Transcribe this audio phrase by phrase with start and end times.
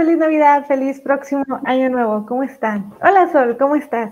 [0.00, 2.24] feliz Navidad, feliz próximo año nuevo.
[2.24, 2.94] ¿Cómo están?
[3.02, 4.10] Hola Sol, ¿cómo estás?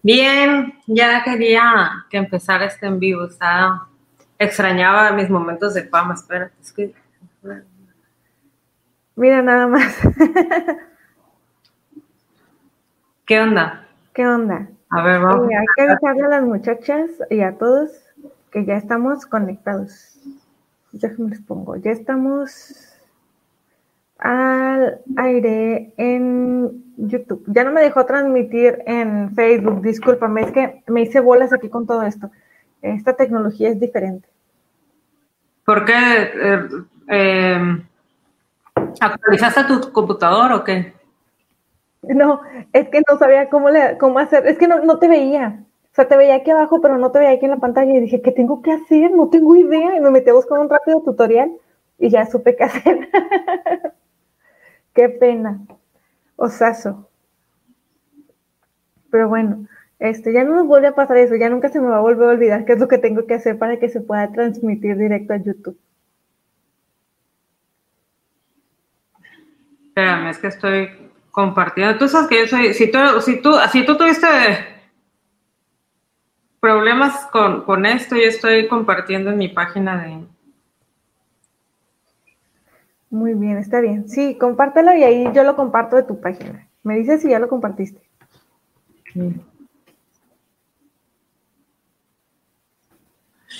[0.00, 3.24] Bien, ya quería que empezara este en vivo.
[3.24, 3.88] Estaba,
[4.38, 6.14] extrañaba mis momentos de fama.
[6.14, 6.94] Espera, es que.
[9.16, 9.98] Mira nada más.
[13.26, 13.88] ¿Qué onda?
[14.12, 14.68] ¿Qué onda?
[14.90, 15.48] A ver, vamos.
[15.48, 17.90] hay que avisarle a las muchachas y a todos
[18.52, 20.16] que ya estamos conectados.
[20.92, 21.74] Déjenme les pongo.
[21.74, 22.93] Ya estamos
[24.18, 27.44] al aire en YouTube.
[27.48, 31.86] Ya no me dejó transmitir en Facebook, discúlpame, es que me hice bolas aquí con
[31.86, 32.30] todo esto.
[32.82, 34.28] Esta tecnología es diferente.
[35.64, 35.94] ¿Por qué?
[35.94, 36.68] Eh,
[37.08, 37.82] eh,
[39.00, 40.92] ¿Actualizaste tu computador o qué?
[42.02, 45.64] No, es que no sabía cómo, le, cómo hacer, es que no, no te veía.
[45.90, 47.94] O sea, te veía aquí abajo, pero no te veía aquí en la pantalla.
[47.94, 49.12] Y dije, ¿qué tengo que hacer?
[49.12, 49.96] No tengo idea.
[49.96, 51.52] Y me metí a buscar un rápido tutorial
[51.98, 53.08] y ya supe qué hacer.
[54.94, 55.60] qué pena.
[56.36, 57.08] Osazo.
[59.10, 59.66] Pero bueno,
[59.98, 61.36] este, ya no nos vuelve a pasar eso.
[61.36, 63.34] Ya nunca se me va a volver a olvidar qué es lo que tengo que
[63.34, 65.78] hacer para que se pueda transmitir directo a YouTube.
[69.88, 70.88] Espérame, es que estoy
[71.30, 71.98] compartiendo.
[71.98, 74.26] Tú sabes que yo soy, si tú, si tú, si tú tuviste
[76.58, 80.33] problemas con, esto, yo estoy compartiendo en mi página de...
[83.14, 84.08] Muy bien, está bien.
[84.08, 86.66] Sí, compártelo y ahí yo lo comparto de tu página.
[86.82, 88.02] Me dices si ya lo compartiste.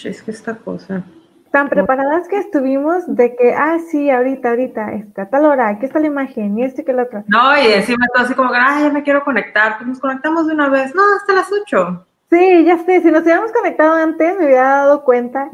[0.02, 1.04] Es que esta cosa.
[1.52, 6.00] Tan preparadas que estuvimos de que, ah, sí, ahorita, ahorita, esta tal hora, aquí está
[6.00, 7.22] la imagen y este que el otro.
[7.28, 10.48] No, y encima todo así como que, ah, ya me quiero conectar, pues nos conectamos
[10.48, 10.92] de una vez.
[10.96, 12.04] No, hasta las 8.
[12.28, 15.48] Sí, ya sé, si nos hubiéramos conectado antes me hubiera dado cuenta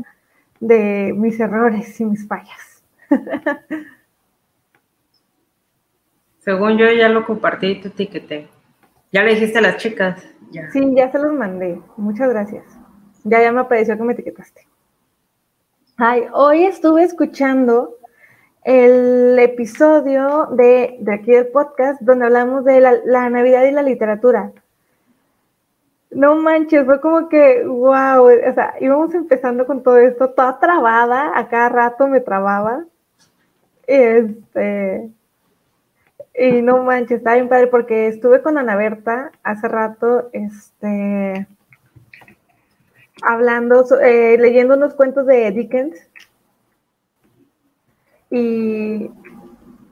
[0.59, 2.70] de mis errores y mis fallas.
[6.41, 8.49] Según yo ya lo compartí y te etiqueté.
[9.13, 10.25] ¿Ya le dijiste a las chicas?
[10.73, 11.81] Sí, ya se los mandé.
[11.97, 12.65] Muchas gracias.
[13.25, 14.67] Ya, ya me apareció que me etiquetaste.
[15.97, 17.99] Ay, hoy estuve escuchando
[18.65, 24.53] el episodio de, aquí del podcast donde hablamos de la Navidad y la literatura.
[26.11, 31.39] No manches, fue como que, wow, o sea, íbamos empezando con todo esto, toda trabada,
[31.39, 32.85] a cada rato me trababa.
[33.91, 35.11] Este,
[36.39, 41.47] y no manches, estaba bien padre porque estuve con Ana Berta hace rato, este,
[43.23, 46.09] hablando, eh, leyendo unos cuentos de Dickens.
[48.31, 49.11] Y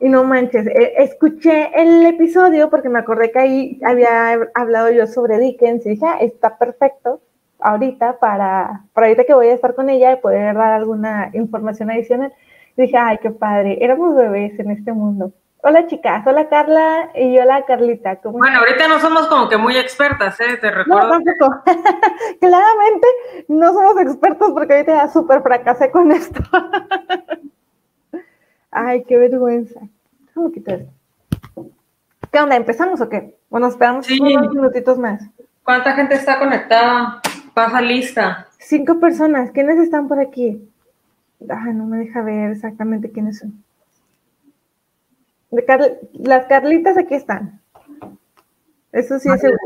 [0.01, 5.07] y no manches, eh, escuché el episodio porque me acordé que ahí había hablado yo
[5.07, 7.19] sobre Dickens y dije, ah, está perfecto
[7.59, 11.91] ahorita para, para ahorita que voy a estar con ella y poder dar alguna información
[11.91, 12.33] adicional.
[12.79, 15.33] Dije, ay, qué padre, éramos bebés en este mundo.
[15.61, 18.17] Hola chicas, hola Carla y hola Carlita.
[18.23, 20.55] bueno, ahorita no somos como que muy expertas, ¿eh?
[20.61, 21.09] Te recuerdo.
[21.09, 21.61] No, tampoco.
[22.39, 23.07] Claramente
[23.49, 26.41] no somos expertos porque ahorita ya súper fracasé con esto.
[28.71, 29.81] Ay, qué vergüenza.
[30.27, 30.79] Déjame quitar
[32.31, 32.55] ¿Qué onda?
[32.55, 33.35] ¿Empezamos o qué?
[33.49, 35.21] Bueno, esperamos unos minutitos más.
[35.63, 37.21] ¿Cuánta gente está conectada?
[37.53, 38.47] Pasa lista.
[38.57, 39.51] Cinco personas.
[39.51, 40.68] ¿Quiénes están por aquí?
[41.39, 43.63] No me deja ver exactamente quiénes son.
[46.13, 47.61] Las Carlitas aquí están.
[48.91, 49.59] Eso sí es seguro.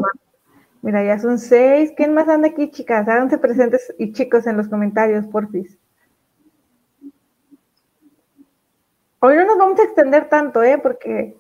[0.82, 1.94] Mira, ya son seis.
[1.96, 3.08] ¿Quién más anda aquí, chicas?
[3.08, 5.78] Háganse presentes y chicos en los comentarios, porfis.
[9.20, 10.78] Hoy no nos vamos a extender tanto, ¿eh?
[10.78, 11.38] Porque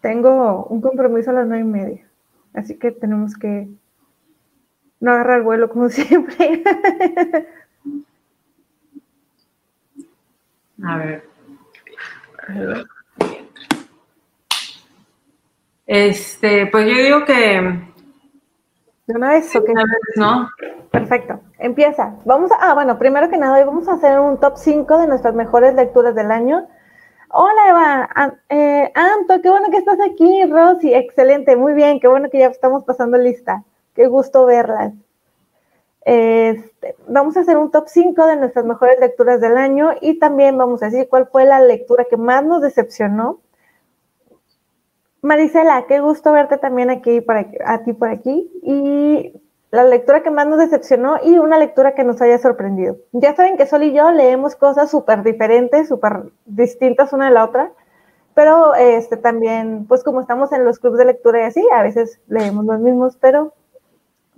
[0.00, 2.06] tengo un compromiso a las nueve y media.
[2.52, 3.68] Así que tenemos que
[5.00, 6.62] no agarrar vuelo como siempre.
[10.86, 11.24] A ver.
[15.86, 17.84] Este, pues yo digo que.
[19.06, 19.72] ¿De una vez o qué?
[20.16, 20.48] ¿no?
[20.90, 21.40] Perfecto.
[21.58, 22.16] Empieza.
[22.24, 25.06] Vamos a, ah, bueno, primero que nada, hoy vamos a hacer un top 5 de
[25.06, 26.66] nuestras mejores lecturas del año.
[27.36, 32.30] Hola Eva, eh, Anto, qué bueno que estás aquí, Rosy, excelente, muy bien, qué bueno
[32.30, 33.64] que ya estamos pasando lista,
[33.94, 34.92] qué gusto verlas.
[36.04, 40.58] Este, vamos a hacer un top 5 de nuestras mejores lecturas del año y también
[40.58, 43.40] vamos a decir cuál fue la lectura que más nos decepcionó.
[45.22, 48.50] Marisela, qué gusto verte también aquí, para, a ti por aquí.
[48.62, 49.32] Y
[49.70, 52.98] la lectura que más nos decepcionó y una lectura que nos haya sorprendido.
[53.12, 57.44] Ya saben que Sol y yo leemos cosas súper diferentes, súper distintas una de la
[57.44, 57.72] otra,
[58.34, 62.20] pero este también, pues como estamos en los clubes de lectura y así, a veces
[62.28, 63.54] leemos los mismos, pero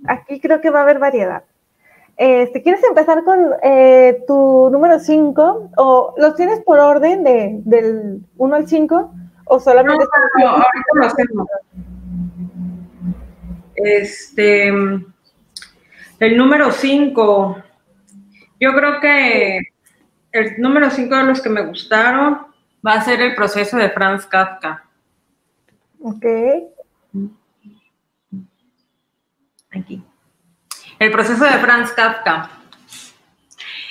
[0.07, 1.43] aquí creo que va a haber variedad.
[2.17, 5.71] Este, ¿Quieres empezar con eh, tu número 5?
[5.77, 9.13] ¿O los tienes por orden de, del 1 al 5?
[9.45, 10.03] ¿O solamente
[10.39, 10.65] no, ahorita
[10.95, 11.47] lo hacemos.
[13.75, 14.67] Este,
[16.19, 17.63] el número 5,
[18.59, 19.59] yo creo que
[20.31, 22.47] el número 5 de los que me gustaron
[22.85, 24.83] va a ser el proceso de Franz Kafka.
[26.01, 26.25] Ok.
[29.71, 30.06] Aquí.
[30.99, 32.49] El proceso de Franz Kafka.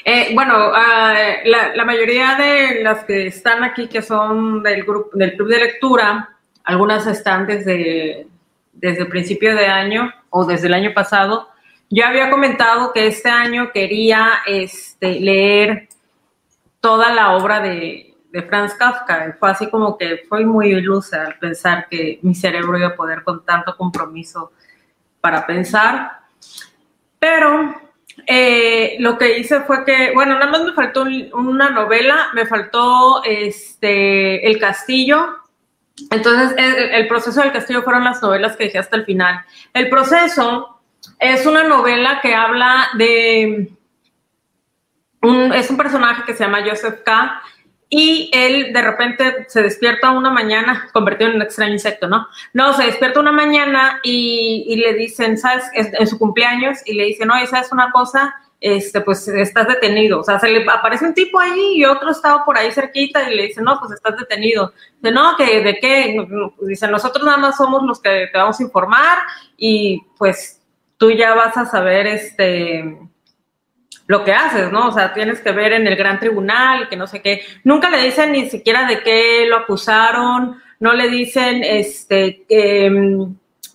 [0.04, 1.14] Eh, bueno, ah,
[1.44, 6.30] la, mayoría de las que están aquí, que son del grupo, del club de lectura,
[6.64, 8.26] algunas están desde,
[8.72, 11.48] desde el principio de año o desde el año pasado.
[11.90, 15.88] Yo había comentado que este año quería este, leer
[16.80, 18.02] toda la obra de,
[18.48, 19.34] Franz Kafka.
[19.40, 23.24] Fue así como que fue muy ilusa al pensar que mi cerebro iba a poder
[23.24, 24.52] con tanto compromiso
[25.22, 26.25] para pensar.
[27.26, 27.74] Pero
[28.24, 33.20] eh, lo que hice fue que, bueno, nada más me faltó una novela, me faltó
[33.24, 35.34] este, El Castillo.
[36.12, 39.44] Entonces, el, proceso del castillo fueron las novelas que dejé hasta el final.
[39.74, 40.78] El proceso
[41.18, 43.72] es una novela que habla de...
[45.54, 47.42] Es un personaje que se llama Joseph K.,
[47.88, 52.26] y él de repente se despierta una mañana, convertido en un extraño insecto, ¿no?
[52.52, 55.64] No, se despierta una mañana y, le dicen, ¿sabes?
[55.72, 58.34] En su cumpleaños y le dicen, oye, ¿sabes una cosa?
[58.60, 60.20] Este, pues estás detenido.
[60.20, 63.36] O sea, se le aparece un tipo ahí y otro estaba por ahí cerquita y
[63.36, 64.72] le dice, no, pues estás detenido.
[65.00, 66.26] Dice, no, que ¿de qué?
[66.62, 69.18] Dice, nosotros nada más somos los que te vamos a informar
[69.56, 70.60] y pues
[70.96, 72.98] tú ya vas a saber, este,
[74.06, 74.88] lo que haces, ¿no?
[74.88, 77.42] O sea, tienes que ver en el gran tribunal que no sé qué.
[77.64, 82.90] Nunca le dicen ni siquiera de qué lo acusaron, no le dicen, este, eh,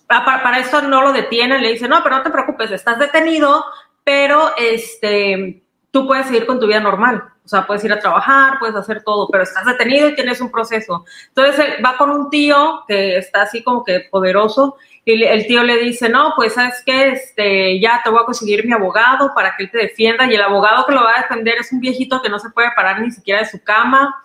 [0.06, 3.64] para, esto no lo detienen, le dicen, no, pero no te preocupes, estás detenido,
[4.04, 7.22] pero este, tú puedes seguir con tu vida normal.
[7.44, 10.50] O sea, puedes ir a trabajar, puedes hacer todo, pero estás detenido y tienes un
[10.50, 11.04] proceso.
[11.28, 15.78] Entonces va con un tío que está así como que poderoso y el tío le
[15.78, 19.64] dice, no, pues sabes qué, este, ya te voy a conseguir mi abogado para que
[19.64, 20.26] él te defienda.
[20.26, 22.70] Y el abogado que lo va a defender es un viejito que no se puede
[22.76, 24.22] parar ni siquiera de su cama.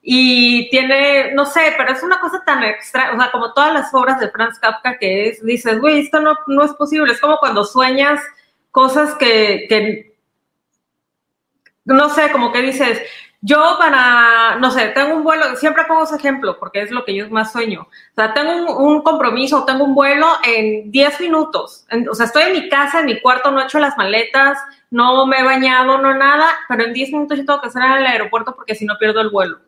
[0.00, 3.94] Y tiene, no sé, pero es una cosa tan extra, o sea, como todas las
[3.94, 7.12] obras de Franz Kafka que es, dices, güey, esto no, no es posible.
[7.12, 8.20] Es como cuando sueñas
[8.70, 10.16] cosas que, que,
[11.84, 13.02] no sé, como que dices,
[13.44, 17.12] yo para, no sé, tengo un vuelo, siempre pongo ese ejemplo porque es lo que
[17.12, 17.82] yo más sueño.
[17.82, 21.84] O sea, tengo un, compromiso, tengo un vuelo en 10 minutos.
[22.08, 24.58] o sea, estoy en mi casa, en mi cuarto, no he hecho las maletas,
[24.92, 28.02] no me he bañado, no nada, pero en 10 minutos yo tengo que estar en
[28.02, 29.58] el aeropuerto porque si no pierdo el vuelo.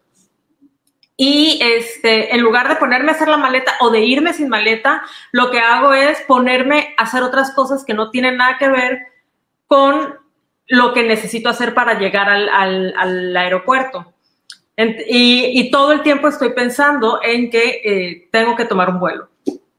[1.17, 5.03] Y este, en lugar de ponerme a hacer la maleta o de irme sin maleta,
[5.33, 8.99] lo que hago es ponerme a hacer otras cosas que no tienen nada que ver
[9.67, 10.24] con
[10.67, 14.13] lo que necesito hacer para llegar al, aeropuerto.
[14.77, 19.29] y, todo el tiempo estoy pensando en que eh, tengo que tomar un vuelo.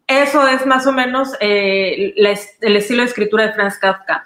[0.07, 4.23] Eso es más o menos eh, el estilo de escritura de Franz Kafka.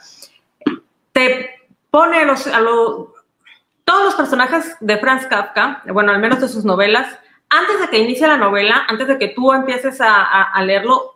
[1.13, 1.49] Te
[1.89, 2.43] pone a los,
[3.85, 7.17] todos los personajes de Franz Kafka, bueno, al menos de sus novelas,
[7.49, 11.15] antes de que inicie la novela, antes de que tú empieces a leerlo,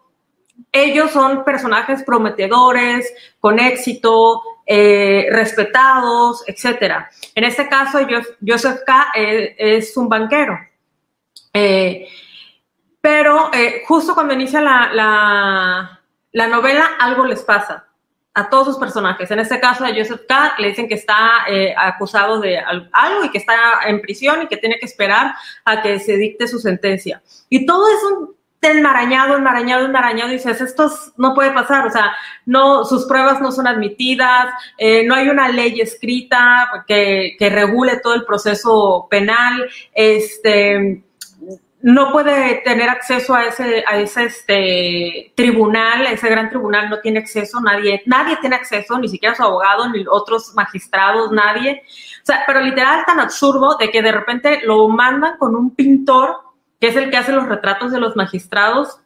[0.72, 7.10] ellos son personajes prometedores, con éxito, eh, respetados, etcétera.
[7.36, 8.00] En este caso,
[8.46, 9.08] Joseph K.
[9.16, 10.58] Eh, es, un banquero.
[11.54, 12.08] Eh,
[13.02, 13.52] pero
[13.86, 16.00] justo cuando inicia la,
[16.32, 17.86] la, novela, algo les pasa
[18.34, 19.30] a todos sus personajes.
[19.30, 20.56] En este caso, a Joseph K.
[20.58, 21.46] le dicen que está
[21.78, 25.36] acusado de algo y que está en prisión y que tiene que esperar
[25.66, 27.22] a que se dicte su sentencia.
[27.50, 28.36] Y todo es un
[28.72, 32.14] enmarañado, enmarañado, enmarañado, y dices, esto no puede pasar, o sea,
[32.46, 38.00] no, sus pruebas no son admitidas, eh, no hay una ley escrita que, que, regule
[38.00, 41.04] todo el proceso penal, este,
[41.84, 47.20] no puede tener acceso a ese, a ese este, tribunal, ese gran tribunal no tiene
[47.20, 51.84] acceso, nadie, nadie tiene acceso, ni siquiera su abogado, ni otros magistrados, nadie.
[52.22, 56.38] O sea, pero literal tan absurdo de que de repente lo mandan con un pintor
[56.84, 59.00] que es el que hace los retratos de los magistrados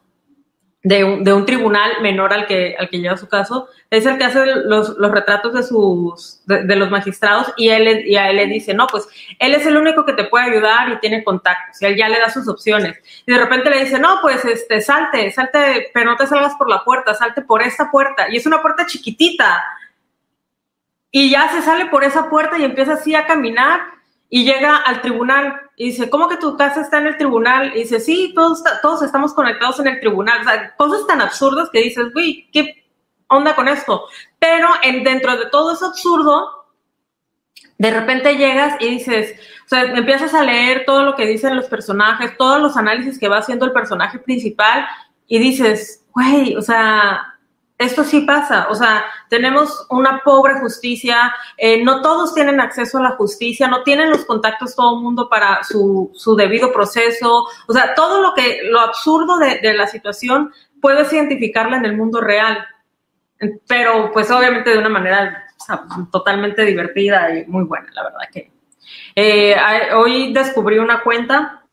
[0.82, 4.44] de un, tribunal menor al que, al que lleva su caso, es el que hace
[4.46, 8.88] los, retratos de, sus, de, los magistrados y, él, y a él le dice, no,
[8.88, 9.06] pues
[9.38, 12.18] él es el único que te puede ayudar y tiene contactos, y él ya le
[12.18, 12.98] da sus opciones.
[13.24, 16.68] Y de repente le dice, no, pues este, salte, salte, pero no te salgas por
[16.68, 18.26] la puerta, salte por esta puerta.
[18.28, 19.62] Y es una puerta chiquitita.
[21.12, 23.97] Y ya se sale por esa puerta y empieza así a caminar
[24.30, 27.74] y llega al tribunal y dice, ¿cómo que tu casa está en el tribunal?
[27.74, 30.40] Y dice, sí, todos, todos estamos conectados en el tribunal.
[30.40, 32.84] O sea, cosas tan absurdas que dices, güey, ¿qué
[33.28, 34.04] onda con esto?
[34.38, 36.66] Pero en, dentro de todo eso absurdo,
[37.78, 41.66] de repente llegas y dices, o sea, empiezas a leer todo lo que dicen los
[41.66, 44.86] personajes, todos los análisis que va haciendo el personaje principal
[45.26, 47.37] y dices, güey, o sea,
[47.78, 53.02] esto sí pasa, o sea, tenemos una pobre justicia, eh, no todos tienen acceso a
[53.02, 57.72] la justicia, no tienen los contactos todo el mundo para su, su, debido proceso, o
[57.72, 62.20] sea, todo lo que, lo absurdo de, de la situación puedes identificarla en el mundo
[62.20, 62.66] real,
[63.66, 65.44] pero pues obviamente de una manera
[66.10, 68.50] totalmente divertida y muy buena, la verdad que.
[69.14, 69.56] Eh,
[69.94, 71.64] hoy descubrí una cuenta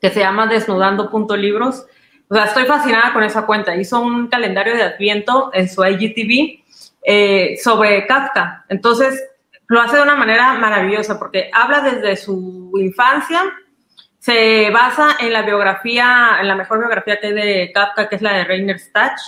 [0.00, 1.86] que se llama desnudando.libros.
[2.30, 3.74] O sea, estoy fascinada con esa cuenta.
[3.74, 6.62] Hizo un calendario de Adviento en su IGTV
[7.02, 8.64] eh, sobre Kafka.
[8.68, 9.20] Entonces,
[9.66, 13.42] lo hace de una manera maravillosa porque habla desde su infancia,
[14.20, 18.22] se basa en la biografía, en la mejor biografía que hay de Kafka, que es
[18.22, 19.20] la de Rainer Stach.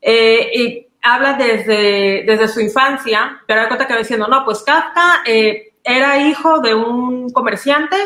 [0.00, 4.64] Eh, y habla desde, desde su infancia, pero da cuenta que va diciendo, no, pues
[4.64, 7.96] Kafka eh, era hijo de un comerciante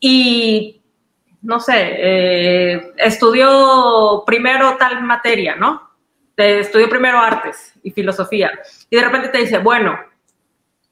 [0.00, 0.81] y,
[1.42, 5.90] no sé, eh, estudió primero tal materia, ¿no?
[6.36, 8.50] estudió primero artes y filosofía.
[8.90, 9.96] Y de repente te dice, bueno,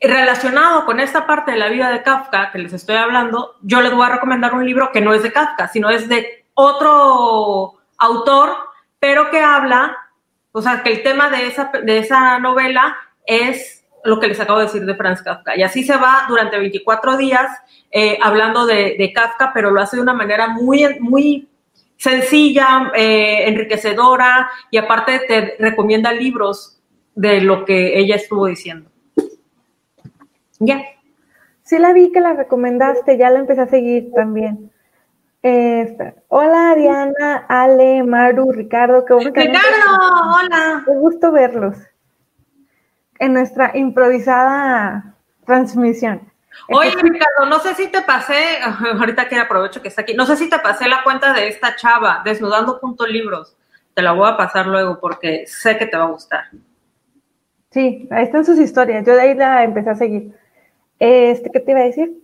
[0.01, 3.93] relacionado con esta parte de la vida de Kafka que les estoy hablando, yo les
[3.93, 8.55] voy a recomendar un libro que no es de Kafka, sino es de otro autor,
[9.01, 9.97] pero que habla
[10.53, 14.59] o sea, que el tema de esa, de esa novela es lo que les acabo
[14.59, 15.57] de decir de Franz Kafka.
[15.57, 17.51] Y así se va durante 24 días
[17.91, 21.49] eh, hablando de, Kafka, pero lo hace de una manera muy, muy
[21.97, 26.81] sencilla, eh, enriquecedora y aparte te recomienda libros
[27.15, 28.91] de lo que ella estuvo diciendo.
[30.59, 30.83] Ya.
[31.63, 34.71] Sí la vi que la recomendaste, ya la empecé a seguir también.
[36.29, 39.61] Hola Diana, Ale, Maru, Ricardo, qué bueno Ricardo,
[40.37, 40.83] hola.
[40.85, 41.77] Qué gusto verlos
[43.21, 45.15] en nuestra improvisada
[45.47, 46.29] transmisión.
[46.69, 48.59] Oye, Ricardo, no sé si te pasé,
[48.99, 51.77] ahorita que aprovecho que está aquí, no sé si te pasé la cuenta de esta
[51.77, 53.57] chava, desnudando.libros.
[53.95, 56.45] Te la voy a pasar luego porque sé que te va a gustar.
[57.71, 59.07] Sí, ahí están sus historias.
[59.07, 60.35] Yo de ahí la empecé a seguir.
[60.99, 62.20] Este, ¿qué te iba a decir?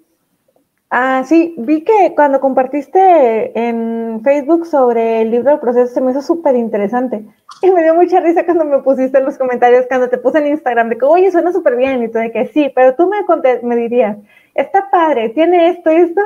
[0.91, 6.13] Ah, sí, vi que cuando compartiste en Facebook sobre el libro del proceso se me
[6.13, 7.25] hizo súper interesante.
[7.63, 10.49] Y me dio mucha risa cuando me pusiste en los comentarios, cuando te puse en
[10.49, 13.25] Instagram, de que, oye, suena súper bien, y tú de que sí, pero tú me,
[13.63, 14.19] me dirías,
[14.55, 16.21] está padre, tiene esto y esto,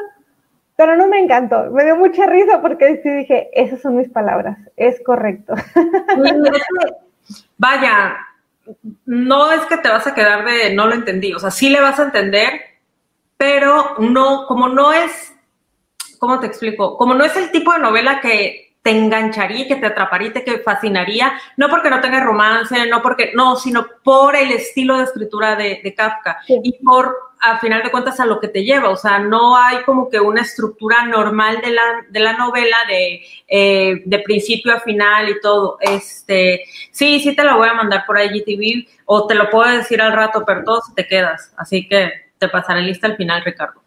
[0.74, 1.70] pero no me encantó.
[1.70, 5.54] Me dio mucha risa porque sí dije, esas son mis palabras, es correcto.
[7.58, 8.16] Vaya,
[9.06, 11.80] no es que te vas a quedar de no lo entendí, o sea, sí le
[11.80, 12.69] vas a entender
[13.40, 15.32] pero no, como no es,
[16.18, 16.98] ¿cómo te explico?
[16.98, 21.32] Como no es el tipo de novela que te engancharía, que te atraparía, que fascinaría,
[21.56, 25.94] no porque no tenga romance, no porque, no, sino por el estilo de escritura de,
[25.96, 28.90] Kafka y por, a final de cuentas, a lo que te lleva.
[28.90, 33.22] O sea, no hay como que una estructura normal de la, de la novela de,
[33.48, 35.78] eh, de principio a final y todo.
[35.80, 40.02] Este, sí, sí te la voy a mandar por IGTV o te lo puedo decir
[40.02, 41.54] al rato, pero todo te quedas.
[41.56, 43.82] Así que te pasaré lista al final, Ricardo.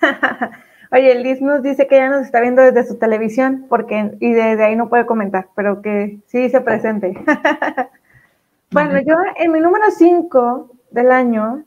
[0.90, 4.64] Oye, Liz nos dice que ya nos está viendo desde su televisión porque y desde
[4.64, 7.14] ahí no puede comentar, pero que sí se presente.
[8.70, 11.64] bueno, yo en mi número 5 del año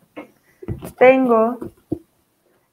[0.97, 1.57] tengo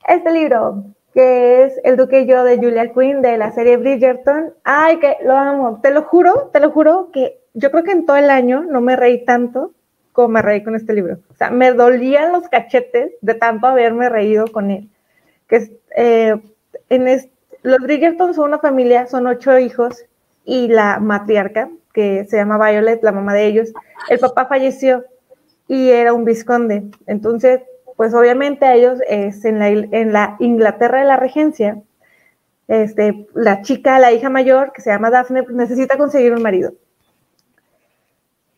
[0.07, 4.53] este libro que es El Duque y yo de Julia Quinn de la serie Bridgerton.
[4.65, 5.81] Ay, que lo amo.
[5.81, 8.81] Te lo juro, te lo juro que yo creo que en todo el año no
[8.81, 9.73] me reí tanto
[10.15, 11.19] como me reí con este libro.
[11.29, 14.89] O sea, me dolían los cachetes de tanto haberme reído con él.
[15.49, 16.41] Que eh,
[16.89, 17.31] en
[17.65, 20.05] los Bridgerton son una familia, son ocho hijos
[20.45, 23.73] y la matriarca, que se llama Violet, la mamá de ellos,
[24.09, 25.05] el papá falleció
[25.67, 26.85] y era un visconde.
[27.09, 27.63] Entonces,
[27.97, 29.59] pues obviamente a ellos es en
[30.13, 31.83] la, Inglaterra de la regencia,
[32.69, 36.73] este, la chica, la hija mayor, que se llama Daphne, pues necesita conseguir un marido.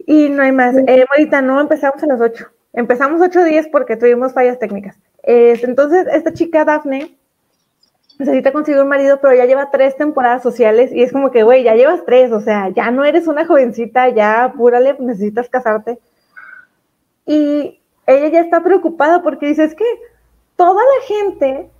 [0.06, 0.74] Y no hay más.
[0.76, 1.04] Eh,
[1.42, 2.46] no empezamos a las 8.
[2.72, 4.96] Empezamos 8 días porque tuvimos fallas técnicas.
[5.22, 7.16] entonces, esta chica Daphne
[8.18, 11.64] necesita conseguir un marido, pero ya lleva tres temporadas sociales y es como que, güey,
[11.64, 15.98] ya llevas tres, o sea, ya no eres una jovencita, ya apúrale, necesitas casarte.
[17.26, 19.84] Y ella ya está preocupada porque dice, es que
[20.56, 21.70] toda la gente,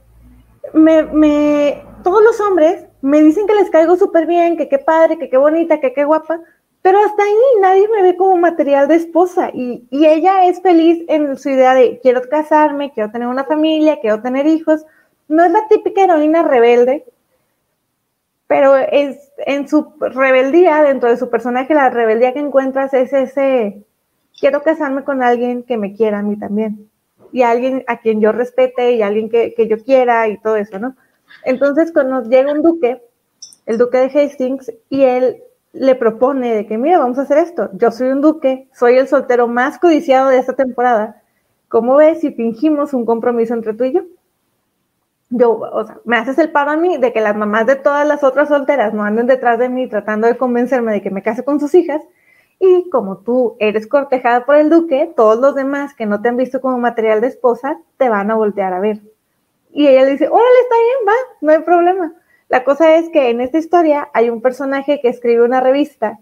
[0.75, 5.19] me, me, todos los hombres me dicen que les caigo súper bien, que qué padre,
[5.19, 6.41] que qué bonita, que qué guapa,
[6.87, 11.37] pero hasta ahí nadie me ve como material de esposa y, ella es feliz en
[11.37, 14.87] su idea de quiero casarme, quiero tener una familia, quiero tener hijos.
[15.27, 17.05] No es la típica heroína rebelde,
[18.47, 23.83] pero es en su rebeldía, dentro de su personaje, la rebeldía que encuentras es ese
[24.39, 26.89] quiero casarme con alguien que me quiera a mí también.
[27.33, 30.79] y alguien a quien yo respete y alguien que, que yo quiera y todo eso,
[30.79, 30.95] ¿no?
[31.43, 33.03] Entonces, cuando llega un duque,
[33.67, 35.43] el duque de Hastings, y él
[35.79, 37.71] le propone de que, mira, vamos a hacer esto.
[37.75, 41.23] Yo soy un duque, soy el soltero más codiciado de esta temporada.
[41.69, 44.03] ¿Cómo ves si fingimos un compromiso entre tú y yo?
[45.31, 48.07] Yo, o sea, me haces el paro a mí de que las mamás de todas
[48.07, 51.45] las otras solteras no anden detrás de mí tratando de convencerme de que me case
[51.45, 52.01] con sus hijas.
[52.59, 56.37] Y como tú eres cortejada por el duque, todos los demás que no te han
[56.37, 59.01] visto como material de esposa te van a voltear a ver.
[59.73, 62.15] Y ella le dice, órale, está bien, va, no hay problema.
[62.49, 66.19] La cosa es que en esta historia hay un personaje que escribe una revista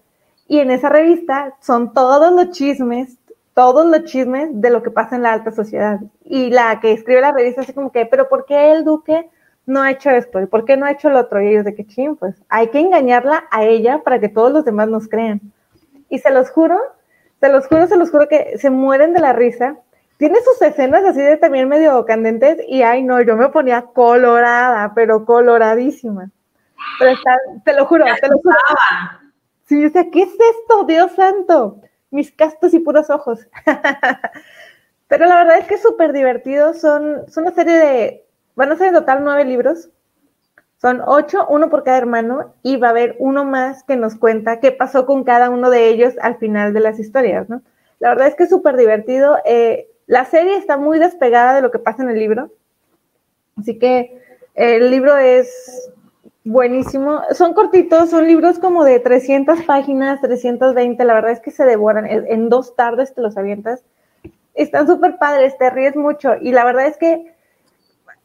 [0.49, 3.19] y en esa revista son todos los chismes,
[3.53, 6.01] todos los chismes de lo que pasa en la alta sociedad.
[6.25, 9.29] Y la que escribe la revista así como que, pero ¿por qué el duque
[9.67, 10.41] no ha hecho esto?
[10.41, 11.43] ¿Y por qué no ha hecho lo otro?
[11.43, 14.65] Y ellos de que ching, pues hay que engañarla a ella para que todos los
[14.65, 15.41] demás nos crean.
[16.09, 16.79] Y se los juro,
[17.41, 19.77] se los juro, se los juro que se mueren de la risa
[20.17, 24.93] tiene sus escenas así de también medio candentes y ay no, yo me ponía colorada,
[24.95, 26.31] pero coloradísima.
[26.99, 28.57] Pero está, te lo juro, te lo juro.
[29.67, 30.85] Sí, o sea, ¿qué es esto?
[30.85, 31.81] Dios santo.
[32.11, 33.47] Mis castos y puros ojos.
[35.09, 36.75] pero la verdad es que es súper divertido.
[36.75, 39.89] Son, son una serie de, van a ser en total nueve libros.
[40.81, 44.61] Son ocho, uno por cada hermano, y va a haber uno más que nos cuenta
[44.61, 47.63] qué pasó con cada uno de ellos al final de las historias, ¿no?
[48.01, 49.39] La verdad es que es súper divertido.
[49.47, 52.53] Eh, la serie está muy despegada de lo que pasa en el libro,
[53.59, 54.23] así que
[54.55, 55.91] el libro es
[56.45, 57.23] buenísimo.
[57.33, 62.07] Son cortitos, son libros como de 300 páginas, 320, la verdad es que se devoran,
[62.07, 63.83] en dos tardes te los avientas.
[64.55, 67.35] Están súper padres, te ríes mucho y la verdad es que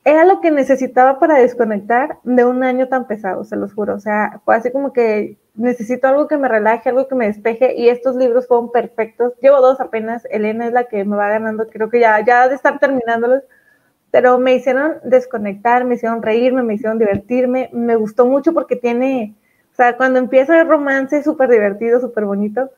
[0.05, 3.95] era lo que necesitaba para desconectar de un año tan pesado, se los juro.
[3.95, 7.75] O sea, fue así como que necesito algo que me relaje, algo que me despeje
[7.75, 9.33] y estos libros fueron perfectos.
[9.41, 12.55] Llevo dos apenas, Elena es la que me va ganando, creo que ya, ya de
[12.55, 13.43] estar terminándolos,
[14.09, 19.35] pero me hicieron desconectar, me hicieron reírme, me hicieron divertirme, me gustó mucho porque tiene,
[19.73, 22.71] o sea, cuando empieza el romance súper divertido, súper bonito.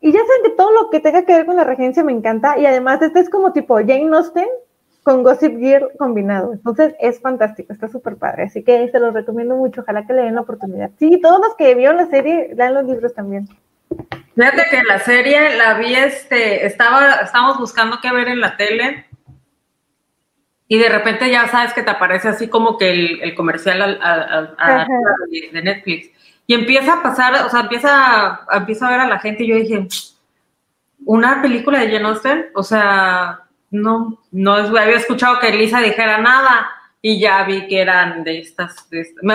[0.00, 2.58] Y ya saben que todo lo que tenga que ver con la regencia me encanta
[2.58, 4.48] y además este es como tipo Jane Austen,
[5.02, 6.52] con Gossip Gear combinado.
[6.52, 8.44] Entonces es fantástico, está súper padre.
[8.44, 9.80] Así que se los recomiendo mucho.
[9.82, 10.90] Ojalá que le den la oportunidad.
[10.98, 13.48] Sí, todos los que vieron la serie, lean los libros también.
[14.34, 19.06] Fíjate que la serie la vi, este, estaba, estábamos buscando qué ver en la tele
[20.68, 23.98] y de repente ya sabes que te aparece así como que el, comercial
[25.52, 26.10] de Netflix
[26.46, 29.56] y empieza a pasar, o sea, empieza, empieza a ver a la gente y yo
[29.56, 29.86] dije,
[31.04, 36.68] una película de Jane Austen, o sea, no, no había escuchado que Elisa dijera nada
[37.02, 38.88] y ya vi que eran de estas,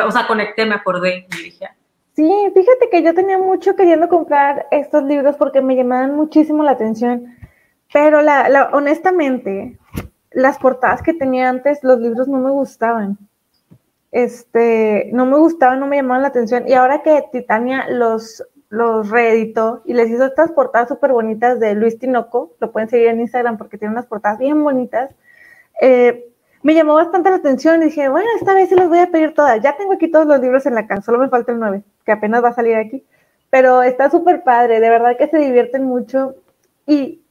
[0.05, 1.69] o sea, conecté, me acordé y dije.
[2.15, 6.71] Sí, fíjate que yo tenía mucho queriendo comprar estos libros porque me llamaban muchísimo la
[6.71, 7.35] atención,
[7.91, 9.77] pero la, honestamente,
[10.31, 13.17] las portadas que tenía antes, los libros no me gustaban.
[14.11, 16.63] Este, no me gustaban, no me llamaban la atención.
[16.67, 21.75] Y ahora que Titania los los reeditó y les hizo estas portadas súper bonitas de
[21.75, 25.15] Luis Tinoco, lo pueden seguir en Instagram porque tiene unas portadas bien bonitas.
[25.81, 26.25] Eh,
[26.63, 29.33] me llamó bastante la atención y dije, bueno, esta vez sí las voy a pedir
[29.33, 29.61] todas.
[29.61, 32.11] Ya tengo aquí todos los libros en la casa, solo me falta el 9, que
[32.11, 33.05] apenas va a salir aquí.
[33.51, 36.35] Pero está súper padre, de verdad que se divierten mucho.
[36.87, 37.23] Y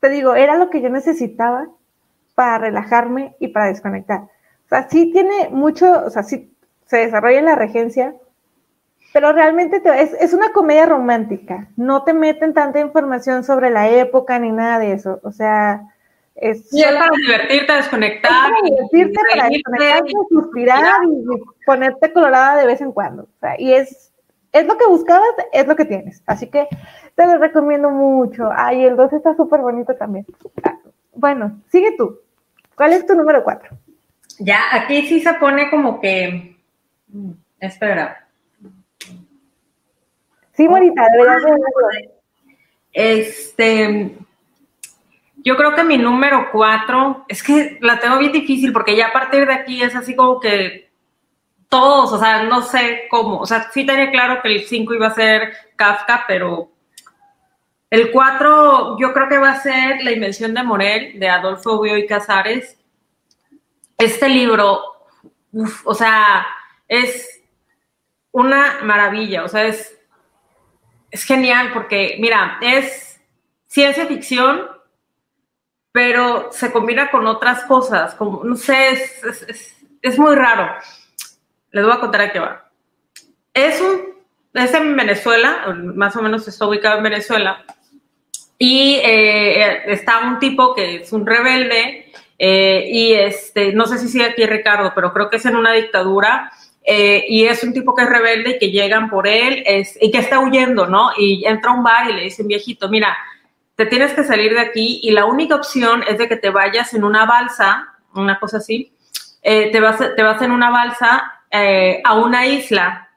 [0.00, 1.68] te digo, era lo que yo necesitaba
[2.36, 4.20] para relajarme y para desconectar.
[4.20, 8.14] O sea, sí tiene mucho, o sea, sí se desarrolla en la regencia,
[9.16, 9.80] pero realmente
[10.20, 11.68] es, una comedia romántica.
[11.74, 15.20] No te meten tanta información sobre la época ni nada de eso.
[15.22, 15.84] O sea,
[16.34, 16.70] es.
[16.70, 18.52] Y es para divertirte, desconectar.
[18.52, 23.22] para divertirte, para desconectarte, suspirar y, ponerte colorada de vez en cuando.
[23.22, 24.12] O sea, y es,
[24.52, 26.22] es lo que buscabas, es lo que tienes.
[26.26, 26.68] Así que
[27.14, 28.50] te lo recomiendo mucho.
[28.54, 30.26] Ay, el 2 está súper bonito también.
[31.14, 32.20] Bueno, sigue tú.
[32.74, 33.74] ¿Cuál es tu número 4?
[34.40, 36.58] Ya, aquí sí se pone como que.
[37.08, 38.25] Mm, espera.
[40.56, 41.42] Sí, bonita, deberías
[42.92, 44.16] Este,
[45.36, 49.12] yo creo que mi número cuatro, es que la tengo bien difícil porque ya a
[49.12, 50.90] partir de aquí es así como que
[51.68, 55.08] todos, o sea, no sé cómo, o sea, sí tenía claro que el cinco iba
[55.08, 56.70] a ser Kafka, pero
[57.90, 62.06] el cuatro yo creo que va a ser La Invención de Morel, de Adolfo y
[62.06, 62.78] Casares.
[63.98, 64.80] Este libro,
[65.84, 66.46] o sea,
[66.88, 67.42] es
[68.32, 69.95] una maravilla, o sea, es
[71.10, 73.20] es genial porque, mira, es
[73.66, 74.66] ciencia ficción,
[75.92, 78.92] pero se combina con otras cosas, como, no sé,
[80.02, 80.74] es, muy raro.
[81.70, 82.70] Les voy a contar a qué va.
[83.54, 84.14] Es un,
[84.52, 87.64] es en Venezuela, más o menos está ubicado en Venezuela,
[88.58, 92.06] y eh, está un tipo que es un rebelde
[92.38, 95.72] Eh, y este, no sé si sigue aquí Ricardo, pero creo que es en una
[95.72, 96.52] dictadura.
[96.88, 100.12] Eh, y es un tipo que es rebelde y que llegan por él es, y
[100.12, 101.10] que está huyendo, ¿no?
[101.16, 103.16] Y entra a un bar y le dice un viejito, mira,
[103.74, 106.94] te tienes que salir de aquí y la única opción es de que te vayas
[106.94, 108.92] en una balsa, una cosa así,
[109.42, 111.32] eh, te, vas, te vas en una balsa
[112.04, 113.08] a una isla.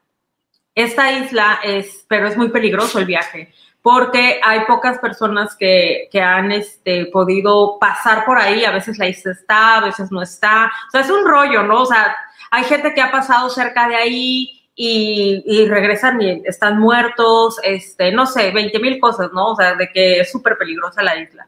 [0.73, 6.21] Esta isla es, pero es muy peligroso el viaje porque hay pocas personas que, que,
[6.21, 10.71] han este, podido pasar por ahí, a veces la isla está, a veces no está,
[10.87, 11.83] o sea, es un rollo, ¿no?
[11.83, 12.15] O sea,
[12.51, 18.25] hay gente que ha pasado cerca de ahí y, regresan y están muertos, este, no
[18.25, 19.47] sé, 20 mil cosas, ¿no?
[19.51, 21.47] O sea, de que es súper peligrosa la isla.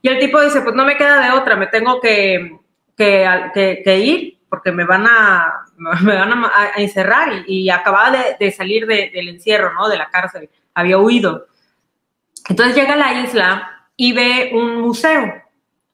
[0.00, 2.56] Y el tipo dice, pues no me queda de otra, me tengo que,
[3.84, 5.64] ir porque me van a,
[6.76, 9.88] encerrar y, y acababa de, salir de, del encierro, ¿no?
[9.88, 11.48] De la cárcel, había huido.
[12.48, 15.42] Entonces llega a la isla y ve un museo,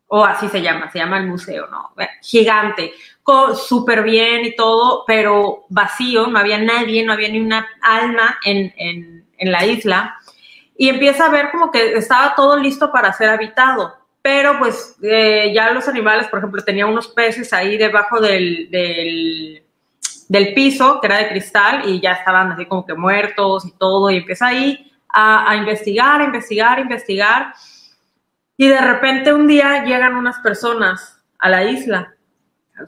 [0.09, 1.95] o así se llama, se llama el museo, ¿no?
[2.21, 2.93] Gigante,
[3.55, 8.73] súper bien y todo, pero vacío, no había nadie, no había ni una alma en,
[8.77, 10.19] en, en la isla.
[10.77, 15.53] Y empieza a ver como que estaba todo listo para ser habitado pero pues eh,
[15.55, 19.63] ya los animales, por ejemplo, tenía unos peces ahí debajo del, del,
[20.31, 24.11] del, piso, que era de cristal, y ya estaban así como que muertos y todo,
[24.11, 27.55] y empieza ahí a, investigar, a investigar, a investigar.
[28.57, 32.14] Y de repente un día llegan unas personas a la isla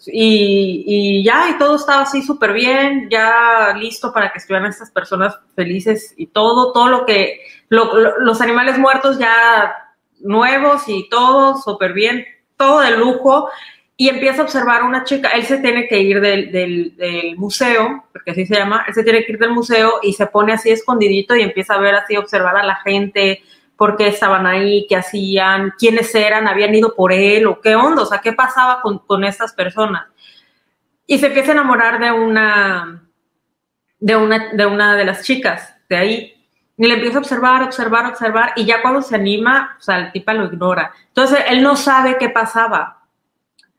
[0.07, 5.39] y, ya, y todo estaba así súper bien, ya listo para que estuvieran estas personas
[5.55, 9.73] felices y todo, todo lo que, los animales muertos ya
[10.21, 12.25] nuevos y todo súper bien,
[12.57, 13.49] todo de lujo
[13.97, 15.31] y empieza a observar una chica.
[15.31, 19.25] Él se tiene que ir del, del, museo, porque así se llama, él se tiene
[19.25, 22.57] que ir del museo y se pone así escondidito y empieza a ver así, observar
[22.57, 23.43] a la gente,
[23.77, 28.03] por qué estaban ahí, qué hacían, quiénes eran, habían ido por él o qué onda,
[28.03, 30.07] o sea, qué pasaba con, con estas personas.
[31.07, 33.09] Y se empieza a enamorar de una,
[33.99, 36.33] de una, de una de las chicas de ahí.
[36.79, 40.13] Y le empieza a observar, observar, observar, y ya cuando se anima, o sea, el
[40.13, 40.93] tipo lo ignora.
[41.09, 42.96] Entonces, él no sabe qué pasaba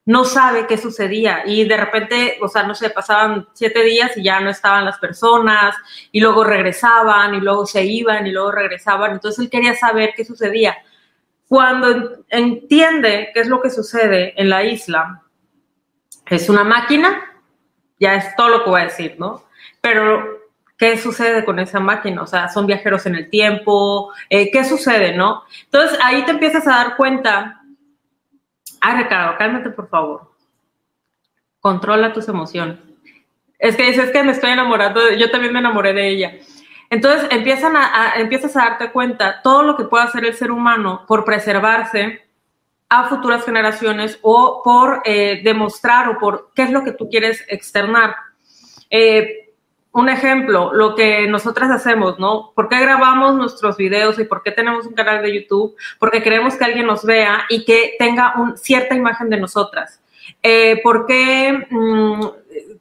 [0.08, 4.24] no sabe qué sucedía y de repente, o sea, no sé, pasaban siete días y
[4.24, 5.76] ya no estaban las personas
[6.13, 9.12] y luego regresaban y luego se iban y luego regresaban.
[9.12, 10.78] Entonces él quería saber qué sucedía.
[11.50, 15.24] Cuando entiende qué es lo que sucede en la isla,
[16.26, 17.22] es una máquina,
[18.00, 19.43] ya es todo lo que voy a decir, ¿no?
[19.82, 20.39] Pero,
[20.78, 22.22] ¿qué sucede con esa máquina?
[22.22, 25.43] O sea, son viajeros en el tiempo, eh, ¿qué sucede, no?
[25.65, 27.62] Entonces ahí te empiezas a dar cuenta
[28.89, 30.32] Ah, Ricardo, cálmate, por favor.
[31.60, 32.78] Controla tus emociones.
[33.60, 36.38] Es que dices que me estoy enamorando, yo también me enamoré de ella.
[36.89, 41.04] Entonces empiezan a, empiezas a darte cuenta todo lo que puede hacer el ser humano
[41.06, 42.30] por preservarse
[42.88, 47.43] a futuras generaciones o por eh, demostrar o por qué es lo que tú quieres
[47.50, 48.15] externar.
[48.89, 49.46] Eh,
[49.97, 52.51] un ejemplo, lo que nosotras hacemos, ¿no?
[52.53, 55.75] ¿Por qué grabamos nuestros videos y por qué tenemos un canal de YouTube?
[55.97, 59.99] Porque queremos que alguien nos vea y que tenga un, cierta imagen de nosotras.
[60.43, 62.25] Eh, ¿Por qué mm,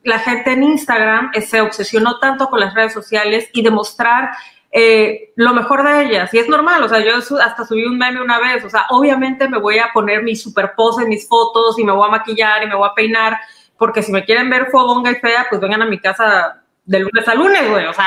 [0.03, 4.29] la gente en Instagram se obsesionó tanto con las redes sociales y demostrar
[4.71, 6.31] eh, lo mejor de ellas?
[6.35, 9.49] Y es normal, o sea, yo hasta subí un meme una vez, o sea, obviamente
[9.49, 12.67] me voy a poner mi super pose, mis fotos y me voy a maquillar y
[12.67, 13.39] me voy a peinar,
[13.75, 17.27] porque si me quieren ver fodonga y fea, pues vengan a mi casa de lunes
[17.27, 17.85] a lunes, güey.
[17.85, 18.05] O sea,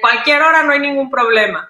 [0.00, 1.68] cualquier hora no hay ningún problema.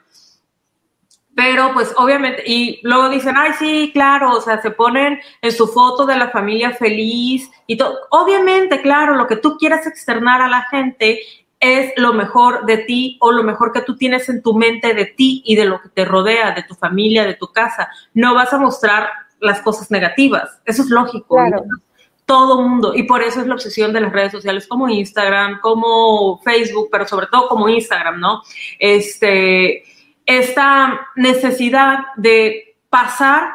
[1.34, 5.68] Pero pues obviamente, y luego dicen, ay, sí, claro, o sea, se ponen en su
[5.68, 7.98] foto de la familia feliz y todo.
[8.10, 11.20] Obviamente, claro, lo que tú quieras externar a la gente
[11.58, 15.06] es lo mejor de ti o lo mejor que tú tienes en tu mente de
[15.06, 17.90] ti y de lo que te rodea, de tu familia, de tu casa.
[18.12, 19.08] No vas a mostrar
[19.40, 20.60] las cosas negativas.
[20.66, 21.38] Eso es lógico.
[22.30, 22.94] Todo mundo.
[22.94, 27.04] Y por eso es la obsesión de las redes sociales como Instagram, como Facebook, pero
[27.04, 28.42] sobre todo como Instagram, ¿no?
[28.78, 29.82] Este,
[30.24, 33.50] esta necesidad de pasar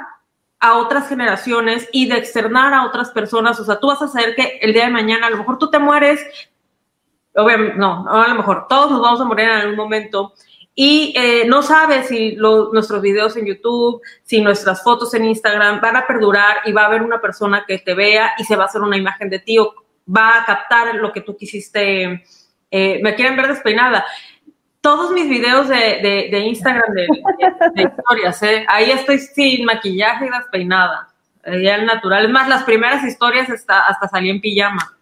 [0.59, 3.57] a otras generaciones y de externar a otras personas.
[3.61, 5.69] O sea, tú vas a saber que el día de mañana, a lo mejor tú
[5.69, 6.19] te mueres,
[7.33, 10.33] obviamente, no, a lo mejor todos nos vamos a morir en algún momento
[10.77, 15.95] y eh, no sabes si nuestros videos en YouTube, si nuestras fotos en Instagram van
[15.95, 18.65] a perdurar y va a haber una persona que te vea y se va a
[18.65, 19.73] hacer una imagen de ti o
[20.05, 22.25] va a captar lo que tú quisiste.
[22.69, 24.05] Eh, me quieren ver despeinada.
[24.81, 27.07] Todos mis videos de, Instagram de,
[27.81, 28.65] historias, ¿eh?
[28.67, 31.07] ahí estoy sin maquillaje y despeinada.
[31.45, 32.25] Ya el natural.
[32.25, 34.97] Es más, las primeras historias hasta, hasta salí en pijama.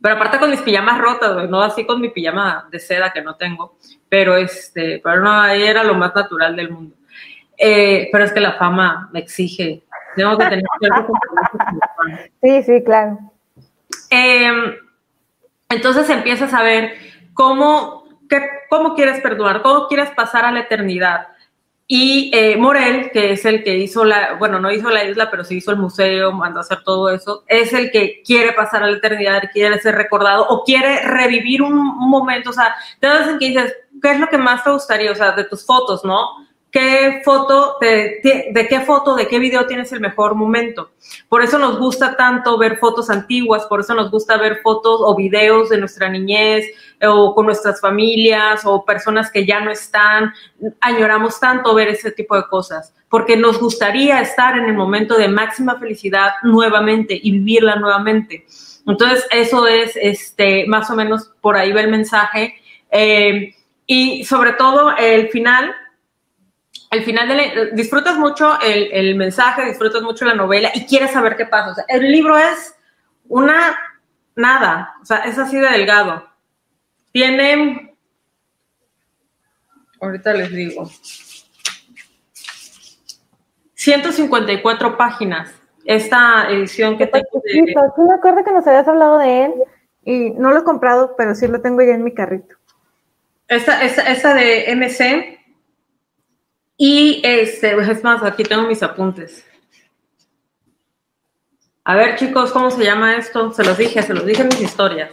[0.00, 3.34] Pero aparte con mis pijamas rotas, no así con mi pijama de seda que no
[3.36, 3.76] tengo.
[4.12, 6.94] Pero este, no, ahí era lo más natural del mundo.
[7.56, 10.64] Eh, pero es que la fama me exige Tengo que tener
[12.42, 13.18] Sí, sí, claro.
[14.10, 14.74] Em,
[15.70, 16.92] entonces empiezas a ver
[17.32, 21.28] cómo, qué, cómo quieres perdonar, cómo quieres pasar a la eternidad.
[21.94, 25.44] Y eh, Morel, que es el que hizo la, bueno, no hizo la isla, pero
[25.44, 28.86] sí hizo el museo, mandó a hacer todo eso, es el que quiere pasar a
[28.86, 31.76] la eternidad, quiere ser recordado o quiere revivir un,
[32.08, 32.48] momento.
[32.48, 35.12] O sea, te das en que dices, ¿qué es lo que más te gustaría?
[35.12, 36.42] O sea, de tus fotos, ¿no?
[36.72, 38.20] qué foto, de,
[38.68, 40.92] qué foto, de qué video tienes el mejor momento.
[41.28, 45.14] Por eso nos gusta tanto ver fotos antiguas, por eso nos gusta ver fotos o
[45.14, 46.64] videos de nuestra niñez
[46.98, 50.32] eh, o con nuestras familias o personas que ya no están.
[50.80, 55.28] Añoramos tanto ver ese tipo de cosas, porque nos gustaría estar en el momento de
[55.28, 58.46] máxima felicidad nuevamente y vivirla nuevamente.
[58.86, 62.54] Entonces, eso es este, más o menos por ahí va el mensaje.
[62.90, 63.54] Eh,
[63.94, 65.76] y sobre todo el final,
[66.88, 71.44] al final de disfrutas mucho el, mensaje, disfrutas mucho la novela y quieres saber qué
[71.44, 71.84] pasa.
[71.88, 72.74] El libro es
[73.28, 73.76] una
[74.34, 76.26] nada, o sea, es así de delgado.
[77.12, 77.94] Tiene,
[80.00, 80.90] ahorita les digo,
[83.74, 85.52] 154 páginas.
[85.84, 87.42] Esta edición que tengo.
[87.44, 87.52] De...
[87.52, 89.52] Sí, me acuerdo que nos habías hablado de él
[90.02, 92.61] y no lo he comprado, pero sí lo tengo ya en mi carrito.
[93.52, 95.38] Esta, esta, esta de MC
[96.78, 99.46] y este, es más, aquí tengo mis apuntes.
[101.84, 103.52] A ver, chicos, ¿cómo se llama esto?
[103.52, 105.10] Se los dije, se los dije en mis historias.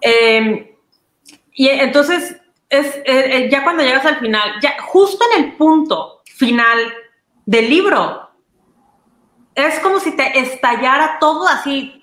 [0.00, 0.68] Em,
[1.52, 2.36] y entonces,
[2.68, 6.78] es, eh, eh, ya cuando llegas al final, ya justo en el punto final
[7.46, 8.30] del libro,
[9.56, 11.99] es como si te estallara todo así,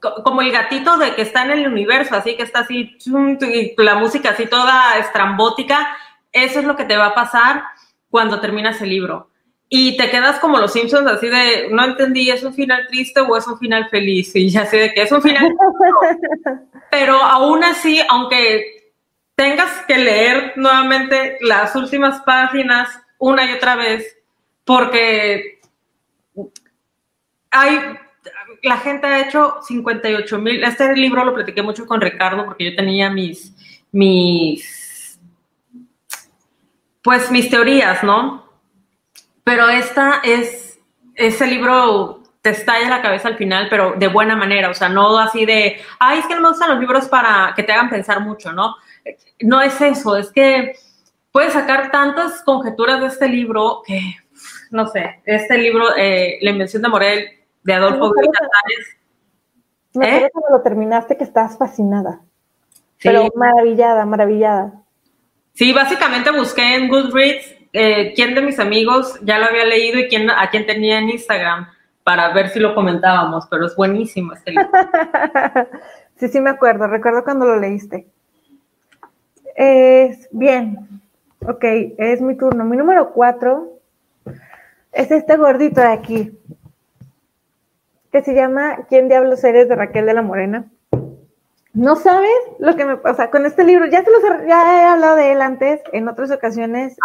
[0.00, 3.96] como el gatito de que está en el universo, así que está así, y la
[3.96, 5.96] música así toda estrambótica,
[6.32, 7.64] eso es lo que te va a pasar
[8.10, 9.30] cuando terminas el libro.
[9.70, 13.36] Y te quedas como los Simpsons, así de, no entendí, ¿es un final triste o
[13.36, 14.34] es un final feliz?
[14.34, 15.52] Y ya sé de que es un final
[16.90, 18.92] Pero aún así, aunque
[19.34, 24.16] tengas que leer nuevamente las últimas páginas una y otra vez,
[24.64, 25.60] porque
[27.50, 27.78] hay,
[28.62, 32.76] la gente ha hecho 58 mil, este libro lo platiqué mucho con Ricardo porque yo
[32.76, 33.54] tenía mis,
[33.92, 35.18] mis
[37.02, 38.44] pues mis teorías, ¿no?
[39.44, 40.78] Pero esta es,
[41.14, 45.18] ese libro te estalla la cabeza al final, pero de buena manera, o sea, no
[45.18, 48.20] así de, ay, es que no me gustan los libros para que te hagan pensar
[48.20, 48.76] mucho, ¿no?
[49.40, 50.74] No es eso, es que
[51.32, 54.16] puedes sacar tantas conjeturas de este libro que,
[54.70, 58.12] no sé, este libro, eh, La invención de Morel, de Adolfo
[59.94, 60.30] Me acuerdo ¿Eh?
[60.32, 62.20] cuando lo terminaste que estabas fascinada.
[63.02, 64.82] Pero maravillada, maravillada.
[65.54, 70.08] Sí, básicamente busqué en Goodreads eh, quién de mis amigos ya lo había leído y
[70.08, 71.68] quién, a quién tenía en Instagram
[72.02, 74.70] para ver si lo comentábamos, pero es buenísimo este libro.
[76.16, 78.06] sí, sí me acuerdo, recuerdo cuando lo leíste.
[79.54, 81.02] Es bien,
[81.46, 81.64] ok,
[81.98, 82.64] es mi turno.
[82.64, 83.80] Mi número cuatro
[84.92, 86.38] es este gordito de aquí,
[88.12, 89.68] que se llama ¿Quién diablos eres?
[89.68, 90.64] de Raquel de la Morena.
[91.74, 93.86] No sabes lo que me pasa con este libro.
[93.86, 96.96] Ya, se los, ya he hablado de él antes, en otras ocasiones.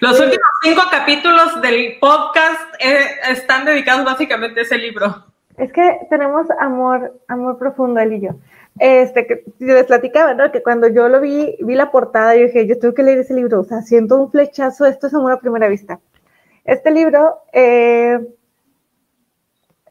[0.00, 2.98] Los últimos cinco capítulos del podcast eh,
[3.30, 5.26] están dedicados básicamente a ese libro.
[5.58, 8.30] Es que tenemos amor, amor profundo él y yo.
[8.78, 10.50] Este, que les platicaba, ¿no?
[10.50, 13.34] Que cuando yo lo vi, vi la portada y dije, yo tengo que leer ese
[13.34, 13.60] libro.
[13.60, 16.00] O sea, siento un flechazo, esto es amor a primera vista.
[16.64, 18.18] Este libro, eh,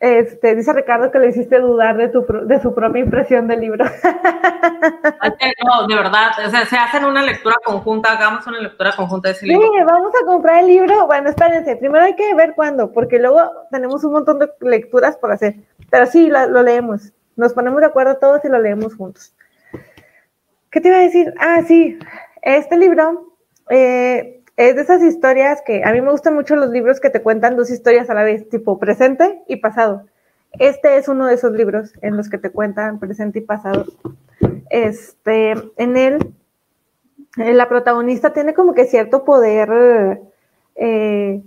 [0.02, 3.86] este, dice Ricardo que le hiciste dudar de, tu, de su propia impresión del libro.
[5.64, 9.36] No, de verdad, o sea, se hacen una lectura conjunta, hagamos una lectura conjunta de
[9.36, 9.68] ese libro.
[9.68, 11.06] Sí, vamos a comprar el libro.
[11.06, 15.32] Bueno, espérense, primero hay que ver cuándo, porque luego tenemos un montón de lecturas por
[15.32, 15.56] hacer.
[15.92, 17.14] Pero sí, lo, leemos.
[17.36, 19.36] Nos ponemos de acuerdo todos y lo leemos juntos.
[20.72, 21.34] ¿Qué te iba a decir?
[21.40, 22.00] Ah, sí,
[22.42, 23.36] este libro
[23.70, 27.22] eh, es de esas historias que a mí me gustan mucho los libros que te
[27.22, 30.06] cuentan dos historias a la vez, tipo presente y pasado.
[30.60, 33.86] Este es uno de esos libros en los que te cuentan presente y pasado.
[34.70, 36.34] Este, en él,
[37.38, 40.22] eh, la protagonista tiene como que cierto poder,
[40.76, 41.42] eh,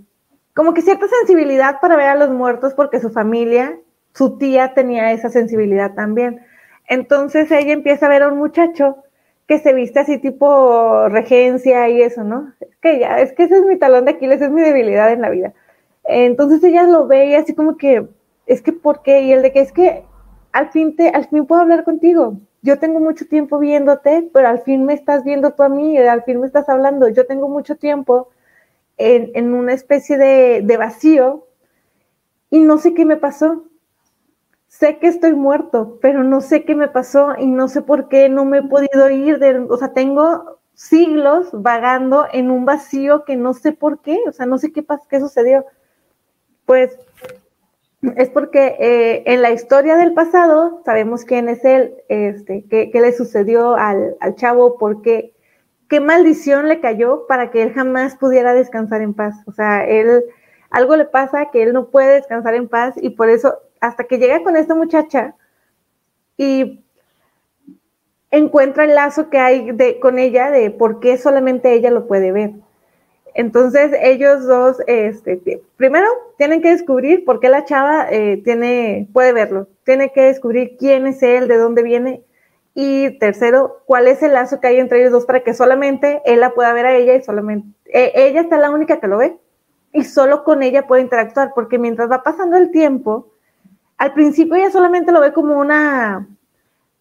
[0.55, 3.77] como que cierta sensibilidad para ver a los muertos porque su familia,
[4.13, 6.41] su tía tenía esa sensibilidad también.
[6.87, 9.03] Entonces ella empieza a ver a un muchacho
[9.47, 12.53] que se viste así tipo regencia y eso, ¿no?
[12.59, 15.21] Es que ya, es que ese es mi talón de Aquiles, es mi debilidad en
[15.21, 15.53] la vida.
[16.05, 18.07] Entonces ella lo ve y así como que,
[18.47, 19.21] es que, ¿por qué?
[19.23, 20.03] Y el de que es que
[20.51, 22.37] al fin te, al fin puedo hablar contigo.
[22.61, 26.23] Yo tengo mucho tiempo viéndote, pero al fin me estás viendo tú a mí, al
[26.23, 27.07] fin me estás hablando.
[27.09, 28.29] Yo tengo mucho tiempo
[28.97, 31.47] en, en una especie de, de vacío
[32.49, 33.65] y no sé qué me pasó.
[34.79, 38.27] Sé que estoy muerto, pero no sé qué me pasó y no sé por qué
[38.27, 43.53] no me he podido ir o sea, tengo siglos vagando en un vacío que no
[43.53, 45.65] sé por qué, o sea, no sé qué, qué sucedió.
[46.65, 46.99] Pues
[48.17, 52.99] es porque eh, en la historia del pasado sabemos quién es él, este, qué, qué
[52.99, 55.33] le sucedió al, al chavo, por qué,
[55.87, 59.35] qué maldición le cayó para que él jamás pudiera descansar en paz.
[59.47, 60.25] O sea, él,
[60.69, 64.17] algo le pasa que él no puede descansar en paz y por eso, hasta que
[64.17, 65.35] llega con esta muchacha
[66.37, 66.83] y
[68.31, 72.31] encuentra el lazo que hay de, con ella de por qué solamente ella lo puede
[72.31, 72.51] ver.
[73.33, 76.07] Entonces ellos dos, este, primero
[76.37, 81.05] tienen que descubrir por qué la chava eh, tiene, puede verlo, tiene que descubrir quién
[81.07, 82.23] es él, de dónde viene.
[82.73, 86.41] Y tercero, cuál es el lazo que hay entre ellos dos para que solamente él
[86.41, 89.37] la pueda ver a ella y solamente e, ella está la única que lo ve
[89.93, 93.31] y solo con ella puede interactuar porque mientras va pasando el tiempo,
[93.97, 96.27] al principio ella solamente lo ve como una,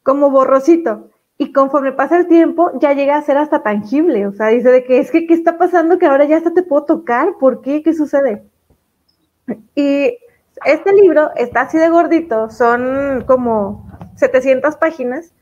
[0.03, 4.49] como borrosito y conforme pasa el tiempo ya llega a ser hasta tangible, o sea,
[4.49, 5.99] dice de que es que, ¿qué está pasando?
[5.99, 7.83] Que ahora ya hasta te puedo tocar, ¿por qué?
[7.83, 8.45] ¿Qué sucede?
[9.75, 10.17] Y
[10.65, 15.33] este libro está así de gordito, son como 700 páginas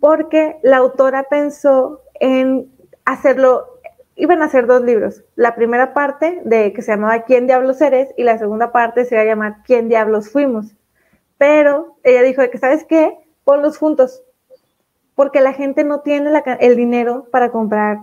[0.00, 2.70] porque la autora pensó en
[3.04, 3.80] hacerlo,
[4.16, 5.22] iban a hacer dos libros.
[5.36, 8.08] La primera parte de que se llamaba ¿Quién diablos eres?
[8.16, 10.74] y la segunda parte se iba a llamar ¿Quién diablos fuimos?
[11.40, 13.16] Pero ella dijo que, ¿sabes qué?
[13.44, 14.22] Ponlos juntos,
[15.14, 17.96] porque la gente no tiene el dinero para comprar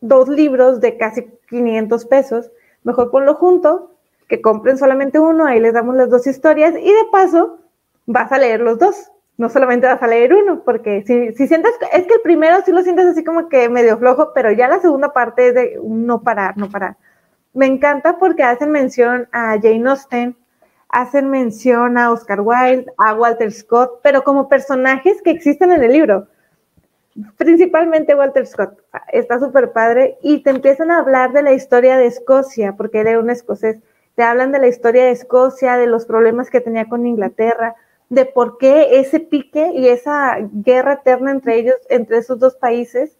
[0.00, 2.50] dos libros de casi 500 pesos.
[2.82, 3.92] Mejor ponlo junto,
[4.28, 7.60] que compren solamente uno, ahí les damos las dos historias y de paso
[8.06, 11.72] vas a leer los dos no solamente vas a leer uno, porque si, si sientes,
[11.92, 14.80] es que el primero sí lo sientes así como que medio flojo, pero ya la
[14.80, 16.96] segunda parte es de no parar, no parar.
[17.52, 20.36] Me encanta porque hacen mención a Jane Austen,
[20.88, 25.92] hacen mención a Oscar Wilde, a Walter Scott, pero como personajes que existen en el
[25.92, 26.28] libro.
[27.36, 28.78] Principalmente Walter Scott,
[29.12, 33.06] está súper padre, y te empiezan a hablar de la historia de Escocia, porque él
[33.06, 33.78] era un escocés.
[34.14, 37.74] Te hablan de la historia de Escocia, de los problemas que tenía con Inglaterra,
[38.08, 43.16] de por qué ese pique y esa guerra eterna entre ellos, entre esos dos países.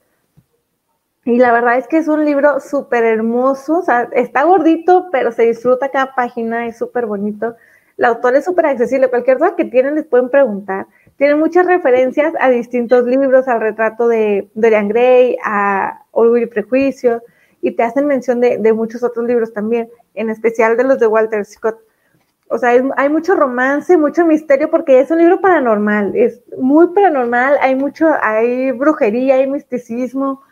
[1.27, 5.33] Y la verdad es que es un libro súper hermoso, o sea, está gordito, pero
[5.33, 7.57] se disfruta cada página, es súper bonito.
[7.99, 10.87] El autor es súper accesible, cualquier cosa que tienen les pueden preguntar.
[11.17, 17.23] Tiene muchas referencias a distintos libros, al retrato de Dorian Gray, a Orgullo y Prejuicio,
[17.61, 21.09] y te hacen mención de, de muchos otros libros también, en especial de los de
[21.09, 21.81] Walter Scott
[22.49, 27.57] o sea, hay mucho romance, mucho misterio, porque es un libro paranormal, es muy paranormal,
[27.61, 30.43] hay mucho, hay brujería, hay misticismo,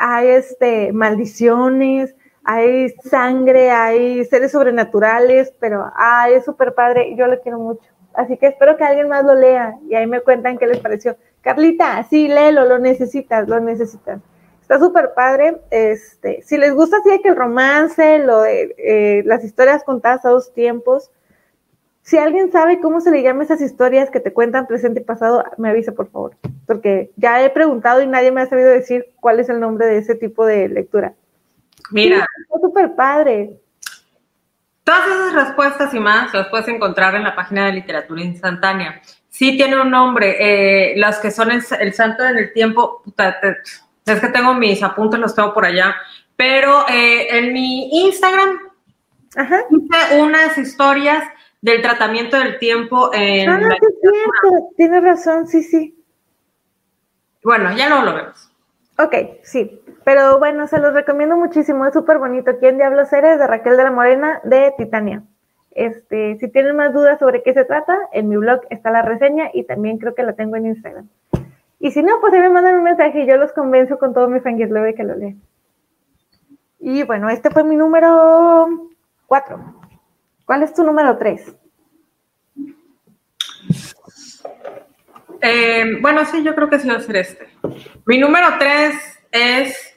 [0.00, 7.38] hay este, maldiciones, hay sangre, hay seres sobrenaturales, pero ay, es súper padre, yo lo
[7.42, 7.82] quiero mucho.
[8.14, 11.16] Así que espero que alguien más lo lea y ahí me cuentan qué les pareció.
[11.42, 14.20] Carlita, sí, léelo, lo necesitas, lo necesitas.
[14.62, 15.60] Está súper padre.
[15.70, 20.30] Este, si les gusta así que el romance, lo de eh, las historias contadas a
[20.30, 21.10] dos tiempos,
[22.10, 25.44] si alguien sabe cómo se le llama esas historias que te cuentan presente y pasado,
[25.58, 26.36] me avisa, por favor.
[26.66, 29.98] Porque ya he preguntado y nadie me ha sabido decir cuál es el nombre de
[29.98, 31.14] ese tipo de lectura.
[31.92, 32.26] Mira.
[32.52, 33.60] es súper padre.
[34.82, 39.00] Todas esas respuestas y más las puedes encontrar en la página de literatura instantánea.
[39.28, 40.34] Sí tiene un nombre.
[40.40, 43.04] Eh, las que son el, santo en el tiempo,
[44.04, 45.94] es que tengo mis apuntes, los tengo por allá.
[46.34, 48.58] Pero eh, en mi Instagram
[49.36, 49.60] Ajá.
[49.70, 51.22] hice unas historias
[51.62, 53.76] del tratamiento del tiempo en ah, la
[54.76, 55.96] tienes razón, sí, sí.
[57.42, 58.50] Bueno, ya no lo vemos.
[58.98, 62.58] Ok, sí, pero bueno, se los recomiendo muchísimo, es súper bonito.
[62.58, 63.38] ¿Quién diablos eres?
[63.38, 65.22] De Raquel de la Morena, de Titania.
[65.70, 69.50] Este, si tienen más dudas sobre qué se trata, en mi blog está la reseña
[69.54, 71.08] y también creo que la tengo en Instagram.
[71.78, 74.28] Y si no, pues ahí me mandan un mensaje y yo los convenzo con todo
[74.28, 75.40] mi fangirl que lo lean.
[76.78, 78.68] Y bueno, este fue mi número
[79.26, 79.79] 4.
[80.50, 81.54] ¿Cuál es tu número tres?
[85.40, 87.48] Eh, bueno, sí, yo creo que sí va a ser este.
[88.04, 88.96] Mi número tres
[89.30, 89.96] es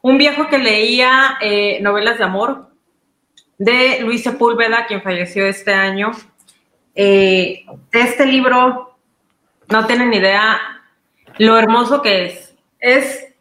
[0.00, 2.70] un viejo que leía eh, novelas de amor
[3.58, 6.12] de Luis Sepúlveda, quien falleció este año.
[6.94, 8.96] Eh, este libro,
[9.68, 10.60] no tienen idea
[11.38, 12.54] lo hermoso que es.
[12.78, 13.34] Es,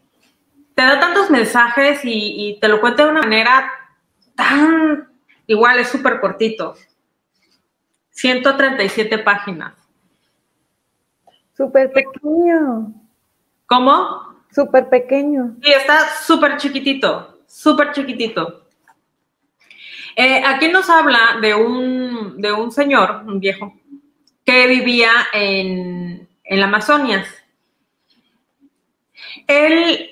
[0.73, 3.71] te da tantos mensajes y te lo cuenta de una manera
[4.33, 5.10] tan
[5.51, 6.75] Igual es súper cortito.
[8.11, 9.73] 137 páginas.
[11.57, 12.93] Súper pequeño.
[13.65, 14.45] ¿Cómo?
[14.49, 15.57] Súper pequeño.
[15.61, 18.69] Sí, está súper chiquitito, súper chiquitito.
[20.15, 23.77] Eh, aquí nos habla de un, de un señor, un viejo,
[24.45, 27.25] que vivía en, en la Amazonia.
[29.47, 30.11] Él,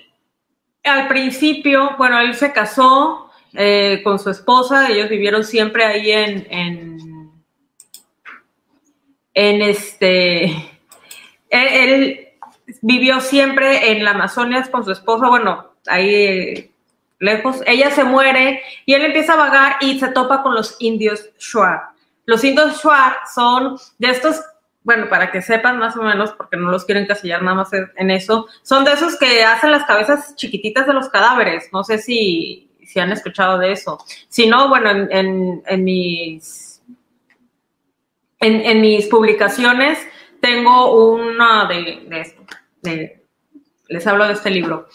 [0.84, 6.48] al principio, bueno, él se casó eh, con su esposa, ellos vivieron siempre ahí en,
[9.34, 10.46] en, este,
[11.50, 12.28] él,
[12.82, 16.72] vivió siempre en la Amazonia con su esposa, bueno, ahí
[17.20, 17.62] lejos.
[17.66, 21.90] Ella se muere y él empieza a vagar y se topa con los indios Shuar.
[22.26, 24.42] Los indios Shuar son de estos,
[24.84, 28.12] bueno, para que sepan más o menos, porque no los quieren casillar nada más en
[28.12, 31.70] eso, son de esos que hacen las cabezas chiquititas de los cadáveres.
[31.74, 34.04] No sé si, si han escuchado de eso.
[34.30, 36.82] Si no, bueno, en, mis,
[38.40, 40.00] en, mis publicaciones
[40.42, 42.44] tengo una de, esto.
[43.90, 44.88] Les hablo de este libro.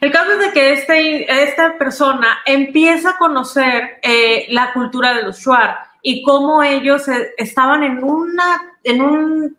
[0.00, 5.22] El caso es de que este, esta persona empieza a conocer eh, la cultura de
[5.24, 9.58] los Shuar y cómo ellos eh, estaban en, una, en un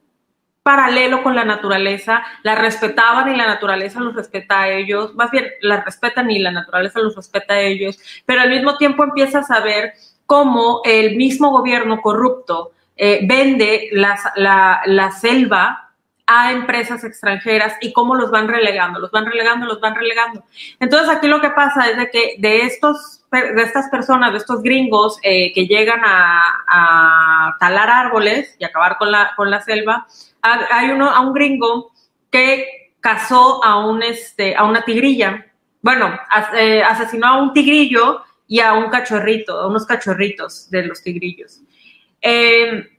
[0.65, 5.45] paralelo con la naturaleza, la respetaban y la naturaleza los respeta a ellos, más bien
[5.61, 9.43] la respetan y la naturaleza los respeta a ellos, pero al mismo tiempo empieza a
[9.43, 9.93] saber
[10.25, 14.17] cómo el mismo gobierno corrupto eh, vende la,
[14.87, 15.91] la, selva
[16.25, 20.45] a empresas extranjeras y cómo los van relegando, los van relegando, los van relegando.
[20.79, 24.61] Entonces aquí lo que pasa es de que de estos de estas personas, de estos
[24.61, 30.07] gringos eh, que llegan a, talar árboles y acabar con la, con la selva,
[30.71, 31.91] hay uno, a un gringo
[32.29, 35.45] que cazó a, un, este, a una tigrilla,
[35.81, 36.17] bueno,
[36.55, 41.61] eh, asesinó a un tigrillo y a un cachorrito, a unos cachorritos de los tigrillos.
[42.21, 42.95] Eh,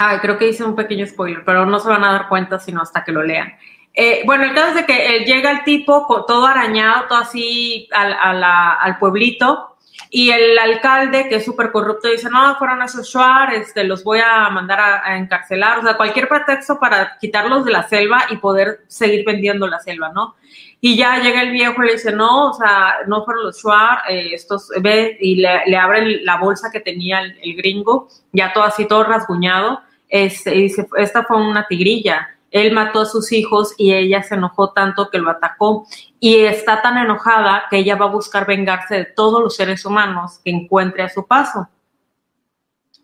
[0.00, 2.80] Ay, creo que hice un pequeño spoiler, pero no se van a dar cuenta sino
[2.80, 3.52] hasta que lo lean.
[3.92, 7.88] Eh, bueno, el caso es de que eh, llega el tipo todo arañado, todo así
[7.92, 8.14] al,
[8.44, 9.76] al pueblito,
[10.10, 14.20] y el alcalde, que es súper corrupto, dice, no, fueron esos Shuar, este, los voy
[14.24, 18.80] a mandar a, encarcelar, o sea, cualquier pretexto para quitarlos de la selva y poder
[18.86, 20.36] seguir vendiendo la selva, ¿no?
[20.80, 24.02] Y ya llega el viejo y le dice, no, o sea, no fueron los Shuar,
[24.08, 28.52] eh, estos, ve, y le, le abre la bolsa que tenía el, el, gringo, ya
[28.52, 32.37] todo así, todo rasguñado, este, y dice, esta fue una tigrilla.
[32.50, 35.86] Él mató a sus hijos y ella se enojó tanto que lo atacó.
[36.20, 40.40] Y está tan enojada que ella va a buscar vengarse de todos los seres humanos
[40.44, 41.68] que encuentre a su paso.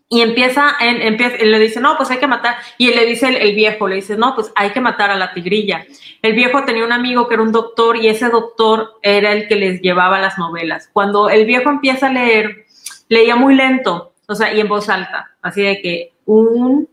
[0.07, 2.57] Y empieza, en, empieza le dice, no, pues hay que matar.
[2.77, 5.33] Y le dice el, el, viejo, le dice, no, pues hay que matar a la
[5.33, 5.85] tigrilla.
[6.21, 9.55] El viejo tenía un amigo que era un doctor y ese doctor era el que
[9.55, 10.89] les llevaba las novelas.
[10.93, 12.65] Cuando el viejo empieza a leer,
[13.09, 16.87] leía muy lento, o sea, y en voz alta, así de que un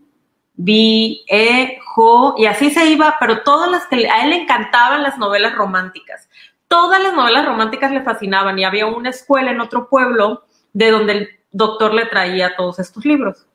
[0.64, 5.54] viejo, y así se iba, pero todas las que a él le encantaban las novelas
[5.54, 6.28] románticas.
[6.68, 11.12] Todas las novelas románticas le fascinaban y había una escuela en otro pueblo de donde
[11.12, 13.46] el doctor le traía todos estos libros.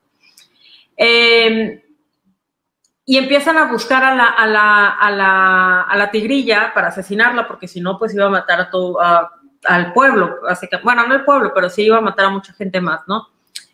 [0.96, 1.84] Eh,
[3.04, 8.30] y empiezan a buscar a la, tigrilla para asesinarla, porque si no, pues iba a
[8.30, 8.98] matar a todo,
[9.64, 10.36] al pueblo.
[10.84, 13.28] Bueno, no el pueblo, pero sí iba a matar a mucha gente más, ¿no?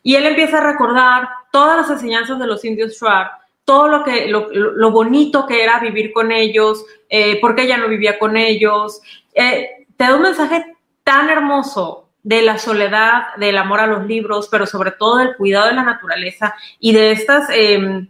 [0.04, 3.30] Y él empieza a recordar todas las enseñanzas de los indios Shuar,
[3.64, 7.76] todo lo, que, lo, lo bonito que era vivir con ellos, eh, por qué ella
[7.76, 9.00] no vivía con ellos.
[9.32, 10.74] Eh, te da un mensaje
[11.04, 15.68] tan hermoso de la soledad, del amor a los libros, pero sobre todo del cuidado
[15.68, 17.48] de la naturaleza y de estas...
[17.50, 18.08] Eh,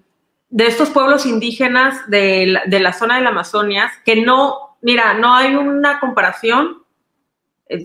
[0.51, 5.13] de estos pueblos indígenas de la, de la zona de la Amazonia, que no, mira,
[5.15, 6.84] no hay una comparación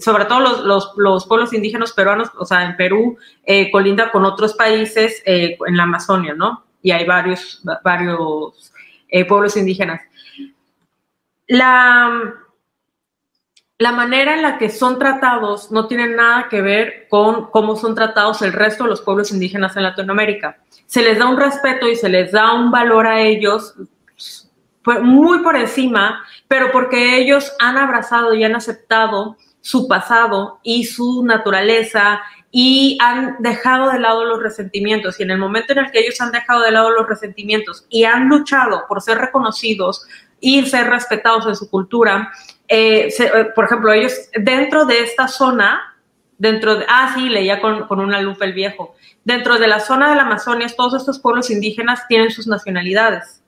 [0.01, 4.25] sobre todo los, los, los, pueblos indígenas peruanos, o sea, en Perú, eh, colinda con
[4.25, 6.65] otros países eh, en la Amazonia, ¿no?
[6.81, 8.73] Y hay varios, varios
[9.07, 10.01] eh, pueblos indígenas.
[11.47, 12.33] La,
[13.77, 17.95] la manera en la que son tratados no tiene nada que ver con cómo son
[17.95, 20.57] tratados el resto de los pueblos indígenas en Latinoamérica.
[20.85, 23.75] Se les da un respeto y se les da un valor a ellos
[24.83, 30.85] pues, muy por encima, pero porque ellos han abrazado y han aceptado su pasado y
[30.85, 35.19] su naturaleza y han dejado de lado los resentimientos.
[35.19, 38.05] Y en el momento en el que ellos han dejado de lado los resentimientos y
[38.05, 40.07] han luchado por ser reconocidos
[40.39, 42.31] y ser respetados en su cultura,
[42.67, 45.95] eh, eh, por ejemplo, ellos dentro de esta zona,
[46.37, 50.09] dentro de, ah, sí, leía con, con una lupa el viejo, dentro de la zona
[50.09, 53.39] de la Amazonia, todos estos pueblos indígenas tienen sus nacionalidades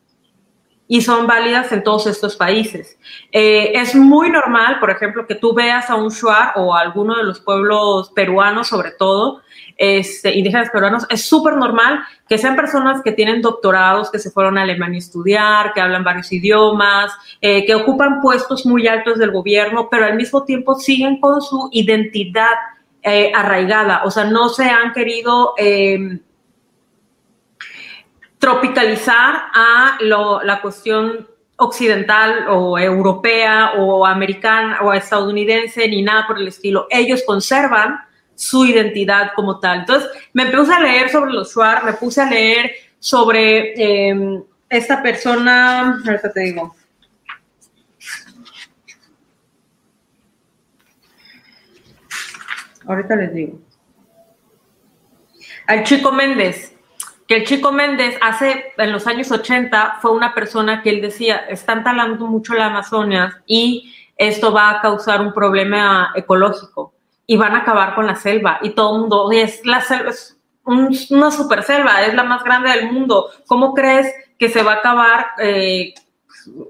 [0.92, 3.00] y son válidas en todos estos países.
[3.32, 7.16] Eh, es muy normal, por ejemplo, que tú veas a un Shuar o a alguno
[7.16, 9.40] de los pueblos peruanos, sobre todo,
[9.78, 14.58] este, indígenas peruanos, es súper normal que sean personas que tienen doctorados, que se fueron
[14.58, 19.32] a Alemania a estudiar, que hablan varios idiomas, eh, que ocupan puestos muy altos del
[19.32, 22.58] gobierno, pero al mismo tiempo siguen con su identidad
[23.02, 26.20] eh, arraigada, o sea, no se han querido em,
[28.42, 31.28] tropicalizar a la cuestión
[31.58, 36.88] occidental o europea o americana o estadounidense ni nada por el estilo.
[36.90, 38.00] Ellos conservan
[38.34, 39.82] su identidad como tal.
[39.82, 43.74] Entonces, me puse a leer sobre los Shuar, me puse a leer sobre
[44.10, 46.76] em, esta persona, ahorita te digo.
[52.88, 53.60] Ahorita les digo.
[55.68, 56.71] Al Chico Méndez,
[57.32, 61.38] que el Chico Méndez hace, en los años 80, fue una persona que él decía,
[61.48, 66.94] están talando mucho la Amazonia y esto va a causar un problema ecológico
[67.26, 70.38] y van a acabar con la selva y todo el mundo, es la selva, es
[70.66, 73.30] una super selva, es la más grande del mundo.
[73.48, 75.94] ¿Cómo crees que se va a acabar eh,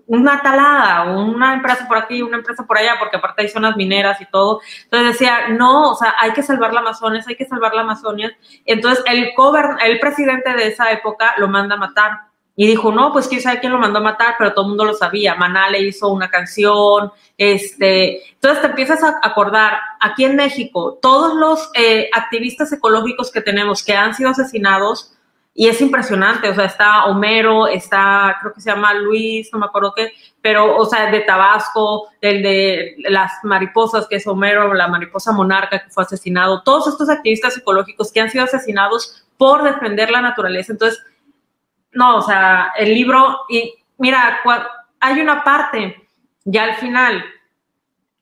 [0.07, 4.19] una talada, una empresa por aquí, una empresa por allá, porque aparte hay zonas mineras
[4.21, 4.61] y todo.
[4.83, 8.35] Entonces decía, no, o sea, hay que salvar la Amazonia, hay que salvar la Amazonia.
[8.65, 9.31] Entonces el,
[9.83, 12.31] el presidente de esa época lo manda a matar.
[12.55, 14.85] Y dijo, no, pues quién sabe quién lo mandó a matar, pero todo el mundo
[14.85, 15.35] lo sabía.
[15.35, 18.29] Maná le hizo una canción, este.
[18.33, 23.83] Entonces te empiezas a acordar, aquí en México, todos los eh, activistas ecológicos que tenemos
[23.83, 25.17] que han sido asesinados,
[25.53, 29.65] y es impresionante, o sea, está Homero, está, creo que se llama Luis, no me
[29.65, 34.87] acuerdo qué, pero, o sea, de Tabasco, el de las mariposas, que es Homero, la
[34.87, 40.09] mariposa monarca que fue asesinado, todos estos activistas ecológicos que han sido asesinados por defender
[40.09, 40.71] la naturaleza.
[40.71, 41.03] Entonces,
[41.91, 44.39] no, o sea, el libro, y mira,
[45.01, 46.07] hay una parte
[46.45, 47.25] ya al final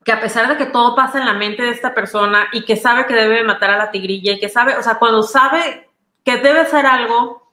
[0.04, 2.74] que a pesar de que todo pasa en la mente de esta persona y que
[2.74, 5.89] sabe que debe matar a la tigrilla y que sabe, o sea, cuando sabe
[6.24, 7.52] que debe ser algo,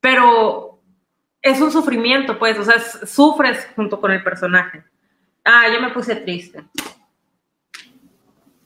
[0.00, 0.80] pero
[1.42, 4.82] es un sufrimiento, pues, o sea, sufres junto con el personaje.
[5.44, 6.62] Ah, yo me puse triste.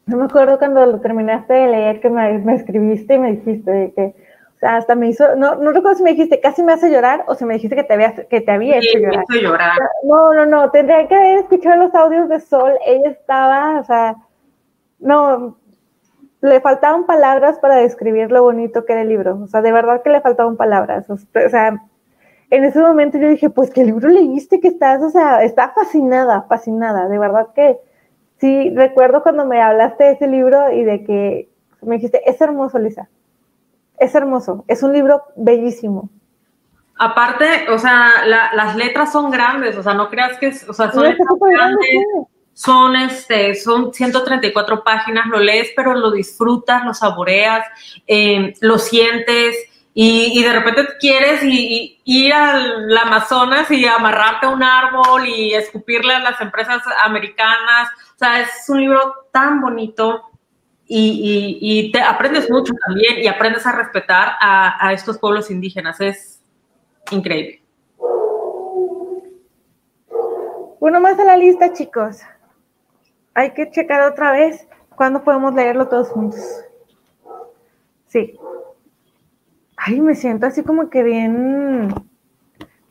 [0.07, 4.14] No me acuerdo cuando lo terminaste de leer que me, escribiste y me dijiste que,
[4.55, 7.24] o sea, hasta me hizo, no, no recuerdo si me dijiste casi me hace llorar
[7.26, 9.24] o si me dijiste que te había, que te había hecho llorar.
[9.30, 9.78] llorar.
[10.03, 14.16] No, no, no, tendría que haber escuchado los audios de Sol, ella estaba, o sea,
[14.99, 15.59] no,
[16.45, 19.41] le faltaban palabras para describir lo bonito que era el libro.
[19.43, 21.09] O sea, de verdad que le faltaban palabras.
[21.09, 21.83] O sea,
[22.51, 25.03] en ese momento yo dije, pues, ¿qué libro leíste que estás?
[25.03, 27.09] O sea, está fascinada, fascinada.
[27.09, 27.79] De verdad que
[28.41, 31.49] sí, recuerdo cuando me hablaste de ese libro y de que
[31.81, 33.09] me dijiste, es hermoso, Lisa.
[33.99, 34.67] Es hermoso.
[34.69, 36.11] Es un libro bellísimo.
[36.99, 41.05] Aparte, o sea, las letras son grandes, o sea, no creas que, o sea, son
[41.05, 41.89] letras grandes
[42.55, 47.67] son, este, son 134 páginas, lo lees, pero lo disfrutas, lo saboreas,
[48.07, 49.57] eh, lo sientes
[49.93, 56.19] y, de repente quieres ir al Amazonas y amarrarte a un árbol y escupirle a
[56.19, 57.91] las empresas americanas.
[58.15, 60.23] O sea, es un libro tan bonito
[60.87, 66.01] y, te aprendes mucho también y aprendes a respetar a, a estos pueblos indígenas.
[66.01, 66.41] Es
[67.13, 67.63] increíble.
[70.81, 72.21] Uno más a la lista, chicos
[73.35, 76.41] hay que checar otra vez cuándo podemos leerlo todos juntos.
[78.07, 78.39] Sí.
[79.76, 81.93] Ay, me siento así como que bien,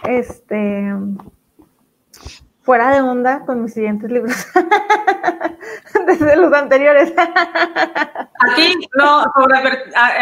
[0.03, 0.93] este,
[2.61, 4.35] fuera de onda con mis siguientes libros.
[6.05, 7.13] Desde los anteriores.
[7.17, 9.57] Aquí, no, sobre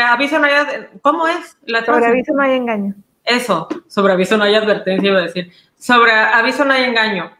[0.05, 0.53] aviso no hay,
[1.01, 1.57] ¿cómo es?
[1.63, 2.93] La sobre aviso no hay engaño.
[3.23, 5.51] Eso, sobre aviso no hay advertencia, iba a decir.
[5.77, 7.31] Sobre aviso no hay engaño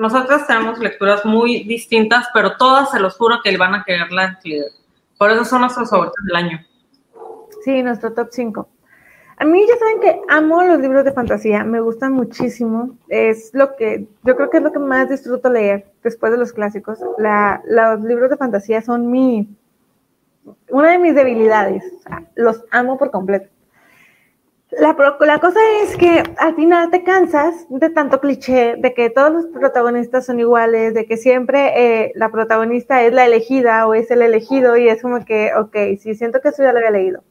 [0.00, 4.38] nosotros tenemos lecturas muy distintas, pero todas se los juro que van a querer la
[5.18, 6.66] Por eso son nuestros favoritos del año.
[7.62, 8.68] Sí, nuestro top 5.
[9.36, 12.96] A mí ya saben que amo los libros de fantasía, me gustan muchísimo.
[13.08, 16.54] Es lo que, yo creo que es lo que más disfruto leer después de los
[16.54, 16.98] clásicos.
[17.66, 19.54] los libros de fantasía son mi,
[20.70, 21.84] una de mis debilidades.
[22.36, 23.50] Los amo por completo.
[24.72, 24.94] La,
[25.40, 30.26] cosa es que al final te cansas de tanto cliché, de que todos los protagonistas
[30.26, 34.76] son iguales, de que siempre eh, la protagonista es la elegida o es el elegido
[34.76, 37.24] y es como que, ok, sí, siento que eso ya lo había leído.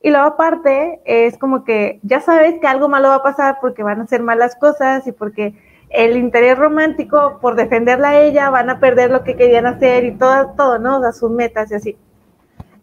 [0.00, 3.82] Y luego aparte es como que ya sabes que algo malo va a pasar porque
[3.82, 5.54] van a hacer malas cosas y porque
[5.90, 10.12] el interés romántico por defenderla a ella van a perder lo que querían hacer y
[10.12, 11.00] todo, todo, ¿no?
[11.00, 11.98] O sus metas y así.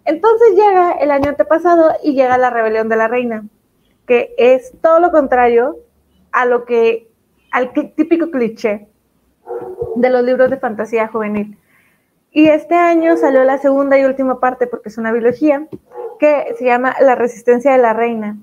[0.05, 3.45] Entonces llega el año antepasado y llega la rebelión de la reina
[4.09, 5.77] que es todo lo contrario
[6.31, 7.07] a lo que,
[7.51, 8.87] al típico cliché
[9.95, 11.59] de los libros de fantasía juvenil.
[12.31, 15.67] Y este año salió la segunda y última parte, porque es una biología,
[16.19, 18.35] que se llama La resistencia de la reina.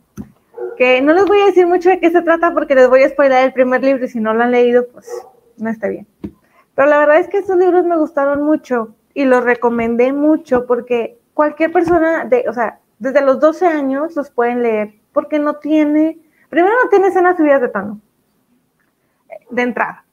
[0.76, 3.08] Que no les voy a decir mucho de qué se trata porque les voy a
[3.08, 5.10] spoiler el primer libro y si no lo han leído, pues
[5.56, 6.06] no está bien.
[6.76, 11.18] Pero la verdad es que esos libros me gustaron mucho y los recomendé mucho porque
[11.34, 16.18] cualquier persona de, o sea, desde los 12 años los pueden leer porque no tiene,
[16.50, 18.02] primero no tiene escenas subidas de tono,
[19.48, 20.04] de entrada,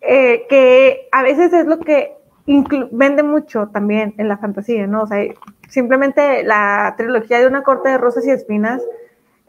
[0.00, 2.16] eh, que a veces es lo que
[2.90, 5.02] vende mucho también en la fantasía, ¿no?
[5.02, 5.24] O sea,
[5.68, 8.82] simplemente la trilogía de una corte de rosas y espinas,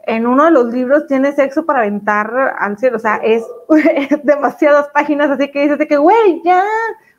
[0.06, 3.44] en uno de los libros tiene sexo para aventar al cielo, o sea, es,
[4.22, 6.62] demasiadas páginas, así que dices de que, güey, ya,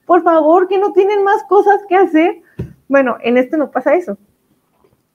[0.06, 2.42] por favor, que no tienen más cosas que hacer.
[2.88, 4.18] Bueno, en este no pasa eso,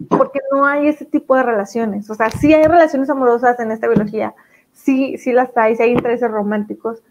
[0.08, 3.88] porque no hay ese tipo de relaciones, o sea, sí hay relaciones amorosas en esta
[3.88, 4.34] biología,
[4.72, 7.02] sí, sí las hay, sí hay intereses románticos,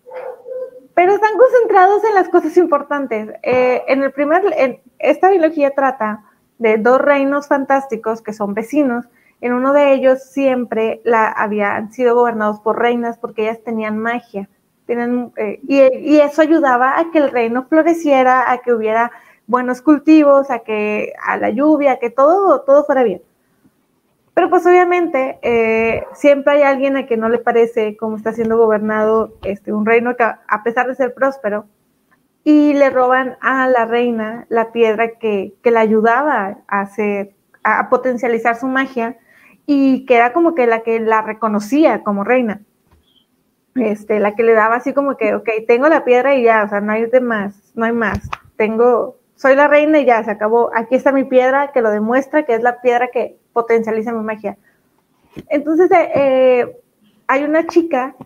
[1.00, 3.30] pero están concentrados en las cosas importantes.
[3.42, 6.26] Eh, en el primer, esta biología trata
[6.58, 9.06] de dos reinos fantásticos que son vecinos.
[9.40, 14.50] En uno de ellos siempre la, habían sido gobernados por reinas porque ellas tenían magia.
[14.88, 19.10] Tienen, eh, y, y, eso ayudaba a que el reino floreciera, a que hubiera
[19.50, 23.22] buenos cultivos, a que a la lluvia, a que todo, todo fuera bien.
[24.34, 28.58] Pero pues obviamente eh, siempre hay alguien a quien no le parece cómo está siendo
[28.58, 31.66] gobernado este, un reino que a pesar de ser próspero,
[32.44, 37.34] y le roban a la reina la piedra que, que la ayudaba a hacer,
[37.64, 39.18] a potencializar su magia
[39.66, 42.62] y que era como que la que la reconocía como reina.
[43.76, 46.70] Este, la que le daba así como que, ok, tengo la piedra y ya, o
[46.70, 48.20] sea, no hay de más, no hay más.
[48.56, 50.70] Tengo, soy la reina y ya, se acabó.
[50.76, 54.58] Aquí está mi piedra que lo demuestra, que es la piedra que potencializa mi magia.
[55.48, 56.78] Entonces, eh, eh,
[57.26, 58.18] hay una chica,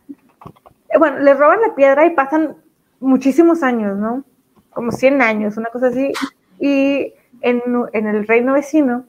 [0.90, 2.58] eh, bueno, le roban la piedra y pasan
[3.00, 4.24] muchísimos años, ¿no?
[4.72, 6.14] Como 100 años, una cosa así.
[6.60, 7.62] Y en,
[7.94, 9.06] el reino vecino,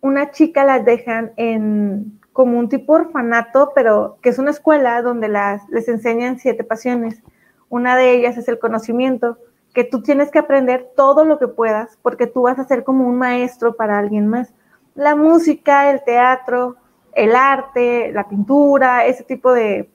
[0.00, 5.28] una chica la dejan en como un tipo orfanato, pero que es una escuela donde
[5.28, 7.22] las, les enseñan siete pasiones.
[7.68, 9.36] Una de ellas es el conocimiento,
[9.74, 13.06] que tú tienes que aprender todo lo que puedas, porque tú vas a ser como
[13.06, 14.52] un maestro para alguien más
[14.94, 16.76] la música, el teatro,
[17.14, 19.88] el arte, la pintura, ese tipo de,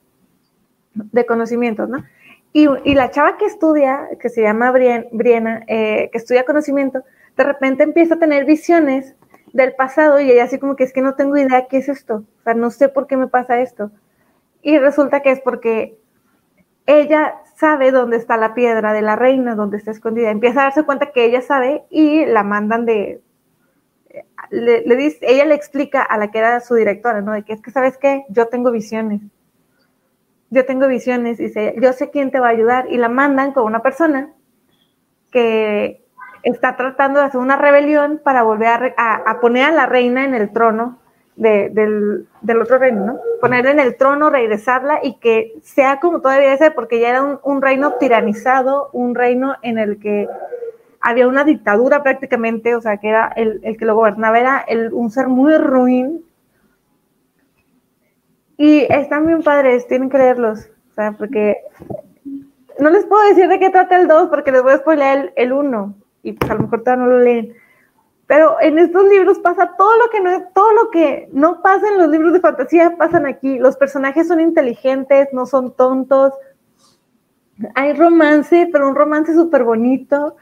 [0.94, 2.04] de conocimientos, ¿no?
[2.52, 7.02] Y, y, la chava que estudia, que se llama Briena, eh, que estudia conocimiento,
[7.36, 9.14] de repente empieza a tener visiones
[9.52, 12.24] del pasado y ella así como que es que no tengo idea qué es esto,
[12.40, 13.90] o sea, no sé por qué me pasa esto.
[14.62, 15.98] Y resulta que es porque
[16.86, 20.30] ella sabe dónde está la piedra de la reina, dónde está escondida.
[20.30, 23.20] Empieza a darse cuenta que ella sabe y la mandan de,
[24.50, 27.32] le, dice, ella le explica a la que era su directora, ¿no?
[27.32, 28.24] De que es que, ¿sabes qué?
[28.28, 29.20] Yo tengo visiones.
[30.50, 32.86] Yo tengo visiones, dice, yo sé quién te va a ayudar.
[32.90, 34.32] Y la mandan con una persona
[35.32, 36.04] que
[36.42, 40.52] está tratando de hacer una rebelión para volver a, poner a la reina en el
[40.52, 41.00] trono
[41.36, 42.26] del,
[42.60, 43.20] otro reino, ¿no?
[43.40, 47.38] Ponerla en el trono, regresarla y que sea como todavía ser, porque ya era un,
[47.42, 50.28] un reino tiranizado, un reino en el que
[51.00, 55.10] había una dictadura prácticamente, o sea, que era el, que lo gobernaba, era el, un
[55.10, 56.24] ser muy ruin.
[58.56, 61.58] Y están bien padres, tienen que leerlos, o sea, porque
[62.80, 65.52] no les puedo decir de qué trata el 2 porque les voy a spoiler el
[65.52, 67.52] 1 y pues a lo mejor todavía no lo leen.
[68.26, 71.98] Pero en estos libros pasa todo lo que no todo lo que no pasa en
[71.98, 73.58] los libros de fantasía pasan aquí.
[73.58, 76.32] Los personajes son inteligentes, no son tontos.
[77.74, 80.36] Hay romance, pero un romance súper bonito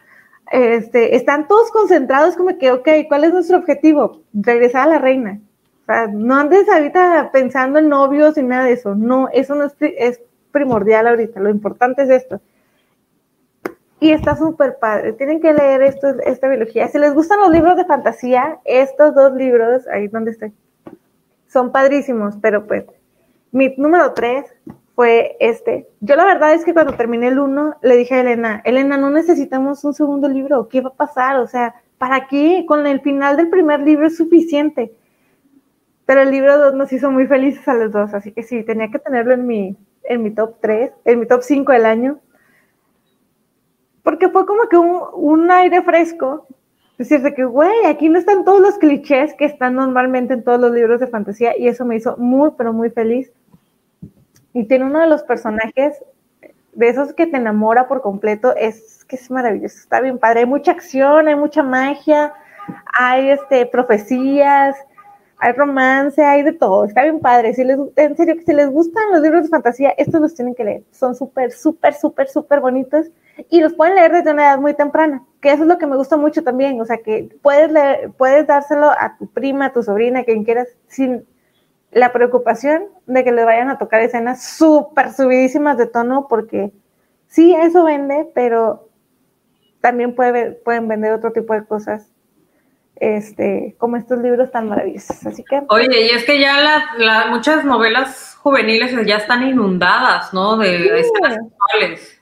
[0.51, 4.23] este, están todos concentrados como que, ok, ¿cuál es nuestro objetivo?
[4.33, 5.41] Regresar a la reina.
[5.83, 8.95] O sea, no andes ahorita pensando en novios y nada de eso.
[8.95, 10.21] No, eso no es,
[10.51, 11.41] primordial ahorita.
[11.41, 12.41] Lo importante es esto.
[14.05, 15.15] Y está súper padre.
[15.15, 16.89] Tienen que leer esto, esta biología.
[16.89, 20.53] Si les gustan los libros de fantasía, estos dos libros, ahí donde estoy,
[21.49, 22.85] son padrísimos, pero pues,
[23.51, 24.45] mi número tres
[24.95, 25.89] fue este.
[26.01, 29.09] Yo la verdad es que cuando terminé el uno, le dije a Elena, Elena, no
[29.09, 31.37] necesitamos un segundo libro, ¿qué va a pasar?
[31.37, 32.67] O sea, ¿para qué?
[32.69, 34.93] Con el final del primer libro es suficiente.
[36.05, 38.91] Pero el libro 2 nos hizo muy felices a los dos, así que sí, tenía
[38.91, 42.21] que tenerlo en mi, en mi top 3, en mi top 5 del año.
[44.05, 46.47] Porque fue como que un, un aire fresco.
[46.97, 50.71] Decirse que, güey, aquí no están todos los clichés que están normalmente en todos los
[50.71, 53.33] libros de fantasía y eso me hizo muy, pero muy feliz.
[54.53, 56.01] Y tiene uno de los personajes
[56.75, 60.47] de esos que te enamora por completo, es que es maravilloso, está bien padre, hay
[60.47, 62.33] mucha acción, hay mucha magia,
[62.99, 64.77] hay este profecías,
[65.39, 67.55] hay romance, hay de todo, está bien padre.
[67.55, 70.65] Si les, en serio, si les gustan los libros de fantasía, estos los tienen que
[70.65, 70.83] leer.
[70.93, 73.07] Son súper, súper, súper, súper bonitos
[73.51, 75.97] y los pueden leer desde una edad muy temprana, que eso es lo que me
[75.97, 76.81] gusta mucho también.
[76.81, 80.45] O sea, que puedes leer, puedes dárselo a tu prima, a tu sobrina, a quien
[80.45, 81.27] quieras, sin
[81.91, 86.73] la preocupación de que le vayan a tocar escenas súper subidísimas de tono, porque
[87.29, 88.89] sí, eso vende, pero
[89.81, 92.15] también puede, pueden vender otro tipo de cosas
[92.97, 95.27] este, como estos libros tan maravillosos.
[95.27, 95.63] Así que.
[95.69, 100.57] Oye, y es que ya las muchas novelas juveniles ya están inundadas, ¿no?
[100.57, 102.14] De, escenas sexuales.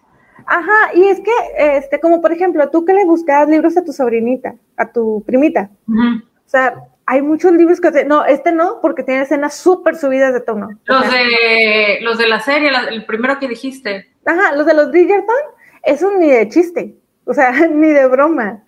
[0.47, 1.31] Ajá, y es que,
[1.77, 5.71] este, como por ejemplo, tú que le buscabas libros a tu sobrinita, a tu primita.
[5.89, 6.75] O sea,
[7.07, 10.69] hay muchos libros que no, este no, porque tiene escenas súper subidas de tono.
[10.85, 14.09] Los de los de la serie, el primero que dijiste.
[14.25, 15.37] Ajá, los de los Bridgerton,
[15.83, 18.63] eso ni de chiste, o sea, ni de broma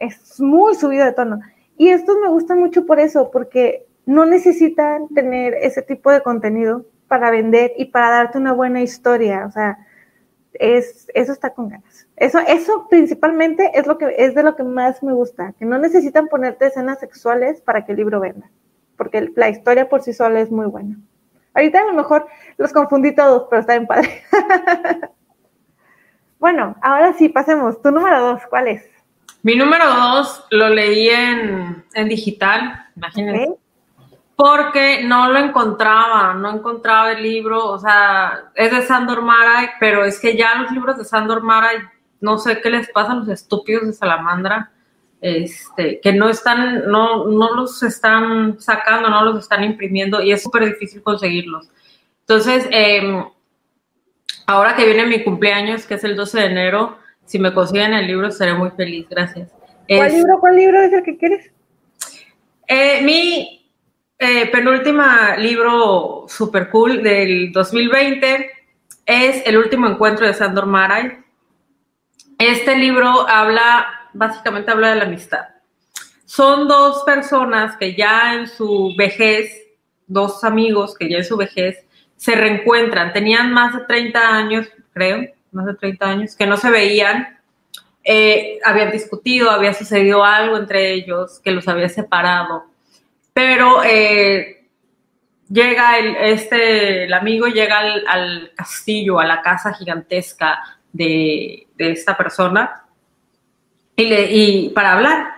[0.00, 1.40] es muy subido de tono.
[1.76, 6.86] Y estos me gustan mucho por eso, porque no necesitan tener ese tipo de contenido
[7.08, 9.44] para vender y para darte una buena historia.
[9.46, 9.78] O sea,
[10.58, 12.06] es, eso está con ganas.
[12.16, 15.78] Eso, eso principalmente es lo que es de lo que más me gusta, que no
[15.78, 18.50] necesitan ponerte escenas sexuales para que el libro venda,
[18.96, 20.96] porque la historia por sí sola es muy buena.
[21.54, 24.22] Ahorita a lo mejor los confundí todos, pero está bien padre.
[26.38, 27.82] bueno, ahora sí, pasemos.
[27.82, 28.84] Tu número dos, ¿cuál es?
[29.42, 33.54] Mi número dos lo leí en, digital, imagínense.
[34.40, 40.04] Porque no lo encontraba, no encontraba el libro, o sea, es de Sandor Mara, pero
[40.04, 41.70] es que ya los libros de Sandor Mara,
[42.20, 44.70] no sé qué les pasa a los estúpidos de Salamandra,
[45.20, 50.40] este, que no están, no, no los están sacando, no los están imprimiendo y es
[50.40, 51.68] súper difícil conseguirlos.
[52.20, 53.24] Entonces, em,
[54.46, 58.06] ahora que viene mi cumpleaños, que es el 12 de enero, si me consiguen el
[58.06, 59.08] libro, seré muy feliz.
[59.10, 59.50] Gracias.
[59.88, 61.50] ¿Cuál libro, cuál libro es el que quieres?
[62.68, 63.57] Eh, mi
[64.18, 68.50] eh, penúltima libro super cool del 2020
[69.06, 71.18] es El último encuentro de Sandor Maray.
[72.36, 75.46] Este libro habla, básicamente habla de la amistad.
[76.24, 79.50] Son dos personas que ya en su vejez,
[80.06, 81.78] dos amigos que ya en su vejez
[82.16, 83.12] se reencuentran.
[83.12, 87.38] Tenían más de 30 años, creo, más de 30 años, que no se veían,
[88.02, 92.64] eh, habían discutido, había sucedido algo entre ellos que los había separado,
[93.38, 94.66] pero eh,
[95.48, 100.58] llega el, este, el amigo llega al, castillo, a la casa gigantesca
[100.92, 102.82] de, esta persona
[103.94, 105.34] y, le, y para hablar.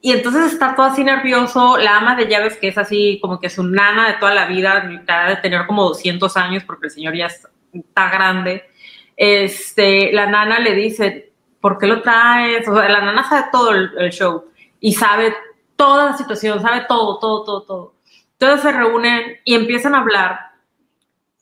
[0.00, 1.76] Y entonces está todo así nervioso.
[1.76, 4.80] La ama de llaves, que es así como que su nana de toda la vida,
[4.80, 8.70] de tener como 200 años, porque el señor ya está grande,
[9.18, 12.66] este, la nana le dice, ¿por qué lo traes?
[12.66, 14.46] O sea, la nana sabe todo el, show
[14.80, 15.34] y sabe
[15.78, 17.94] toda la situación, sabe todo, todo, todo, todo.
[18.32, 20.50] Entonces se reúnen y empiezan a hablar,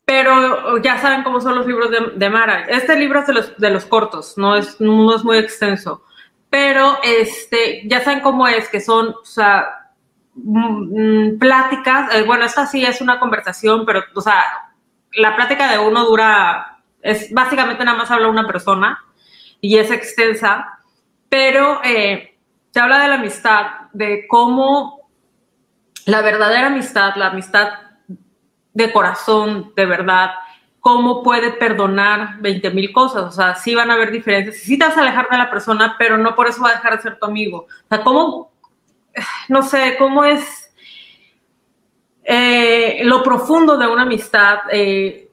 [0.04, 2.66] pero ya saben cómo son los libros de, Mara.
[2.68, 6.04] Este libro es de los, de los cortos, no es, no es muy extenso,
[6.50, 9.92] pero este, ya saben cómo es, que son, o sea,
[10.34, 14.44] mm, mm, pláticas, eh, bueno, esta sí es una conversación, pero, o sea,
[15.14, 19.02] la plática de uno dura es básicamente nada más habla una persona
[19.62, 20.78] y es extensa,
[21.30, 22.35] pero eh,
[22.76, 25.08] te habla de la amistad, de cómo
[26.04, 27.70] la verdadera amistad, la amistad
[28.74, 30.32] de corazón, de verdad,
[30.80, 33.22] cómo puede perdonar 20 mil cosas.
[33.22, 35.96] O sea, sí van a haber diferencias, sí te vas a alejar de la persona,
[35.98, 37.60] pero no por eso va a dejar de ser tu amigo.
[37.60, 38.52] O sea, cómo,
[39.48, 40.70] no sé, cómo es
[42.24, 44.58] eh, lo profundo de una amistad.
[44.70, 45.30] Eh,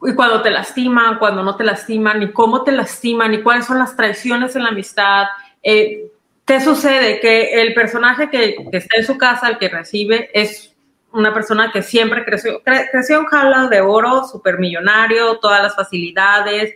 [0.00, 3.80] y cuando te lastiman, cuando no te lastiman, ni cómo te lastiman, ni cuáles son
[3.80, 5.26] las traiciones en la amistad.
[5.60, 6.12] Eh,
[6.52, 7.18] ¿Qué sucede?
[7.18, 10.76] Que el personaje que, está en su casa, el que recibe, es
[11.10, 16.74] una persona que siempre creció, creció en jaula de oro, supermillonario, todas las facilidades.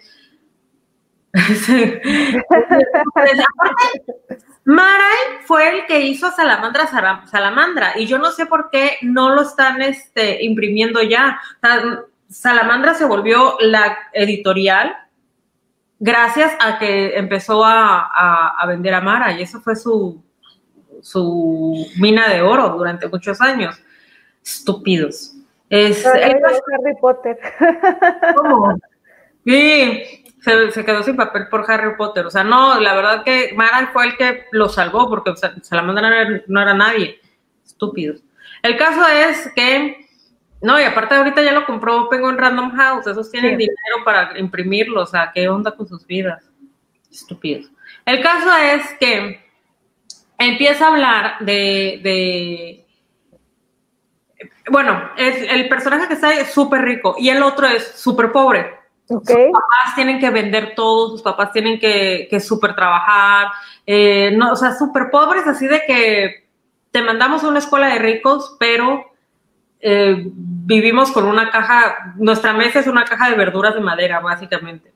[4.65, 6.87] Maray fue el que hizo Salamandra
[7.27, 11.39] Salamandra y yo no sé por qué no lo están este, imprimiendo ya.
[12.31, 14.97] Salamandra se volvió la editorial
[15.99, 20.23] gracias a que empezó a, vender a Mara y eso fue su,
[21.03, 23.81] su mina de oro durante muchos años.
[24.45, 25.33] Estúpidos.
[25.69, 27.39] Es, Harry Potter.
[28.37, 28.79] ¿Cómo?
[29.45, 32.27] Sí, se, quedó sin papel por Harry Potter.
[32.27, 35.33] O sea, no, la verdad que Mara fue el que lo salvó porque
[35.63, 37.21] Salamandra no era, no era nadie.
[37.65, 38.23] Estúpidos.
[38.63, 40.06] El caso es que
[40.63, 45.03] no, y aparte ahorita ya lo compró Penguin Random House, esos tienen dinero para imprimirlo,
[45.03, 46.45] o sea, ¿qué onda con sus vidas?
[47.11, 47.71] Estúpidos.
[48.05, 49.45] El caso es que
[50.39, 52.85] empieza a hablar de,
[54.71, 58.33] bueno, es, el personaje que está ahí es súper rico y el otro es súper
[58.33, 58.75] pobre.
[59.07, 63.49] Sus papás tienen que vender todo, sus papás tienen que, que súper trabajar,
[63.87, 66.49] eh, no, o sea, súper pobres, así de que
[66.91, 69.16] te mandamos a una escuela de ricos, pero
[69.81, 74.93] eh, vivimos con una caja, nuestra mesa es una caja de verduras de madera, básicamente.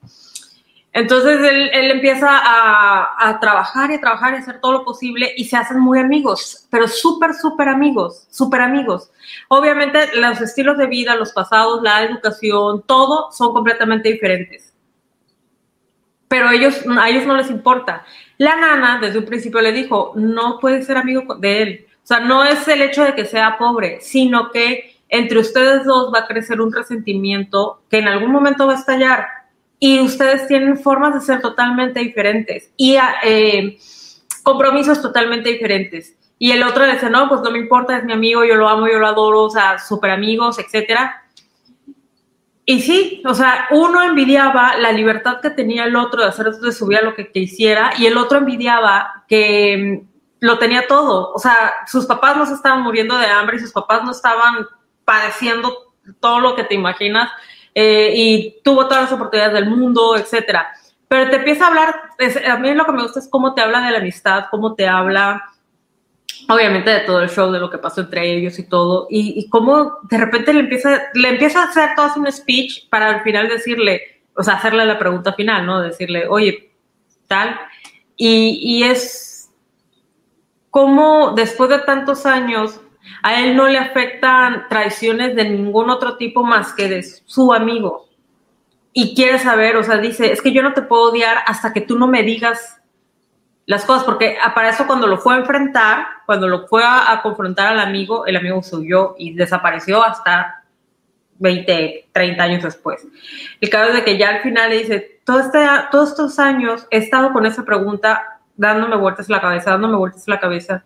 [0.93, 5.45] Entonces él, empieza a, trabajar y a trabajar y a hacer todo lo posible y
[5.45, 9.13] se hacen muy amigos, pero súper, súper amigos, súper amigos.
[9.49, 14.75] Obviamente los estilos de vida, los pasados, la educación, todo son completamente diferentes.
[16.27, 18.05] Pero ellos, a ellos no les importa.
[18.39, 21.87] La nana desde un principio le dijo, no puede ser amigo de él.
[22.11, 26.21] Sea, no es el hecho de que sea pobre, sino que entre ustedes dos va
[26.21, 29.29] a crecer un resentimiento que en algún momento va a estallar
[29.79, 33.79] y ustedes tienen formas de ser totalmente diferentes y eh,
[34.43, 36.17] compromisos totalmente diferentes.
[36.37, 38.89] Y el otro dice, no, pues no me importa, es mi amigo, yo lo amo,
[38.89, 41.23] yo lo adoro, o sea, súper amigos, etcétera.
[42.65, 46.73] Y sí, o sea, uno envidiaba la libertad que tenía el otro de hacer de
[46.73, 50.10] su vida lo que quisiera y el otro envidiaba que
[50.41, 51.33] lo tenía todo.
[51.33, 54.67] O sea, sus papás no se estaban muriendo de hambre y sus papás no estaban
[55.05, 57.31] padeciendo todo lo que te imaginas
[57.75, 60.69] eh, y tuvo todas las oportunidades del mundo, etcétera.
[61.09, 61.95] Pero te empieza a hablar,
[62.49, 64.87] a mí lo que me gusta es cómo te habla de la amistad, cómo te
[64.87, 65.43] habla,
[66.49, 69.99] obviamente, de todo el show, de lo que pasó entre ellos y todo, y, cómo
[70.03, 74.23] de repente le empieza, le empieza a hacer todo un speech para al final decirle,
[74.37, 75.81] o sea, hacerle la pregunta final, ¿no?
[75.81, 76.71] Decirle, oye,
[77.27, 77.59] tal,
[78.17, 79.30] y, y es
[80.71, 82.81] como después de tantos años
[83.23, 88.09] a él no le afectan traiciones de ningún otro tipo más que de su amigo.
[88.93, 91.81] Y quiere saber, o sea, dice, es que yo no te puedo odiar hasta que
[91.81, 92.81] tú no me digas
[93.67, 97.69] las cosas, porque para eso cuando lo fue a enfrentar, cuando lo fue a, confrontar
[97.69, 100.65] al amigo, el amigo subió y desapareció hasta
[101.39, 103.07] 20, 30 años después.
[103.61, 106.87] El caso es de que ya al final le dice, Todo este, todos estos años
[106.91, 110.85] he estado con esa pregunta dándome vueltas la cabeza, dándome vueltas la cabeza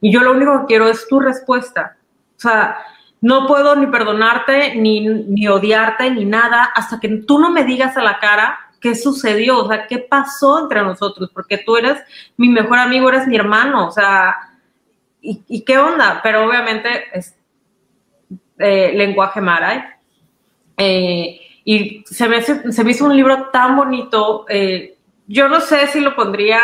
[0.00, 1.96] y yo lo único que quiero es tu respuesta.
[2.36, 2.76] O sea,
[3.22, 7.96] no puedo ni perdonarte, ni, ni odiarte, ni nada, hasta que tú no me digas
[7.96, 12.02] a la cara qué sucedió, o sea, qué pasó entre nosotros, porque tú eres
[12.36, 14.36] mi mejor amigo, eres mi hermano, o sea,
[15.22, 16.20] ¿y, qué onda?
[16.22, 17.34] Pero obviamente es
[18.58, 19.98] eh, lenguaje mara.
[20.76, 24.44] Eh, y se me, se me hizo un libro tan bonito.
[24.50, 26.60] Eh, yo no sé si lo pondría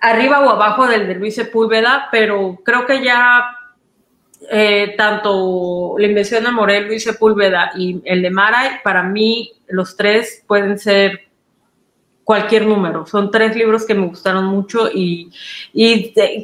[0.00, 3.56] arriba o abajo del de Luis Sepúlveda, pero creo que ya
[4.48, 9.96] eh, tanto La invención de Morel, Luis Sepúlveda y el de Maray, para mí los
[9.96, 11.28] tres pueden ser
[12.24, 13.06] cualquier número.
[13.06, 15.30] Son tres libros que me gustaron mucho y,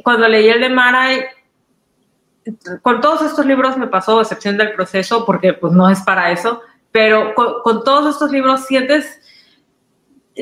[0.03, 1.21] cuando leí el de Maray,
[2.81, 6.61] con todos estos libros me pasó excepción del proceso porque pues no es para eso,
[6.91, 9.21] pero con todos estos libros sientes,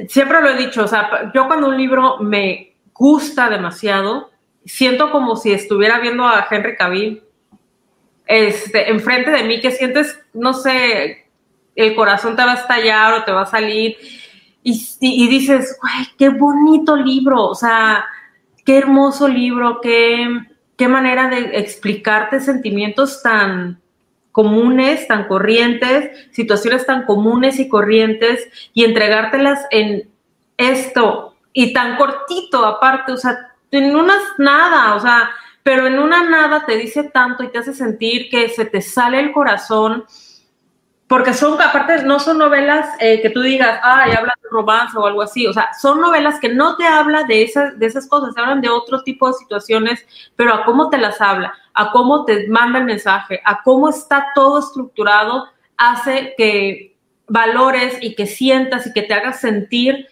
[0.07, 4.31] siempre lo he dicho, o sea, yo cuando un libro me gusta demasiado.
[4.65, 7.21] Siento como si estuviera viendo a Henry Cavill
[8.25, 11.27] este, enfrente de mí, que sientes, no sé,
[11.75, 13.97] el corazón te va a estallar o te va a salir.
[14.63, 17.43] Y, dices, ¡ay, qué bonito libro!
[17.43, 18.05] O sea,
[18.65, 20.27] qué hermoso libro, qué,
[20.75, 23.79] qué manera de explicarte sentimientos tan
[24.35, 30.09] comunes, tan corrientes, situaciones tan comunes y corrientes y entregártelas en
[30.57, 35.29] esto, y tan cortito aparte, o sea, en unas nada, o sea,
[35.63, 39.21] pero en una nada te dice tanto y te hace sentir que se te sale
[39.21, 40.03] el corazón,
[41.07, 45.05] porque son, aparte, no son novelas eh, que tú digas, ay, habla de romance o
[45.05, 48.35] algo así, o sea, son novelas que no te hablan de esas, de esas cosas,
[48.35, 50.05] hablan de otro tipo de situaciones,
[50.35, 54.27] pero a cómo te las habla, a cómo te manda el mensaje, a cómo está
[54.33, 55.45] todo estructurado,
[55.77, 56.95] hace que
[57.27, 60.07] valores y que sientas y que te hagas sentir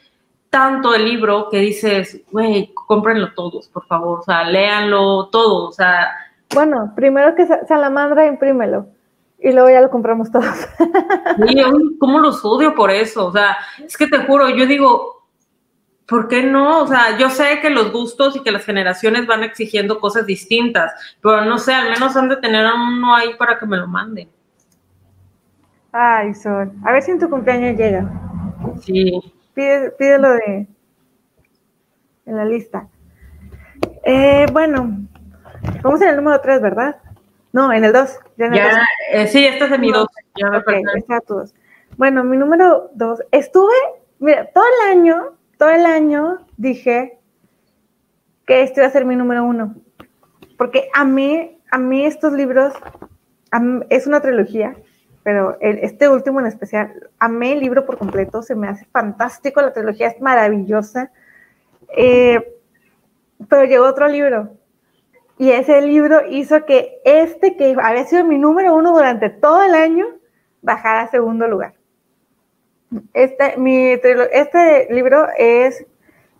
[0.50, 5.72] tanto el libro que dices, güey, cómprenlo todos, por favor, o sea, léanlo todo, o
[5.72, 6.12] sea.
[6.54, 8.86] Bueno, primero que Salamandra, imprímelo.
[9.40, 10.56] Y luego ya lo compramos todos.
[11.48, 11.56] Sí,
[12.00, 13.28] ¿cómo los odio por eso?
[13.28, 15.23] O sea, es que te juro, yo digo,
[16.14, 16.84] ¿por qué no?
[16.84, 20.94] O sea, yo sé que los gustos y que las generaciones van exigiendo cosas distintas,
[21.24, 23.88] pero no sé, al menos han de tener a uno ahí para que me lo
[23.88, 24.30] mande.
[25.92, 26.72] Ay, Sol.
[26.86, 28.08] A ver si en tu cumpleaños llega.
[28.84, 29.34] Sí.
[29.56, 30.68] Pide, pídelo de
[32.28, 32.88] en la lista.
[34.04, 34.96] Eh, bueno,
[35.82, 36.96] vamos en el número 3, ¿verdad?
[37.54, 38.20] No, en el 2.
[38.38, 40.08] Ya, eh, sí, este es de mi 2.
[40.96, 41.56] está todos.
[41.98, 43.20] Bueno, mi número 2.
[43.32, 43.74] Estuve,
[44.20, 47.20] mira, todo el año, todo el año dije
[48.46, 49.76] que este iba a ser mi número 1.
[50.58, 52.74] Porque a mí, a mí estos libros,
[53.90, 54.76] es una trilogía,
[55.24, 59.72] pero este último en especial, amé el libro por completo, se me hace fantástico, la
[59.72, 61.14] trilogía es maravillosa,
[61.96, 62.46] eh,
[63.48, 64.58] pero llegó otro libro
[65.38, 69.76] y ese libro hizo que este, que había sido mi número uno durante todo el
[69.76, 70.08] año,
[70.62, 71.74] bajara a segundo lugar.
[73.14, 75.86] Este, mi, este libro es,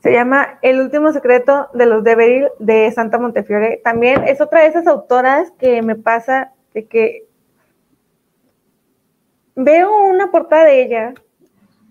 [0.02, 3.82] se llama El último secreto de los Deveril de Santa Montefiore.
[3.84, 7.26] También es otra de esas autoras que me pasa de que
[9.56, 11.14] veo una portada de ella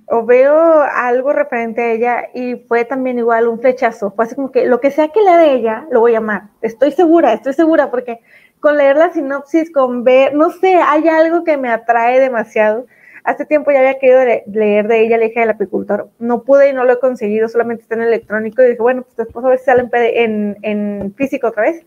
[0.06, 4.10] o veo algo referente a ella y fue también igual un flechazo.
[4.10, 6.48] Fue así como que lo que sea que lea de ella, lo voy a amar.
[6.60, 8.20] Estoy segura, estoy segura, porque
[8.60, 12.86] con leer la sinopsis, con ver, no sé, hay algo que me atrae demasiado.
[13.24, 16.10] Hace tiempo ya había querido leer de ella, la hija del apicultor.
[16.18, 18.62] No pude y no lo he conseguido, solamente está en electrónico.
[18.62, 19.88] Y dije, bueno, pues después a ver si sale
[20.24, 21.86] en, en físico otra vez.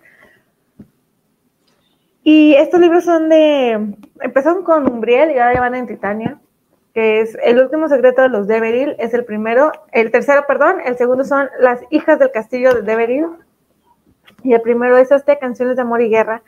[2.23, 3.95] Y estos libros son de.
[4.21, 6.39] Empezaron con Umbriel y ahora ya van en Titania,
[6.93, 9.73] que es El último secreto de los Deveril, es el primero.
[9.91, 10.77] El tercero, perdón.
[10.85, 13.27] El segundo son Las hijas del castillo de Deveril.
[14.41, 16.41] Y el primero es este, Canciones de Amor y Guerra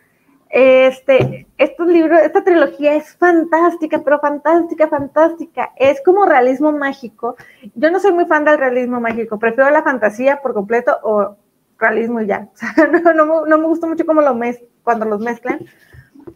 [0.50, 5.72] este, estos libros, esta trilogía es fantástica, pero fantástica, fantástica.
[5.76, 7.36] Es como realismo mágico.
[7.76, 11.36] Yo no soy muy fan del realismo mágico, prefiero la fantasía por completo o
[11.78, 12.48] realismo y ya.
[13.16, 15.60] no, me gusta mucho cómo lo mez cuando los mezclan.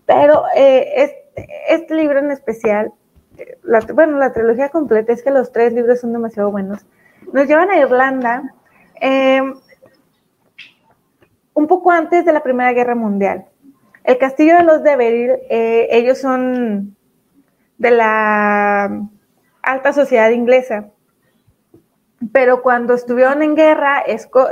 [0.05, 2.93] Pero eh, este, este, libro en especial,
[3.93, 6.85] bueno, la trilogía completa, es que los tres libros son demasiado buenos.
[7.33, 8.53] Nos llevan a Irlanda
[9.01, 9.41] eh,
[11.53, 13.45] un poco antes de la Primera Guerra Mundial.
[14.03, 16.95] El castillo de los Deveril, eh, ellos son
[17.77, 19.01] de la
[19.61, 20.89] alta sociedad inglesa,
[22.31, 24.03] pero cuando estuvieron en guerra,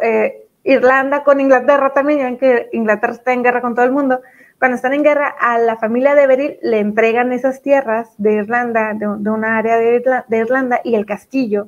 [0.01, 4.21] eh, Irlanda con Inglaterra también, ya que Inglaterra está en guerra con todo el mundo,
[4.59, 9.07] cuando están en guerra, a la familia Deveril le entregan esas tierras de Irlanda, de,
[9.07, 11.67] una área de, de Irlanda, y el castillo.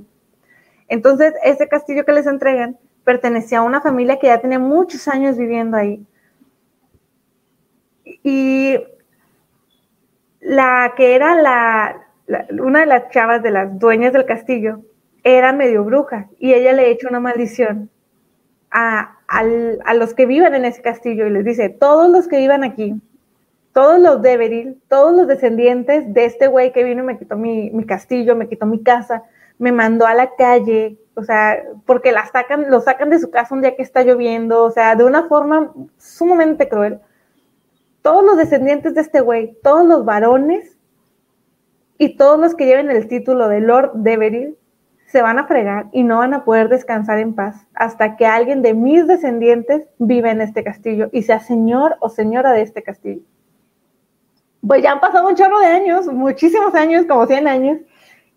[0.88, 5.38] Entonces, ese castillo que les entregan pertenecía a una familia que ya tenía muchos años
[5.38, 6.06] viviendo ahí.
[8.24, 8.78] Y
[10.42, 12.08] la que era la,
[12.60, 14.82] una de las chavas de las dueñas del castillo
[15.24, 17.90] era medio bruja y ella le echa una maldición
[18.72, 19.18] a,
[19.96, 22.96] los que vivan en ese castillo y les dice, todos los que vivan aquí,
[23.74, 27.70] todos los Deveril, todos los descendientes de este güey que vino y me quitó mi,
[27.72, 29.24] mi, castillo, me quitó mi casa,
[29.58, 33.54] me mandó a la calle, o sea, porque la sacan, lo sacan de su casa
[33.54, 37.00] un día que está lloviendo, o sea, de una forma sumamente cruel
[38.02, 40.78] todos los descendientes de este güey, todos los varones
[41.98, 44.58] y todos los que lleven el título de Lord Deveril
[45.06, 48.62] se van a fregar y no van a poder descansar en paz hasta que alguien
[48.62, 53.22] de mis descendientes viva en este castillo y sea señor o señora de este castillo.
[54.66, 57.80] Pues ya han pasado un chorro de años, muchísimos años, como 100 años,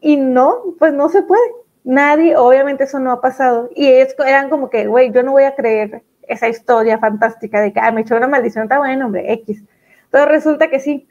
[0.01, 1.43] y no, pues no se puede.
[1.85, 3.69] Nadie, obviamente eso no ha pasado.
[3.75, 7.73] Y ellos eran como que, güey, yo no voy a creer esa historia fantástica de
[7.73, 9.63] que me echó una maldición, está bueno, hombre, X.
[10.11, 11.09] Pero resulta que sí,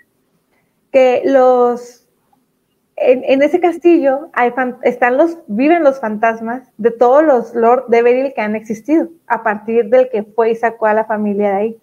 [0.91, 2.07] que los,
[2.95, 4.29] en, ese castillo
[4.83, 9.89] están los, viven los fantasmas de todos los Lord Deveril que han existido, a partir
[9.89, 11.77] del que fue y sacó a la familia de ahí.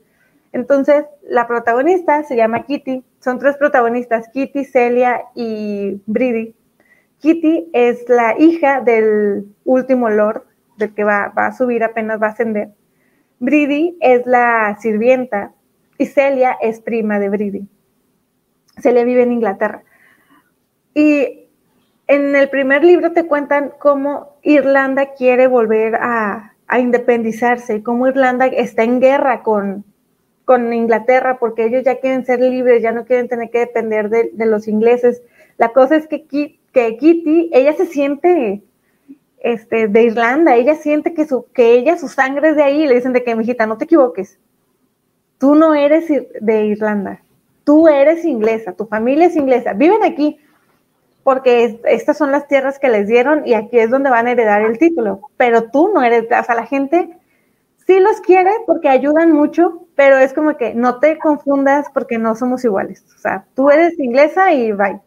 [0.53, 6.55] Entonces, la protagonista se llama Kitty, son tres protagonistas, Kitty, Celia y Brady.
[7.19, 10.45] Kitty es la hija del último Lord,
[10.79, 12.71] del que va, va a subir, apenas va a ascender.
[13.41, 15.53] Bridi es la sirvienta
[15.99, 17.69] y Celia es prima de Bridi.
[18.79, 19.83] Celia vive en Inglaterra.
[20.95, 21.49] Y
[22.07, 28.47] en el primer libro te cuentan cómo Irlanda quiere volver a, independizarse y cómo Irlanda
[28.47, 29.85] está en guerra con,
[30.45, 34.47] con, Inglaterra porque ellos ya quieren ser libres, ya no quieren tener que depender de,
[34.47, 35.23] los ingleses.
[35.57, 38.63] La cosa es que, que Kitty, ella se siente
[39.41, 42.95] este, de Irlanda, ella siente que, su, que ella, su sangre es de ahí, le
[42.95, 44.39] dicen de que, mijita, no te equivoques,
[45.39, 47.23] tú no eres de Irlanda,
[47.65, 50.39] tú eres inglesa, tu familia es inglesa, viven aquí,
[51.23, 54.63] porque estas son las tierras que les dieron y aquí es donde van a heredar
[54.63, 57.17] el título, pero tú no eres, o sea, la gente
[57.87, 62.35] sí los quiere porque ayudan mucho, pero es como que no te confundas porque no
[62.37, 65.01] somos iguales, o sea, tú eres inglesa y bye.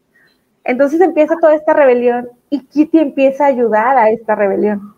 [0.63, 4.93] Entonces empieza toda esta rebelión y Kitty empieza a ayudar a esta rebelión.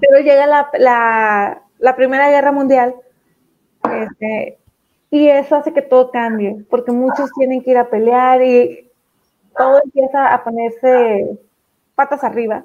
[0.00, 0.46] Pero llega
[0.78, 2.94] la, Primera Guerra Mundial
[3.84, 4.58] este,
[5.10, 8.88] y eso hace que todo cambie, porque muchos tienen que ir a pelear y
[9.56, 11.38] todo empieza a ponerse
[11.94, 12.64] patas arriba.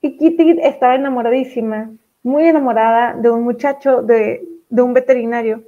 [0.00, 1.90] Y Kitty estaba enamoradísima,
[2.22, 5.62] muy enamorada de un muchacho, de, de un veterinario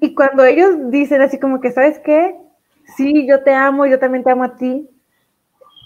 [0.00, 2.36] y cuando ellos dicen así como que, ¿sabes qué?
[2.96, 4.88] Sí, yo te amo, yo también te amo a ti.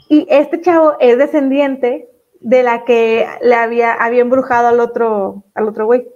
[0.09, 2.09] Y este chavo es descendiente
[2.41, 6.07] de la que le había, había embrujado al otro, al otro güey.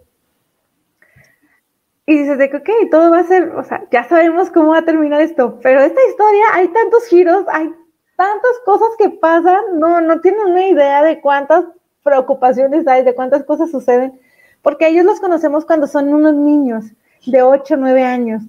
[2.07, 4.79] y dices de que, ok, todo va a ser, o sea, ya sabemos cómo va
[4.79, 7.75] a terminar esto, pero esta historia hay tantos giros, hay
[8.17, 11.65] tantas cosas que pasan, no, no tienen una idea de cuántas
[12.03, 14.19] preocupaciones hay, de cuántas cosas suceden,
[14.63, 16.85] porque ellos los conocemos cuando son unos niños
[17.27, 18.43] de 8 o 9 años.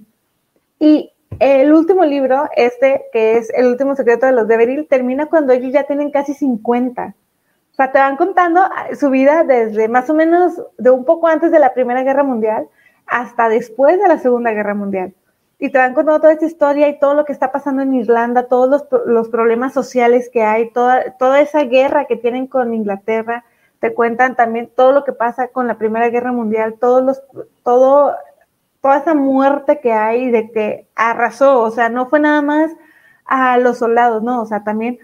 [0.78, 5.52] Y el último libro, este, que es El último secreto de los Deveril, termina cuando
[5.52, 7.14] ellos ya tienen casi 50.
[7.72, 8.62] O sea, te van contando
[8.98, 12.68] su vida desde más o menos de un poco antes de la Primera Guerra Mundial
[13.06, 15.14] hasta después de la Segunda Guerra Mundial.
[15.58, 18.48] Y te van contando toda esta historia y todo lo que está pasando en Irlanda,
[18.48, 23.44] todos los, problemas sociales que hay, toda, toda esa guerra que tienen con Inglaterra.
[23.78, 27.22] Te cuentan también todo lo que pasa con la Primera Guerra Mundial, todos los,
[27.62, 28.14] todo,
[28.80, 32.72] toda esa muerte que hay de que arrasó, o sea, no fue nada más
[33.26, 34.98] a los soldados, no, o sea, también,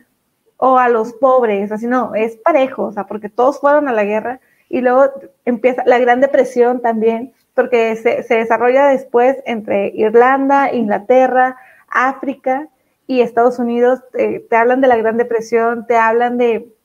[0.57, 4.05] o a los pobres, así no, es parejo, o sea, porque todos fueron a la
[4.05, 5.11] guerra y luego
[5.45, 11.57] empieza la Gran Depresión también, porque se, desarrolla después entre Irlanda, Inglaterra,
[11.89, 12.69] África
[13.07, 14.01] y Estados Unidos.
[14.13, 16.76] te hablan de la Gran Depresión, te hablan de,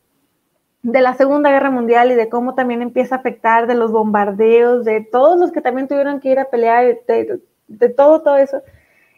[0.84, 4.86] de la Segunda Guerra Mundial y de cómo también empieza a afectar, de los bombardeos,
[4.86, 8.62] de todos los que también tuvieron que ir a pelear, de, de todo, todo eso.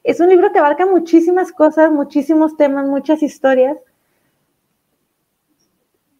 [0.03, 3.77] Es un libro que abarca muchísimas cosas, muchísimos temas, muchas historias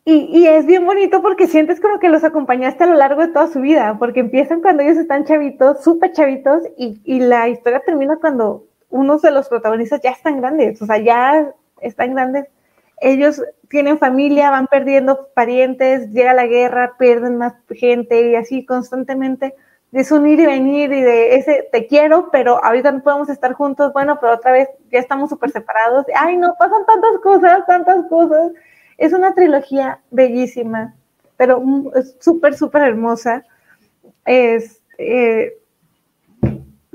[0.06, 3.48] y, es bien bonito porque sientes como que los acompañaste a lo largo de toda
[3.48, 8.18] su vida, porque empiezan cuando ellos están chavitos, súper chavitos, y, y, la historia termina
[8.20, 12.48] cuando unos de los protagonistas ya están grandes, o sea, ya están grandes.
[13.04, 19.56] Ellos tienen familia, van perdiendo parientes, llega la guerra, pierden más gente y así constantemente.
[19.92, 23.54] Es un ir y venir y de ese te quiero, pero ahorita no podemos estar
[23.54, 26.06] juntos, bueno, pero otra vez ya estamos súper separados.
[26.16, 28.54] Ay, no, pasan tantas cosas, tantas cosas
[28.98, 30.96] es una trilogía bellísima,
[31.38, 31.64] pero
[32.20, 33.44] súper, súper hermosa.
[34.26, 35.58] Es, eh,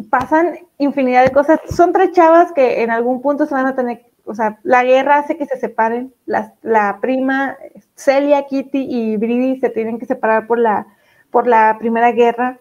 [0.09, 1.61] pasan infinidad de cosas.
[1.75, 5.19] Son tres chavas que en algún punto se van a tener, o sea, la guerra
[5.19, 6.15] hace que se separen.
[6.27, 7.57] La, la prima
[7.95, 10.87] Celia, Kitty y Bridie se tienen que separar por la,
[11.31, 12.61] por la primera guerra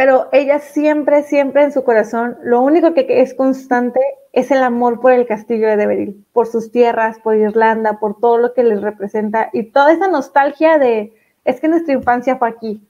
[0.00, 4.00] pero ella siempre, siempre en su corazón, lo único que es constante
[4.32, 8.38] es el amor por el castillo de Deveril, por sus tierras, por Irlanda, por todo
[8.38, 11.12] lo que les representa y toda esa nostalgia de,
[11.44, 12.82] es que nuestra infancia fue aquí.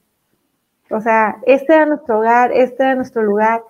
[0.90, 3.62] O sea, este era nuestro hogar, este era nuestro lugar.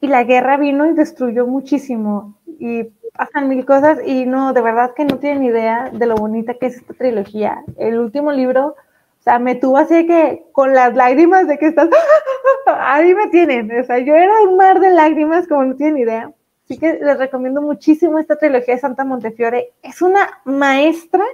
[0.00, 2.37] Y la guerra vino y destruyó muchísimo.
[2.58, 2.84] Y
[3.16, 6.66] pasan mil cosas y no, de verdad que no tienen idea de lo bonita que
[6.66, 7.62] es esta trilogía.
[7.76, 8.74] El último libro
[9.18, 11.88] o sea, me tuvo así que con las lágrimas de que estás,
[12.66, 13.70] ahí me tienen.
[13.78, 16.32] O sea, yo era un mar de lágrimas, como no tienen idea.
[16.64, 19.72] Así que les recomiendo muchísimo esta trilogía de Santa Montefiore.
[19.82, 21.24] Es una maestra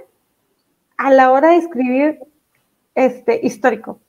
[0.97, 2.19] a la hora de escribir
[2.95, 3.99] este histórico.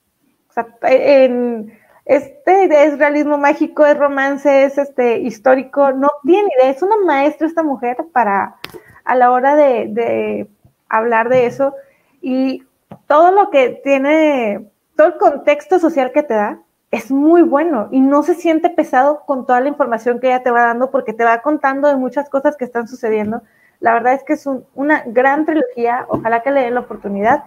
[0.49, 6.71] O sea, en este es realismo mágico, es romance, es este histórico, no tiene idea,
[6.71, 8.57] es una maestra esta mujer para
[9.05, 10.49] a la hora de,
[10.89, 11.75] hablar de eso.
[12.23, 12.63] Y
[13.09, 16.61] todo lo que tiene, todo el contexto social que te da
[16.93, 20.53] es muy bueno y no se siente pesado con toda la información que ella te
[20.53, 23.43] va dando porque te va contando de muchas cosas que están sucediendo.
[23.81, 27.45] La verdad es que es una gran trilogía, ojalá que le den la oportunidad.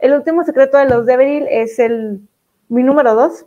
[0.00, 2.22] El último secreto de los Deveril es el
[2.72, 3.44] mi número dos,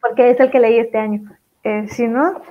[0.00, 1.22] porque es el que leí este año.
[1.62, 2.42] Eh, si no,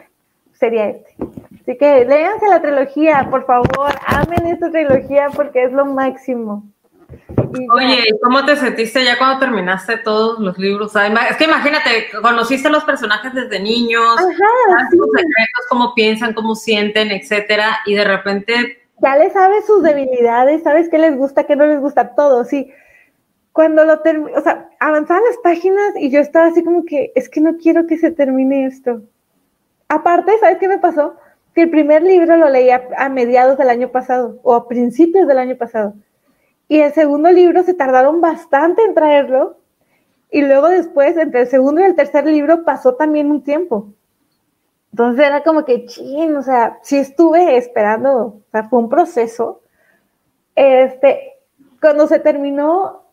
[0.54, 1.16] sería este.
[1.62, 6.64] Así que léanse la trilogía, por favor, amen esta trilogía porque es lo máximo.
[7.74, 10.94] Oye, ¿cómo te sentiste ya cuando terminaste todos los libros?
[10.96, 14.88] es que imagínate, conociste a los personajes desde niños, Ajá,
[15.70, 18.88] cómo piensan, cómo sienten, etcétera, y de repente...
[19.02, 22.72] Ya le sabes sus debilidades, sabes qué les gusta, qué no les gusta, todo, sí.
[23.56, 27.30] Cuando lo terminé, o sea, avanzaban las páginas y yo estaba así como que, es
[27.30, 29.04] que no quiero que se termine esto.
[29.88, 31.16] Aparte, ¿sabes qué me pasó?
[31.54, 35.38] Que el primer libro lo leí a mediados del año pasado o a principios del
[35.38, 35.94] año pasado.
[36.68, 39.56] Y el segundo libro se tardaron bastante en traerlo.
[40.30, 43.94] Y luego después, entre el segundo y el tercer libro, pasó también un tiempo.
[44.92, 49.62] Entonces era como que, ching, o sea, sí estuve esperando, o sea, fue un proceso.
[50.56, 51.36] Este,
[51.80, 53.05] cuando se terminó,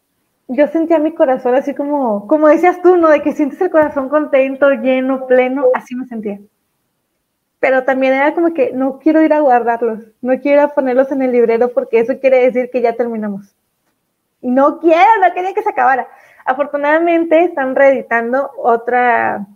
[0.48, 3.09] yo sentía mi corazón así como, como decías tú, ¿no?
[3.09, 6.39] De que sientes el corazón contento, lleno, pleno, así me sentía
[7.62, 11.12] pero también era como que no quiero ir a guardarlos, no quiero ir a ponerlos
[11.12, 13.55] en el librero porque eso quiere decir que ya terminamos.
[14.40, 16.09] Y no quiero, no quería que se acabara.
[16.44, 19.47] Afortunadamente están reeditando otra,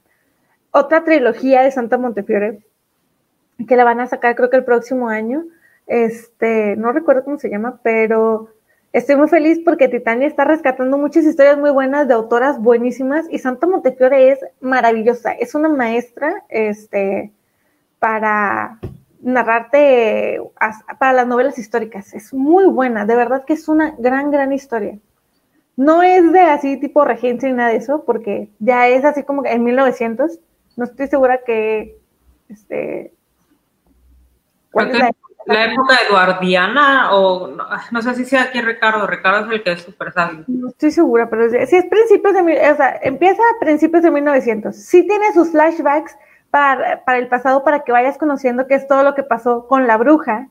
[0.70, 2.60] otra trilogía de Santa Montefiore
[3.66, 5.42] que la van a sacar creo que el próximo año.
[5.88, 8.50] Este, no recuerdo cómo se llama, pero
[8.96, 13.38] Estoy muy feliz porque Titania está rescatando muchas historias muy buenas de autoras buenísimas y
[13.38, 15.32] Santa Montefiore es maravillosa.
[15.32, 17.30] Es una maestra este,
[17.98, 18.80] para
[19.20, 20.40] narrarte
[20.98, 22.14] para las novelas históricas.
[22.14, 24.98] Es muy buena, de verdad que es una gran, gran historia.
[25.76, 29.42] No es de así tipo regencia ni nada de eso, porque ya es así como
[29.42, 30.40] que en 1900.
[30.78, 31.98] No estoy segura que
[32.48, 33.12] este,
[34.72, 35.12] la,
[35.46, 40.12] época eduardiana o no, sé si sea aquí Ricardo, Ricardo es el que es súper
[40.12, 40.44] sabio.
[40.48, 44.74] No estoy segura, pero si es principios de, o sea, empieza a principios de 1900.
[44.74, 46.16] Sí tiene sus flashbacks
[46.50, 49.86] para, para el pasado para que vayas conociendo qué es todo lo que pasó con
[49.86, 50.48] la bruja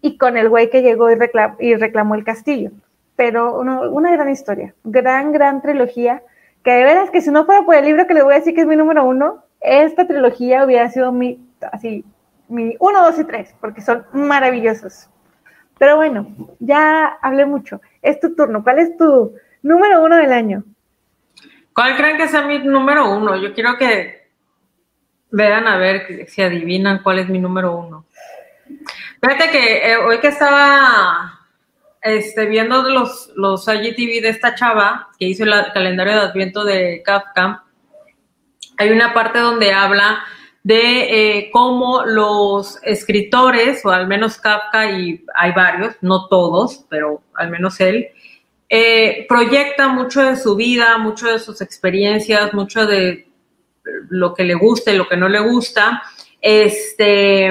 [0.00, 1.16] y con el güey que llegó y,
[1.58, 2.70] y reclamó el castillo.
[3.16, 6.22] Pero una gran historia, gran, gran trilogía,
[6.62, 8.54] que de veras que si no fuera por el libro que le voy a decir
[8.54, 11.40] que es mi número uno, esta trilogía hubiera sido mi,
[11.72, 12.04] así,
[12.48, 15.08] mi 1, 2 y 3, porque son maravillosos.
[15.78, 17.80] Pero bueno, ya hablé mucho.
[18.02, 18.62] Es tu turno.
[18.62, 20.64] ¿Cuál es tu número uno del año?
[21.72, 23.36] ¿Cuál creen que sea mi número uno?
[23.36, 24.28] Yo quiero que
[25.30, 28.06] vean a ver si adivinan cuál es mi número uno.
[29.22, 31.40] Fíjate que eh, hoy que estaba
[32.02, 37.02] este, viendo los, los IGTV de esta chava que hizo el calendario de adviento de
[37.04, 37.64] Kafka,
[38.76, 40.24] hay una parte donde habla
[40.68, 47.22] de eh, cómo los escritores, o al menos Kafka, y hay varios, no todos, pero
[47.32, 48.08] al menos él,
[48.68, 53.28] eh, proyecta mucho de su vida, mucho de sus experiencias, mucho de
[54.10, 56.02] lo que le gusta y lo que no le gusta,
[56.42, 57.50] este,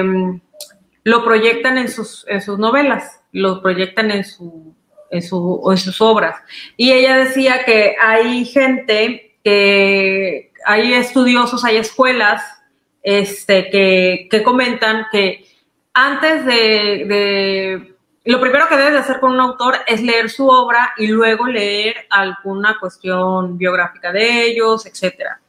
[1.02, 4.76] lo proyectan en sus, en sus novelas, lo proyectan en, su,
[5.10, 6.36] en, su, en sus obras.
[6.76, 12.57] Y ella decía que hay gente que, hay estudiosos, hay escuelas
[13.02, 15.46] este, que, comentan que
[15.94, 17.94] antes de,
[18.24, 21.46] Lo primero que debes de hacer con un autor es leer su obra y luego
[21.46, 25.40] leer alguna cuestión biográfica de ellos, etcétera.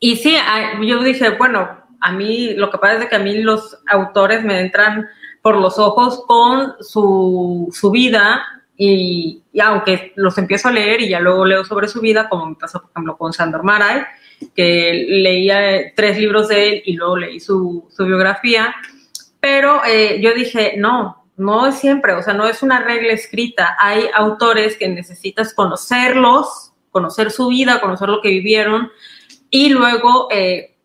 [0.00, 0.36] Y sí,
[0.82, 1.68] yo dije, bueno,
[2.00, 5.08] a mí lo que pasa es que a mí los autores me entran
[5.42, 8.44] por los ojos con su, vida
[8.76, 12.54] y, aunque los empiezo a leer y ya luego leo sobre su vida, como me
[12.54, 14.02] pasó, por ejemplo, con Sandor Maray,
[14.54, 18.74] que leía tres libros de él y luego leí su, biografía,
[19.40, 23.76] pero eh, yo dije, no, no es siempre, o sea, no es una regla escrita,
[23.78, 28.90] hay autores que necesitas conocerlos, conocer su vida, conocer lo que vivieron
[29.50, 30.76] y luego eh,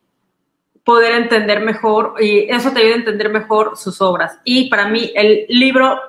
[0.84, 4.38] poder entender mejor, y eso te ayuda a entender mejor sus obras.
[4.44, 6.00] Y para mí el libro,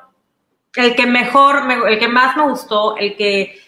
[0.75, 3.64] el que mejor, el que más me gustó, el que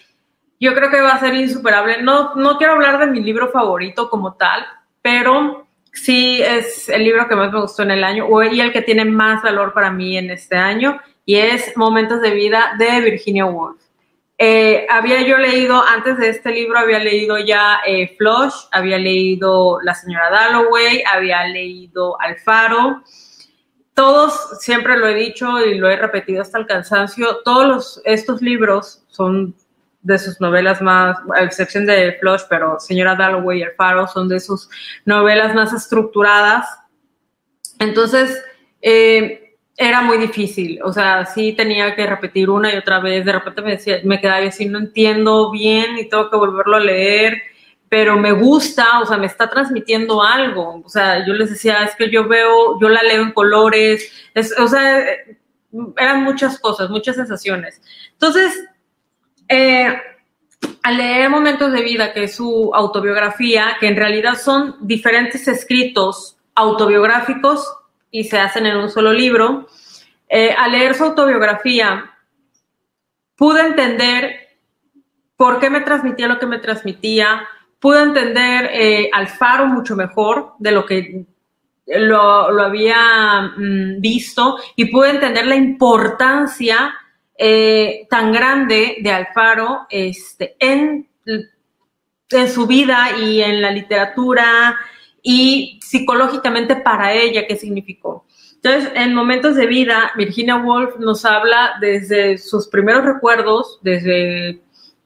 [0.59, 2.01] yo creo que va a ser insuperable.
[2.01, 4.65] No, no quiero hablar de mi libro favorito como tal,
[5.01, 8.81] pero sí es el libro que más me gustó en el año y el que
[8.81, 13.45] tiene más valor para mí en este año y es Momentos de Vida de Virginia
[13.45, 13.81] Woolf.
[14.39, 19.79] Eh, había yo leído, antes de este libro, había leído ya eh, Flush, había leído
[19.81, 23.01] La señora Dalloway, había leído Alfaro.
[23.95, 29.03] Todos, siempre lo he dicho y lo he repetido hasta el cansancio, todos estos libros
[29.07, 29.55] son
[30.01, 34.29] de sus novelas más, a excepción de Flush, pero Señora Dalloway y El Faro son
[34.29, 34.69] de sus
[35.05, 36.67] novelas más estructuradas.
[37.79, 38.41] Entonces,
[38.81, 39.47] eh,
[39.77, 43.61] era muy difícil, o sea, sí tenía que repetir una y otra vez, de repente
[43.61, 47.39] me, decía, me quedaba así, no entiendo bien y tengo que volverlo a leer,
[47.87, 51.95] pero me gusta, o sea, me está transmitiendo algo, o sea, yo les decía, es
[51.95, 54.11] que yo veo, yo la leo en colores,
[54.57, 55.05] o sea,
[55.97, 57.79] eran muchas cosas, muchas sensaciones.
[58.13, 58.53] Entonces,
[59.47, 60.01] eh,
[60.83, 66.37] al leer Momentos de Vida, que es su autobiografía, que en realidad son diferentes escritos
[66.55, 67.71] autobiográficos
[68.11, 69.67] y se hacen en un solo libro,
[70.29, 72.11] eh, al leer su autobiografía,
[73.35, 74.47] pude entender
[75.35, 77.47] por qué me transmitía lo que me transmitía,
[77.79, 81.25] pude entender eh, al faro mucho mejor de lo que
[81.85, 86.93] lo, había mm, visto y pude entender la importancia
[87.37, 94.77] eh, tan grande de Alfaro este, en, en su vida y en la literatura
[95.21, 98.25] y psicológicamente para ella, qué significó.
[98.55, 104.61] Entonces, en momentos de vida, Virginia Woolf nos habla desde sus primeros recuerdos, desde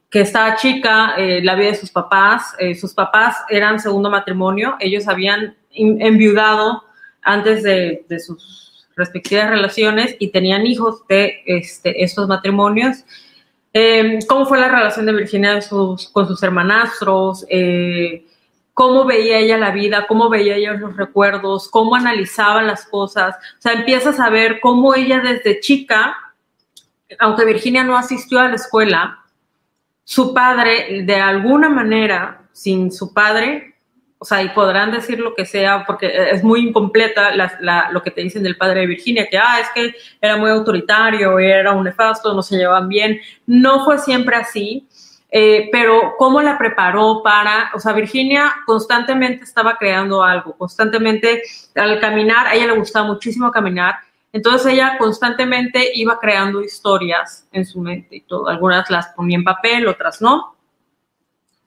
[0.08, 2.54] que estaba chica, eh, la vida de sus papás.
[2.58, 6.84] Eh, sus papás eran segundo matrimonio, ellos habían enviudado
[7.22, 8.61] antes de, de sus
[8.96, 13.04] respectivas relaciones y tenían hijos de este, estos matrimonios.
[13.72, 15.60] Em, ¿Cómo fue la relación de Virginia
[16.12, 17.46] con sus hermanastros?
[17.48, 18.26] Eh,
[18.74, 20.06] ¿Cómo veía ella la vida?
[20.06, 21.68] ¿Cómo veía ella los recuerdos?
[21.68, 23.36] ¿Cómo analizaba las cosas?
[23.58, 26.16] O sea, empiezas a ver cómo ella desde chica
[27.18, 29.24] aunque Virginia no asistió a la escuela,
[30.04, 33.71] su padre, de alguna manera, sin su padre,
[34.22, 37.32] o sea, y podrán decir lo que sea, porque es muy incompleta
[37.90, 41.40] lo que te dicen del padre de Virginia, que, ah, es que era muy autoritario,
[41.40, 43.20] era un nefasto, no se llevaban bien.
[43.46, 44.86] No fue siempre así.
[45.28, 51.42] Eh, pero cómo la preparó para, o sea, Virginia constantemente estaba creando algo, constantemente
[51.74, 53.96] al caminar, a ella le gustaba muchísimo caminar,
[54.30, 59.44] entonces ella constantemente iba creando historias en su mente y todo, algunas las ponía en
[59.44, 60.52] papel, otras no,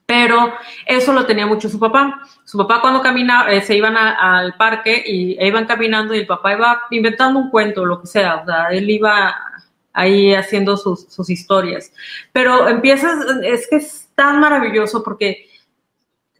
[0.06, 0.54] pero
[0.86, 2.22] eso lo tenía mucho su papá.
[2.46, 6.26] Su papá cuando caminaba, eh, se iban al parque y e iban caminando y el
[6.28, 9.34] papá iba inventando un cuento, lo que sea, o sea, él iba
[9.92, 11.92] ahí haciendo sus, sus historias.
[12.32, 15.48] Pero empiezas, es que es tan maravilloso porque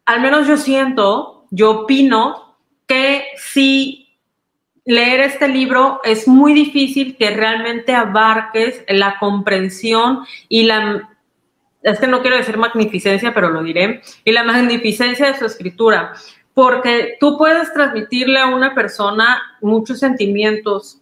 [0.05, 2.57] al menos yo siento, yo opino
[2.87, 4.17] que si
[4.85, 11.16] leer este libro es muy difícil que realmente abarques la comprensión y la,
[11.93, 16.13] es que no quiero decir magnificencia, pero lo diré, y la magnificencia de su escritura,
[16.53, 21.01] porque tú puedes transmitirle a una persona muchos sentimientos,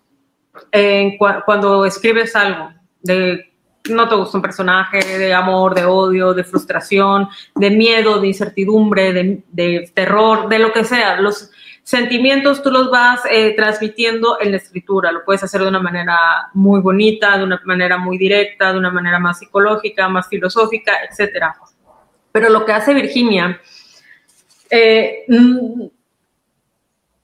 [1.47, 3.55] cuando escribes algo, de
[3.91, 9.13] no te gusta un personaje, de amor, de odio, de frustración, de miedo, de incertidumbre,
[9.13, 11.21] de, terror, de lo que sea.
[11.21, 11.51] Los
[11.85, 15.13] sentimientos tú los vas eh, transmitiendo en la escritura.
[15.13, 18.91] Lo puedes hacer de una manera muy bonita, de una manera muy directa, de una
[18.91, 21.45] manera más psicológica, más filosófica, etc.
[22.33, 23.61] Pero lo que hace Virginia,
[24.71, 25.25] eh,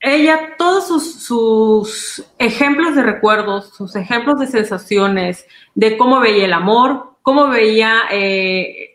[0.01, 0.87] ella, todos
[1.23, 8.03] sus, ejemplos de recuerdos, sus ejemplos de sensaciones, de cómo veía el amor, cómo veía
[8.11, 8.90] eh,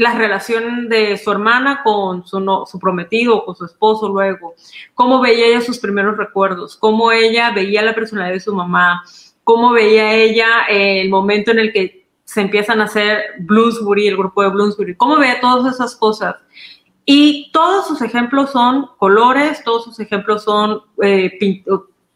[0.00, 4.54] la relación de su hermana con su, su prometido, con su esposo luego,
[4.94, 9.04] cómo veía ella sus primeros recuerdos, cómo ella veía la personalidad de su mamá,
[9.44, 14.42] cómo veía ella el momento en el que se empiezan a hacer Bloomsbury, el grupo
[14.42, 16.36] de Bloomsbury, cómo veía todas esas cosas.
[17.04, 21.36] Y todos sus ejemplos son colores, todos sus ejemplos son eh,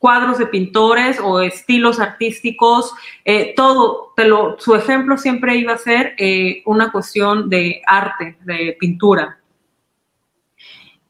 [0.05, 2.93] cuadros de pintores o estilos artísticos,
[3.24, 4.12] eh, todo,
[4.59, 9.39] su ejemplo siempre iba a ser eh, una cuestión de arte, de pintura.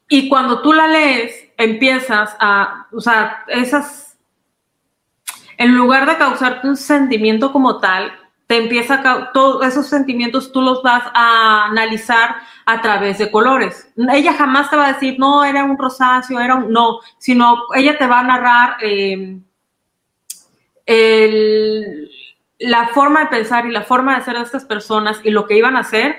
[0.07, 4.17] Y cuando tú la lees, empiezas a, o sea, esas,
[5.57, 8.17] en lugar de causarte un sentimiento como tal,
[8.47, 13.91] te empieza a, todos esos sentimientos tú los vas a analizar a través de colores.
[13.95, 17.97] Ella jamás te va a decir, no, era un rosáceo, era un, no, sino ella
[17.97, 19.43] te va a narrar em,
[22.59, 25.57] la forma de pensar y la forma de ser de estas personas y lo que
[25.57, 26.15] iban a hacer,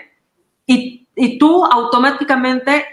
[0.66, 2.84] y, y tú automáticamente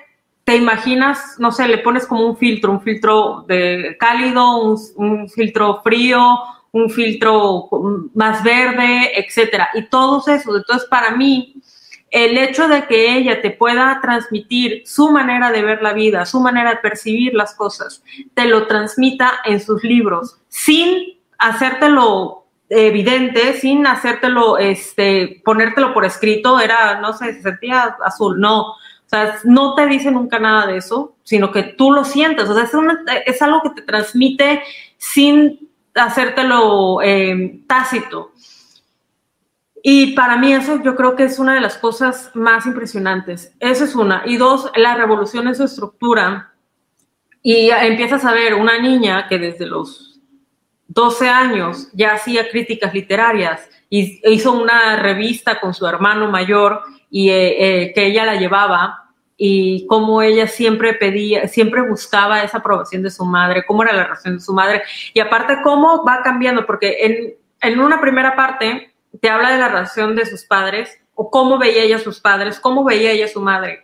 [0.44, 5.30] te imaginas, no sé, le pones como un filtro, un filtro de cálido, un, un
[5.30, 6.38] filtro frío,
[6.74, 7.70] un filtro
[8.14, 9.70] más verde, etcétera.
[9.74, 10.58] Y todos esos.
[10.58, 11.56] Entonces, para mí,
[12.14, 16.40] el hecho de que ella te pueda transmitir su manera de ver la vida, su
[16.40, 18.03] manera de percibir las cosas,
[18.35, 26.60] te lo transmita en sus libros, sin hacértelo evidente, sin hacértelo, este, ponértelo por escrito,
[26.60, 28.61] era, no sé, se sentía azul, no.
[28.61, 28.76] O
[29.07, 32.48] sea, no te dice nunca nada de eso, sino que tú lo sientes.
[32.48, 32.72] O sea, es,
[33.26, 34.61] es algo que te transmite
[34.98, 38.32] sin hacértelo eh, tácito.
[39.85, 43.53] Y para mí eso yo creo que es una de las cosas más impresionantes.
[43.60, 44.23] Esa es una.
[44.26, 46.53] Y dos, la revolución en su estructura.
[47.41, 50.22] Y empiezas a ver una niña que desde los
[50.88, 57.30] 12 años ya hacía críticas literarias y hizo una revista con su hermano mayor y
[57.30, 63.03] eh, eh, que ella la llevaba y cómo ella siempre pedía, siempre buscaba esa aprobación
[63.03, 64.84] de su madre, cómo era la relación de su madre,
[65.14, 69.69] y aparte cómo va cambiando, porque en, en una primera parte te habla de la
[69.69, 73.41] relación de sus padres, o cómo veía ella a sus padres, cómo veía ella su
[73.41, 73.84] madre.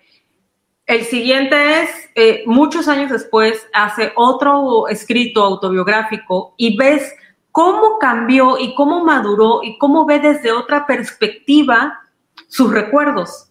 [0.86, 7.14] El siguiente es, eh, muchos años después, hace otro escrito autobiográfico y ves
[7.52, 12.00] cómo cambió y cómo maduró y cómo ve desde otra perspectiva
[12.48, 13.50] sus recuerdos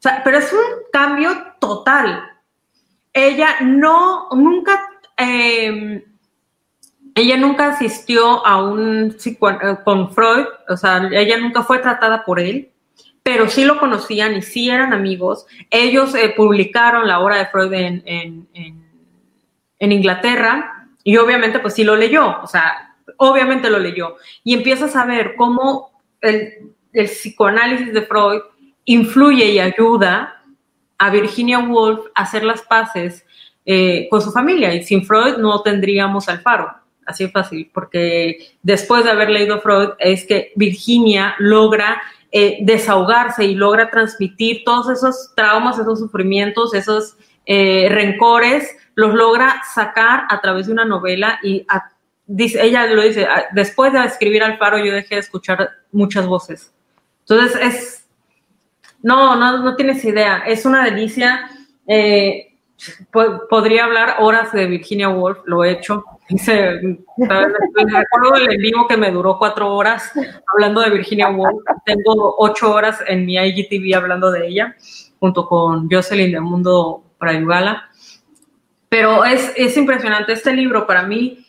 [0.00, 0.60] o sea, pero es un
[0.90, 2.24] cambio total.
[3.12, 6.02] Ella no, nunca, em,
[7.20, 12.40] ella nunca asistió a un eh, con Freud, o sea, ella nunca fue tratada por
[12.40, 12.70] él,
[13.22, 15.46] pero sí lo conocían y sí eran amigos.
[15.70, 21.96] Ellos eh, publicaron la obra de Freud en, en, Inglaterra y obviamente pues sí lo
[21.96, 24.16] leyó, o sea, obviamente lo leyó.
[24.44, 28.40] Y empiezas a ver cómo el, el psicoanálisis de Freud
[28.84, 30.42] influye y ayuda
[30.98, 33.24] a Virginia Woolf a hacer las paces
[33.64, 34.74] eh, con su familia.
[34.74, 36.79] Y sin Freud no tendríamos al faro.
[37.10, 42.00] Así fácil, porque después de haber leído Freud es que Virginia logra
[42.32, 49.62] eh, desahogarse y logra transmitir todos esos traumas, esos sufrimientos, esos eh, rencores, los logra
[49.74, 51.66] sacar a través de una novela y
[52.26, 56.72] dice, ella lo dice, ah, después de escribir Alfaro yo dejé de escuchar muchas voces.
[57.20, 58.06] Entonces es,
[59.02, 61.50] no, no, no tienes idea, es una delicia.
[61.86, 62.49] Eh,
[63.48, 66.04] podría hablar horas de Virginia Woolf, lo he hecho.
[66.28, 66.80] Dice,
[67.16, 70.12] recuerdo el en vivo que me duró cuatro horas
[70.52, 71.62] hablando de Virginia Woolf.
[71.84, 74.76] Tengo ocho horas en mi IGTV hablando de ella,
[75.18, 77.90] junto con Jocelyn de Mundo Prayugala.
[78.88, 81.46] Pero es, es impresionante este libro para mí.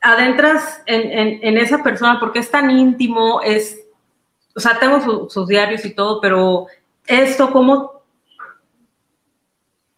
[0.00, 3.80] Adentras en, en, esa persona porque es tan íntimo, es,
[4.54, 6.66] o sea, tengo sus diarios y todo, pero
[7.04, 7.97] esto, cómo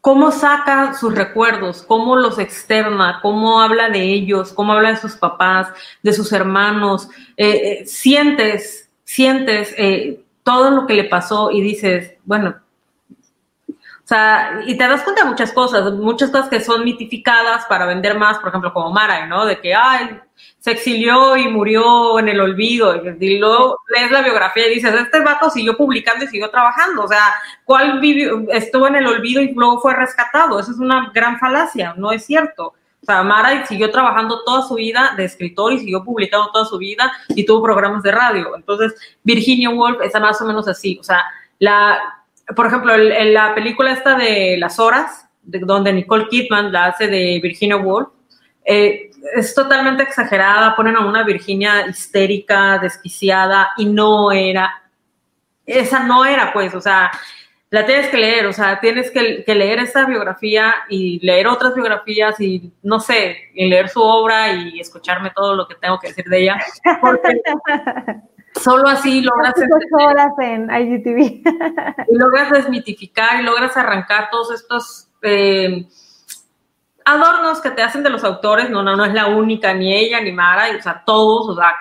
[0.00, 5.16] cómo saca sus recuerdos, cómo los externa, cómo habla de ellos, cómo habla de sus
[5.16, 5.68] papás,
[6.02, 7.08] de sus hermanos.
[7.36, 7.50] Eh,
[7.82, 12.56] eh, sientes, sientes eh, todo lo que le pasó y dices, bueno,
[14.10, 18.18] sea, y te das cuenta de muchas cosas, muchas cosas que son mitificadas para vender
[18.18, 19.46] más, por ejemplo, como Mara, ¿no?
[19.46, 20.18] De que, ay,
[20.58, 22.96] se exilió y murió en el olvido.
[23.20, 27.04] Y luego lees la biografía y dices, este vato siguió publicando y siguió trabajando.
[27.04, 27.34] O sea,
[27.64, 30.58] ¿cuál vivió, estuvo en el olvido y luego fue rescatado?
[30.58, 32.74] Eso es una gran falacia, no es cierto.
[33.02, 36.76] O sea, Mara siguió trabajando toda su vida de escritor y siguió publicando toda su
[36.78, 38.56] vida y tuvo programas de radio.
[38.56, 40.98] Entonces, Virginia Woolf es más o menos así.
[41.00, 41.24] O sea,
[41.60, 42.19] la,
[42.54, 47.06] por ejemplo, en la película esta de Las Horas, de, donde Nicole Kidman la hace
[47.06, 48.08] de Virginia Woolf,
[48.64, 54.82] eh, es totalmente exagerada, ponen a una Virginia histérica, desquiciada, y no era,
[55.66, 57.10] esa no era, pues, o sea,
[57.70, 62.40] la tienes que leer, o sea, tienes que, leer esa biografía y leer otras biografías
[62.40, 66.24] y, no sé, y leer su obra y escucharme todo lo que tengo que decir
[66.24, 66.58] de ella,
[67.00, 67.40] porque
[68.54, 69.54] solo así logras...
[69.92, 71.18] horas en IGTV.
[72.08, 75.08] y logras desmitificar y logras arrancar todos estos...
[75.22, 75.86] Eh,
[77.04, 80.20] adornos que te hacen de los autores, no, no, no es la única, ni ella,
[80.20, 81.74] ni Mara, o sea, todos, o sea,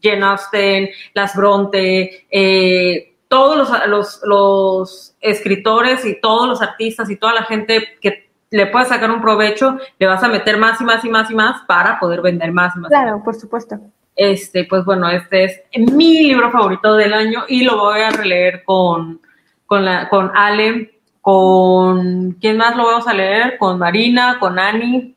[0.00, 7.16] Jane Austen, Las Bronte, eh, todos los, los, los, escritores y todos los artistas y
[7.16, 10.84] toda la gente que le puede sacar un provecho, le vas a meter más y
[10.84, 12.90] más y más y más para poder vender más y más.
[12.90, 13.78] Claro, por supuesto.
[14.14, 15.62] Este, pues bueno, este es
[15.92, 19.20] mi libro favorito del año y lo voy a releer con,
[19.66, 23.56] con, la, con Ale con, ¿quién más lo vamos a leer?
[23.56, 25.14] Con Marina, con Ani.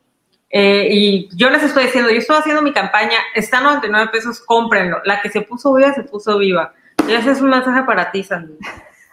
[0.51, 4.39] Eh, y yo les estoy diciendo, yo estoy haciendo mi campaña, está a 99 pesos,
[4.39, 5.01] cómprenlo.
[5.03, 6.73] La que se puso viva, se puso viva.
[7.07, 8.55] Y ese es un mensaje para ti, Sandy.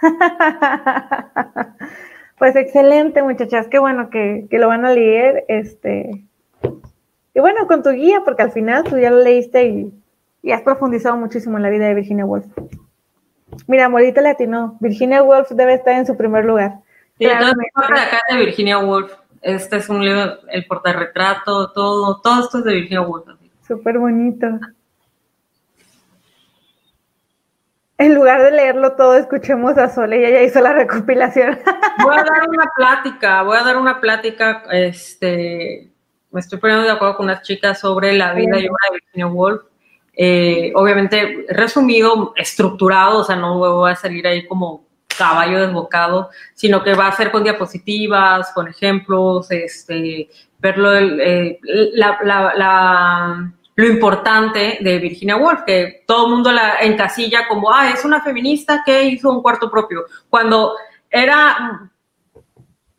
[2.39, 3.69] pues excelente, muchachas.
[3.69, 5.47] Qué bueno que, que, lo van a leer.
[5.49, 6.11] Este,
[7.35, 9.93] y bueno, con tu guía, porque al final tú ya lo leíste y,
[10.43, 12.47] y has profundizado muchísimo en la vida de Virginia Woolf.
[13.67, 16.81] Mira, Morita Latino, Virginia Woolf debe estar en su primer lugar.
[17.19, 19.13] Sí, de acá de Virginia Woolf.
[19.41, 23.27] Este es un libro, el portarretrato, todo, todo esto es de Virginia Woolf.
[23.67, 24.47] Súper bonito.
[27.99, 31.59] En lugar de leerlo todo, escuchemos a Sole, ella ya hizo la recopilación.
[32.03, 35.92] Voy a dar una plática, voy a dar una plática, este,
[36.33, 39.27] me estoy poniendo de acuerdo con unas chicas sobre la vida y obra de Virginia
[39.27, 39.63] Woolf.
[40.15, 44.87] Eh, obviamente resumido, estructurado, o sea, no voy a salir ahí como
[45.17, 50.29] caballo desbocado, sino que va a ser con diapositivas, con ejemplos, este,
[50.59, 51.59] verlo, eh,
[53.75, 58.21] lo importante de Virginia Woolf, que todo el mundo la encasilla como, ah, es una
[58.21, 60.75] feminista que hizo un cuarto propio, cuando
[61.11, 61.91] era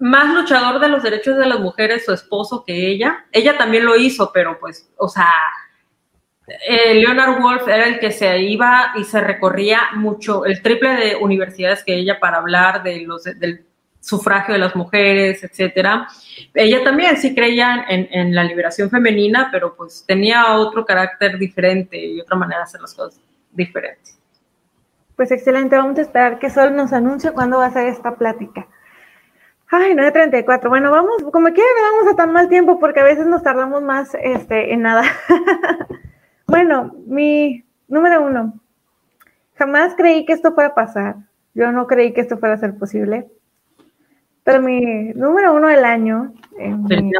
[0.03, 3.95] más luchador de los derechos de las mujeres su esposo que ella, ella también lo
[3.95, 5.31] hizo, pero pues, o sea,
[6.67, 11.15] eh, Leonard Wolf era el que se iba y se recorría mucho, el triple de
[11.15, 13.65] universidades que ella para hablar de los, del
[14.01, 16.09] sufragio de las mujeres, etcétera.
[16.53, 22.19] Ella también sí creía en, la liberación femenina, pero pues tenía otro carácter diferente y
[22.19, 23.21] otra manera de hacer las cosas
[23.51, 24.19] diferentes.
[25.15, 28.67] Pues excelente, vamos a esperar que Sol nos anuncie cuándo va a ser esta plática.
[29.75, 30.69] Ay, 9.34.
[30.69, 33.81] Bueno, vamos, como quiera, no vamos a tan mal tiempo porque a veces nos tardamos
[33.81, 35.03] más este, en nada.
[36.45, 38.53] Bueno, mi número uno.
[39.55, 41.15] Jamás creí que esto fuera a pasar.
[41.55, 43.27] Yo no creí que esto fuera a ser posible.
[44.43, 46.31] Pero mi número uno del año.
[46.59, 47.11] En mi,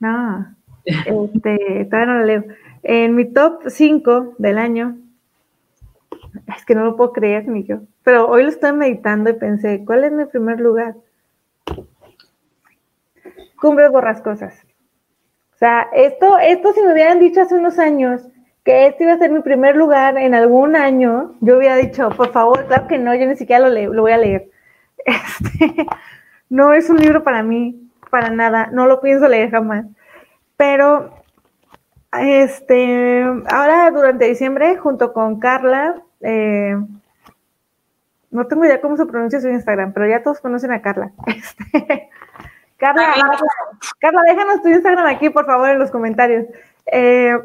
[0.00, 0.54] no,
[0.84, 2.44] este, todavía no lo leo.
[2.82, 4.98] En mi top 5 del año.
[6.46, 7.80] Es que no lo puedo creer ni yo.
[8.02, 10.94] Pero hoy lo estoy meditando y pensé, ¿cuál es mi primer lugar?
[13.60, 14.64] Cumbres borrascosas.
[15.54, 18.22] O sea, esto, esto si me hubieran dicho hace unos años
[18.64, 22.32] que este iba a ser mi primer lugar en algún año, yo hubiera dicho, por
[22.32, 24.50] favor, claro que no, yo ni siquiera lo, lo voy a leer.
[25.06, 25.86] Este,
[26.50, 29.86] no es un libro para mí, para nada, no lo pienso leer jamás.
[30.56, 31.14] Pero,
[32.12, 36.76] este, ahora durante diciembre, junto con Carla, eh,
[38.30, 41.12] no tengo idea cómo se pronuncia su Instagram, pero ya todos conocen a Carla.
[41.26, 42.10] Este,
[42.76, 43.12] Carla,
[43.98, 46.46] Carla, déjanos tu Instagram aquí, por favor, en los comentarios.
[46.86, 47.36] Eh,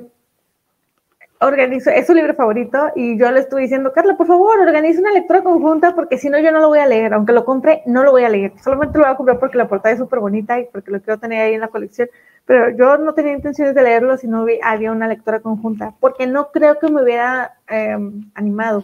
[1.45, 5.11] organizo, es su libro favorito y yo le estuve diciendo, Carla, por favor, organiza una
[5.11, 8.03] lectura conjunta porque si no yo no lo voy a leer, aunque lo compre, no
[8.03, 10.59] lo voy a leer, solamente lo voy a comprar porque la portada es súper bonita
[10.59, 12.09] y porque lo quiero tener ahí en la colección,
[12.45, 16.51] pero yo no tenía intenciones de leerlo si no había una lectura conjunta, porque no
[16.51, 18.83] creo que me hubiera em, animado.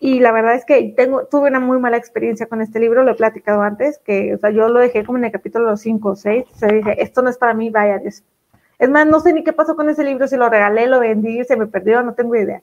[0.00, 3.12] Y la verdad es que tengo, tuve una muy mala experiencia con este libro, lo
[3.12, 6.16] he platicado antes, que o sea, yo lo dejé como en el capítulo 5 o
[6.16, 8.22] 6, o dije, esto no es para mí, vaya, Dios.
[8.78, 11.44] Es más, no sé ni qué pasó con ese libro, si lo regalé, lo vendí,
[11.44, 12.62] se me perdió, no tengo idea.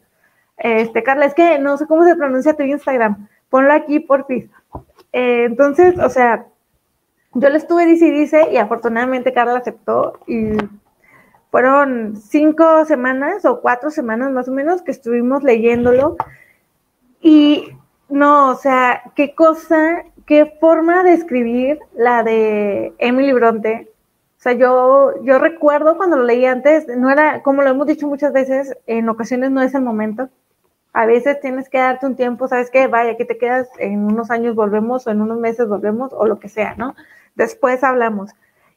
[0.58, 4.52] Este, Carla, es que no sé cómo se pronuncia tu Instagram, ponlo aquí, por fin.
[5.14, 6.46] Eh, entonces, o sea,
[7.34, 10.58] yo le estuve dice y dice, y afortunadamente Carla aceptó, y
[11.52, 16.16] fueron cinco semanas o cuatro semanas más o menos que estuvimos leyéndolo
[17.22, 17.76] y
[18.10, 23.91] no, o sea, qué cosa, qué forma de escribir la de Emily Bronte.
[24.42, 28.08] O sea, yo, yo recuerdo cuando lo leí antes, no era, como lo hemos dicho
[28.08, 30.30] muchas veces, en ocasiones no es el momento.
[30.94, 32.88] A veces tienes que darte un tiempo, ¿sabes qué?
[32.88, 36.40] Vaya, aquí te quedas, en unos años volvemos o en unos meses volvemos o lo
[36.40, 36.96] que sea, ¿no?
[37.36, 38.32] Después hablamos.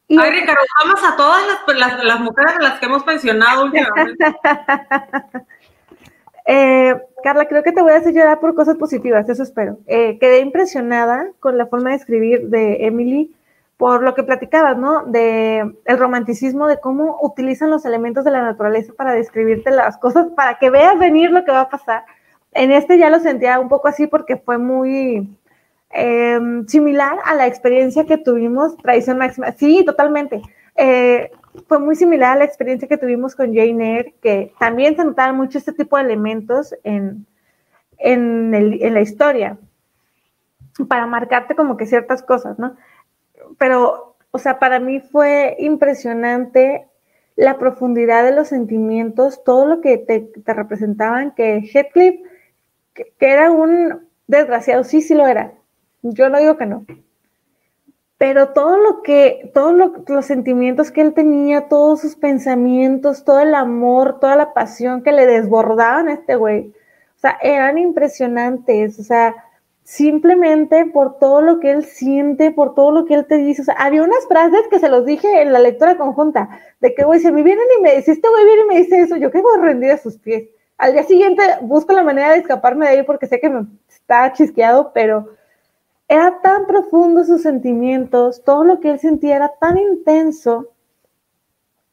[0.07, 3.65] Y Ay, Ricardo, vamos a todas las, las, las mujeres a las que hemos mencionado
[3.65, 4.23] últimamente.
[6.47, 9.79] Eh, Carla, creo que te voy a hacer llorar por cosas positivas, eso espero.
[9.87, 13.35] Eh, quedé impresionada con la forma de escribir de Emily,
[13.85, 15.05] por lo que platicabas, ¿no?
[15.05, 20.29] De el romanticismo, de cómo utilizan los elementos de la naturaleza para describirte las cosas,
[20.35, 22.07] para que veas venir lo que va a pasar.
[22.53, 25.29] En este ya lo sentía un poco así porque fue muy
[25.91, 29.53] em, similar a la experiencia que tuvimos, Traición Máxima.
[29.53, 30.41] Sí, totalmente.
[30.77, 31.31] Eh,
[31.69, 35.37] fue muy similar a la experiencia que tuvimos con Jane Eyre, que también se notaban
[35.37, 37.27] mucho este tipo de elementos en,
[37.99, 39.59] en, el, en la historia,
[40.89, 42.77] para marcarte como que ciertas cosas, ¿no?
[43.59, 46.89] Pero, o sea, para mí fue impresionante
[47.37, 52.21] la profundidad de los sentimientos, todo lo que te, te representaban, que Heathcliff,
[52.93, 55.53] que, era un desgraciado, sí, sí lo era.
[56.03, 56.85] Yo no digo que no
[58.25, 59.75] pero todo lo que, todos
[60.07, 65.13] los sentimientos que él tenía, todos sus pensamientos, todo el amor, toda la pasión que
[65.13, 66.73] le desbordaban a este güey,
[67.17, 69.35] o sea, eran impresionantes, o sea,
[69.85, 74.03] simplemente por todo lo que él siente, por todo lo que él te dice, había
[74.03, 76.49] unas frases que se los dije en la lectura conjunta,
[76.81, 79.01] de que, güey, se me vienen y me dice, este güey viene y me dice
[79.01, 80.49] eso, yo quedo rendida a sus pies.
[80.79, 84.33] Al día siguiente busco la manera de escaparme de ahí porque sé que me está
[84.33, 85.29] chisqueado, pero
[86.09, 90.71] era tan profundo sus sentimientos, todo lo que él sentía era tan intenso.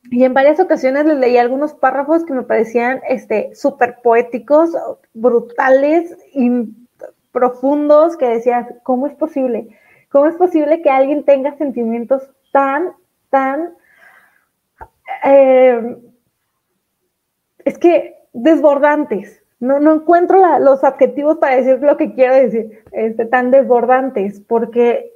[0.09, 4.71] Y en varias ocasiones le leí algunos párrafos que me parecían este, súper poéticos,
[5.13, 6.17] brutales
[7.31, 9.77] profundos, que decías, ¿cómo es posible?
[10.09, 12.93] ¿Cómo es posible que alguien tenga sentimientos tan,
[13.29, 13.73] tan...
[15.25, 15.97] Eh,
[17.63, 23.25] es que desbordantes, no, no encuentro los adjetivos para decir lo que quiero decir, este,
[23.25, 25.11] tan desbordantes, porque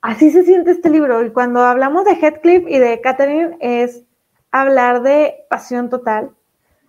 [0.00, 1.24] así se siente este libro.
[1.24, 4.04] Y cuando hablamos de Heathcliff y de Catherine, es
[4.50, 6.30] hablar de pasión total,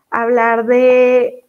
[0.09, 1.45] hablar de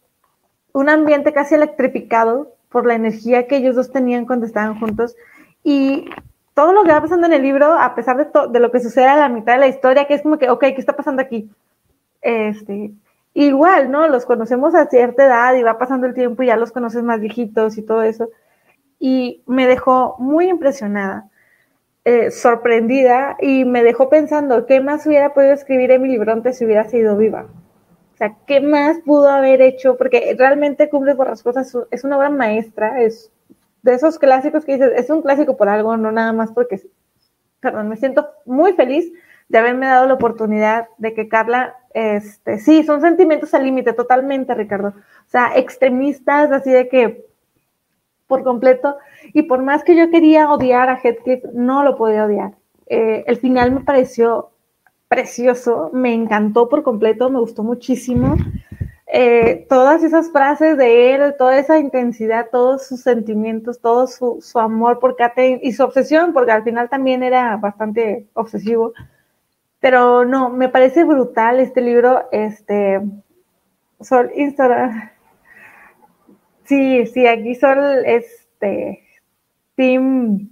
[0.73, 5.15] un ambiente casi electrificado por la energía que ellos dos tenían cuando estaban juntos.
[5.63, 6.09] Y
[6.53, 9.05] todo lo que va pasando en el libro, a pesar de, de lo que sucede
[9.05, 11.49] a la mitad de la historia, que es como que, ok, ¿qué está pasando aquí?
[12.21, 12.91] Este,
[13.33, 14.07] igual, ¿no?
[14.07, 17.21] Los conocemos a cierta edad y va pasando el tiempo y ya los conoces más
[17.21, 18.29] viejitos y todo eso.
[18.99, 21.29] Y me dejó muy impresionada,
[22.05, 26.85] eh, sorprendida y me dejó pensando, ¿qué más hubiera podido escribir Emily Bronte si hubiera
[26.85, 27.45] sido viva?
[28.13, 29.97] O sea, ¿qué más pudo haber hecho?
[29.97, 33.31] Porque realmente Cumple cosas es una obra maestra, es
[33.81, 36.81] de esos clásicos que dices, es un clásico por algo, no nada más porque,
[37.59, 39.11] perdón, me siento muy feliz
[39.49, 44.53] de haberme dado la oportunidad de que Carla, este, sí, son sentimientos al límite, totalmente,
[44.53, 44.89] Ricardo.
[44.89, 47.25] O sea, extremistas, así de que
[48.27, 48.97] por completo.
[49.33, 52.53] Y por más que yo quería odiar a Heathcliff, no lo podía odiar.
[52.87, 54.52] Eh, el final me pareció
[55.13, 58.35] precioso, me encantó por completo, me gustó muchísimo.
[59.05, 64.57] Eh, todas esas frases de él, toda esa intensidad, todos sus sentimientos, todo su, su
[64.57, 68.93] amor por Kate y su obsesión, porque al final también era bastante obsesivo
[69.79, 73.01] Pero no, me parece brutal este libro, este,
[74.01, 75.11] Sol Instagram.
[76.65, 79.03] Sí, sí, aquí Sol, este,
[79.75, 80.49] Team,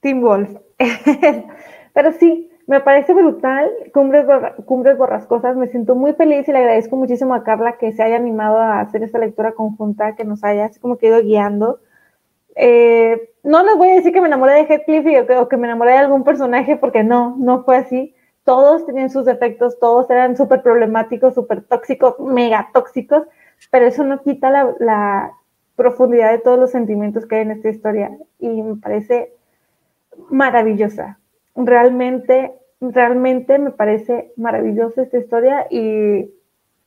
[0.00, 0.50] Team Wolf.
[1.94, 4.26] Pero sí, me parece brutal, Cumbres,
[4.66, 8.16] Cumbres Borrascosas, me siento muy feliz y le agradezco muchísimo a Carla que se haya
[8.16, 11.80] animado a hacer esta lectura conjunta, que nos haya así como ido guiando.
[12.56, 15.66] Eh, no les voy a decir que me enamoré de Heathcliff y, o que me
[15.66, 18.14] enamoré de algún personaje, porque no, no fue así.
[18.44, 23.26] Todos tenían sus defectos, todos eran súper problemáticos, súper tóxicos, mega tóxicos,
[23.70, 25.32] pero eso no quita la,
[25.74, 29.32] profundidad de todos los sentimientos que hay en esta historia y me parece
[30.28, 31.20] maravillosa.
[31.58, 36.30] Realmente, realmente me parece maravillosa esta historia y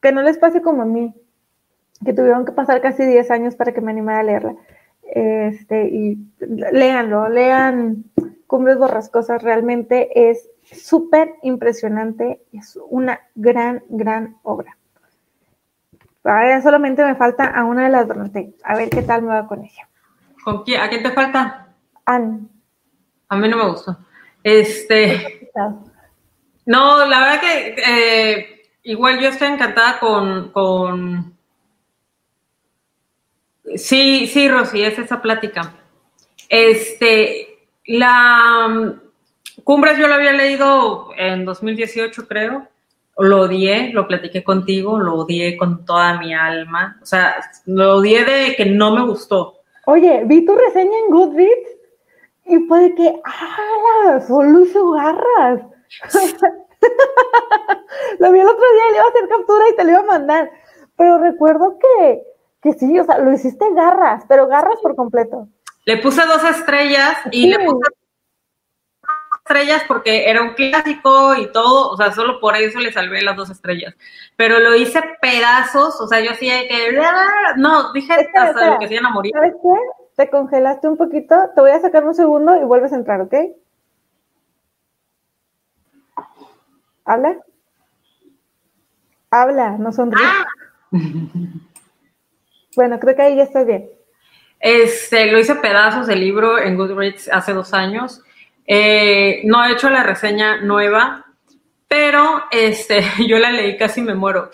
[0.01, 1.13] que no les pase como a mí,
[2.05, 4.55] que tuvieron que pasar casi 10 años para que me animara a leerla.
[5.03, 8.05] Este, y léanlo, lean
[8.47, 14.77] Cumbres Borrascosas, realmente es súper impresionante, es una gran, gran obra.
[16.23, 18.53] Ahora solamente me falta a una de las Bronte.
[18.63, 19.89] A ver qué tal me va con ella.
[20.43, 20.81] ¿Con quién?
[20.81, 21.73] ¿A quién te falta?
[22.05, 22.47] Anne.
[23.29, 23.97] A mí no me gustó.
[24.43, 25.51] Este.
[26.65, 31.35] No, la verdad que eh, igual yo estoy encantada con, con
[33.75, 35.73] Sí, sí, Rosy, es esa plática.
[36.49, 38.99] Este, la um,
[39.63, 42.67] Cumbres yo lo había leído en 2018, creo.
[43.17, 46.97] Lo odié, lo platiqué contigo, lo odié con toda mi alma.
[47.01, 47.35] O sea,
[47.65, 49.59] lo odié de que no me gustó.
[49.85, 51.77] Oye, vi tu reseña en Goodreads
[52.45, 54.19] y fue de que, ¡ah!
[54.27, 55.61] Solo hizo garras.
[58.19, 59.99] lo vi el otro día y le iba a hacer captura y te lo iba
[59.99, 60.51] a mandar.
[60.95, 62.23] Pero recuerdo que
[62.61, 65.47] que sí, o sea, lo hiciste garras, pero garras por completo.
[65.85, 71.89] Le puse dos estrellas y le puse dos estrellas porque era un clásico y todo,
[71.89, 73.95] o sea, solo por eso le salvé las dos estrellas.
[74.35, 76.99] Pero lo hice pedazos, o sea, yo hacía que.
[77.57, 79.31] No, dije hasta lo que se iban a morir.
[79.33, 80.00] ¿Sabes qué?
[80.21, 83.33] Te congelaste un poquito, te voy a sacar un segundo y vuelves a entrar, ¿ok?
[87.03, 87.39] ¿Habla?
[89.31, 90.23] Habla, no sonríe.
[90.23, 90.45] Ah.
[92.75, 93.89] Bueno, creo que ahí ya está bien.
[94.59, 98.21] Este, lo hice pedazos el libro en Goodreads hace dos años.
[98.65, 101.25] Eh, no he hecho la reseña nueva,
[101.87, 104.51] pero este, yo la leí casi me muero.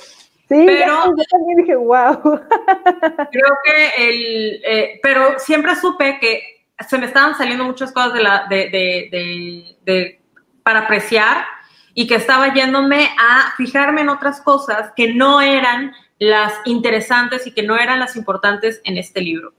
[0.47, 2.21] Sí, pero, yo también dije, wow.
[3.31, 8.23] Creo que el, eh, pero siempre supe que se me estaban saliendo muchas cosas de
[8.23, 10.21] la, de, de, de,
[10.63, 11.45] para apreciar
[11.93, 17.53] y que estaba yéndome a fijarme en otras cosas que no eran las interesantes y
[17.53, 19.53] que no eran las importantes en este libro.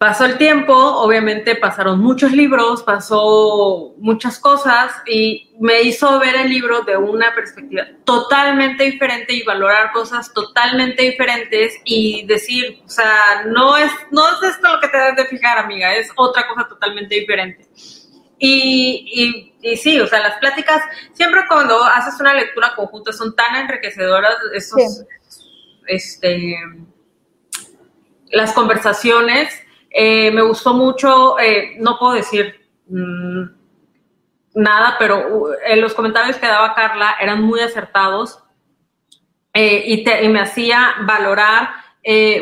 [0.00, 6.48] Pasó el tiempo, obviamente pasaron muchos libros, pasó muchas cosas y me hizo ver el
[6.48, 13.44] libro de una perspectiva totalmente diferente y valorar cosas totalmente diferentes y decir, o sea,
[13.44, 16.66] no es, no es esto lo que te debes de fijar, amiga, es otra cosa
[16.66, 17.68] totalmente diferente.
[18.38, 20.80] Y, y, sí, o sea, las pláticas,
[21.12, 25.04] siempre cuando haces una lectura conjunta son tan enriquecedoras, esos,
[25.86, 26.56] este,
[28.30, 29.66] las conversaciones.
[29.90, 33.42] Eh, me gustó mucho, eh, no puedo decir mm,
[34.54, 38.42] nada, pero uh, los comentarios que daba Carla eran muy acertados
[39.52, 41.70] eh, y, me hacía valorar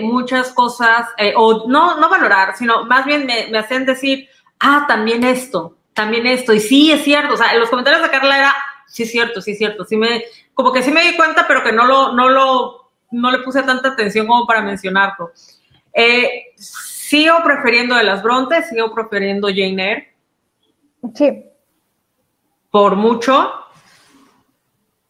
[0.03, 4.29] muchas cosas, o no, no valorar, sino más bien me, me hacían decir,
[4.61, 8.11] ah, también esto, también esto, y sí es cierto, o sea, en los comentarios de
[8.11, 8.55] Carla era,
[8.87, 10.23] sí es cierto, sí es cierto, sí me,
[10.55, 13.63] como que sí me di cuenta, pero que no lo, no lo no le puse
[13.63, 15.33] tanta atención como para mencionarlo.
[15.93, 16.55] Eh,
[17.09, 20.15] sigo prefiriendo de las Brontes, sigo prefiriendo Jane Eyre.
[21.15, 21.45] Sí.
[22.71, 23.53] Por mucho.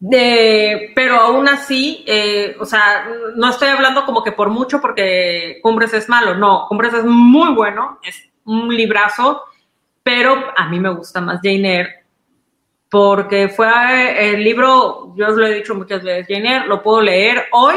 [0.01, 5.93] pero aún así, eh, o sea, no estoy hablando como que por mucho porque Cumbres
[5.93, 9.43] es malo, no, Cumbres es muy bueno, es un librazo,
[10.05, 11.99] pero a mí me gusta más Jane Eyre
[12.89, 17.03] porque fue eh, el libro, yo os lo he dicho muchas veces, Jenner, lo puedo
[17.03, 17.77] leer hoy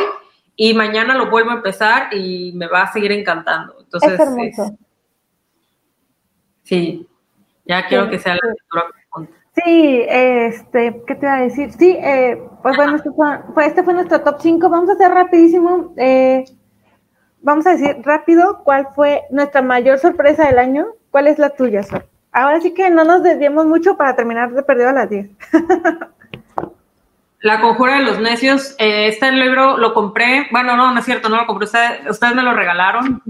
[0.56, 3.81] y mañana lo vuelvo a empezar y me va a seguir encantando.
[3.93, 4.19] Entonces,
[4.59, 4.72] es
[6.63, 7.07] sí,
[7.65, 8.85] ya quiero que sea la lectura
[9.53, 11.73] Sí, este, ¿qué te iba a decir?
[11.73, 14.69] Sí, eh, pues bueno, este fue, este fue, nuestro top 5.
[14.69, 15.93] Vamos a hacer rapidísimo.
[15.97, 16.45] Eh,
[17.41, 20.88] vamos a decir rápido cuál fue nuestra mayor sorpresa del año.
[21.09, 22.05] ¿Cuál es la tuya, Sol?
[22.31, 25.30] Ahora sí que no nos desviemos mucho para terminar de perdido a las 10.
[27.41, 31.27] La conjura de los necios, eh, este libro lo compré, bueno, no, no es cierto,
[31.27, 33.23] no lo compré, ustedes, me lo regalaron.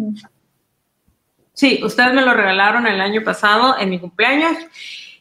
[1.62, 4.58] Sí, ustedes me lo regalaron el año pasado en mi cumpleaños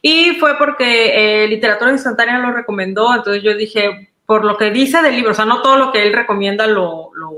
[0.01, 5.03] Y fue porque eh, Literatura Instantánea lo recomendó, entonces yo dije, por lo que dice
[5.03, 7.31] del libro, o sea, no todo lo que él recomienda lo, lo,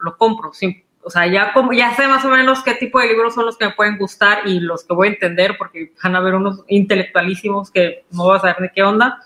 [0.00, 3.06] lo compro, sí, o sea, ya, como, ya sé más o menos qué tipo de
[3.06, 6.16] libros son los que me pueden gustar y los que voy a entender, porque van
[6.16, 9.22] a haber unos intelectualísimos que no vas a saber de qué onda.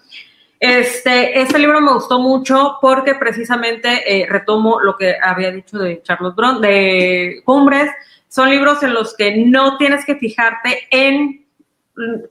[0.60, 6.02] Este, este libro me gustó mucho porque precisamente eh, retomo lo que había dicho de
[6.02, 7.90] Charles Brown, de Cumbres.
[8.28, 11.46] Son libros en los que no tienes que fijarte en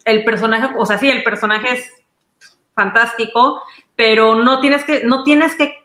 [0.06, 1.92] el personaje, o sea, sí, el personaje es
[2.76, 3.62] fantástico,
[3.96, 5.84] pero no tienes que, no tienes que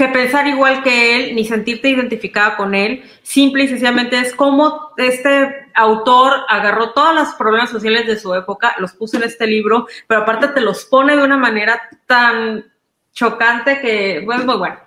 [0.00, 3.04] que pensar igual que él, ni sentirte identificada con él.
[3.22, 8.74] Simple y sencillamente es como este autor agarró todos los problemas sociales de su época,
[8.78, 12.64] los puso en este libro, pero aparte te los pone de una manera tan
[13.12, 14.80] chocante que, bueno, muy bueno.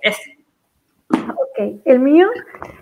[0.00, 0.39] Este.
[1.84, 2.28] El mío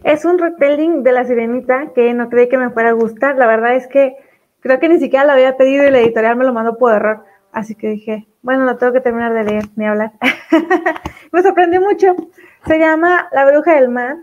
[0.04, 3.36] es un retelling de La Sirenita que no creí que me fuera a gustar.
[3.36, 4.16] La verdad es que
[4.60, 7.24] creo que ni siquiera lo había pedido y la editorial me lo mandó por error.
[7.52, 10.12] Así que dije, bueno, lo tengo que terminar de leer, ni hablar.
[11.32, 12.14] Me sorprendió mucho.
[12.66, 14.16] Se llama La Bruja del Mar,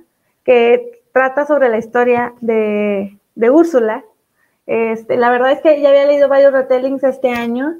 [0.44, 4.04] que trata sobre la historia de, de Úrsula.
[4.68, 7.76] Este, la verdad es que ya había leído varios retellings este año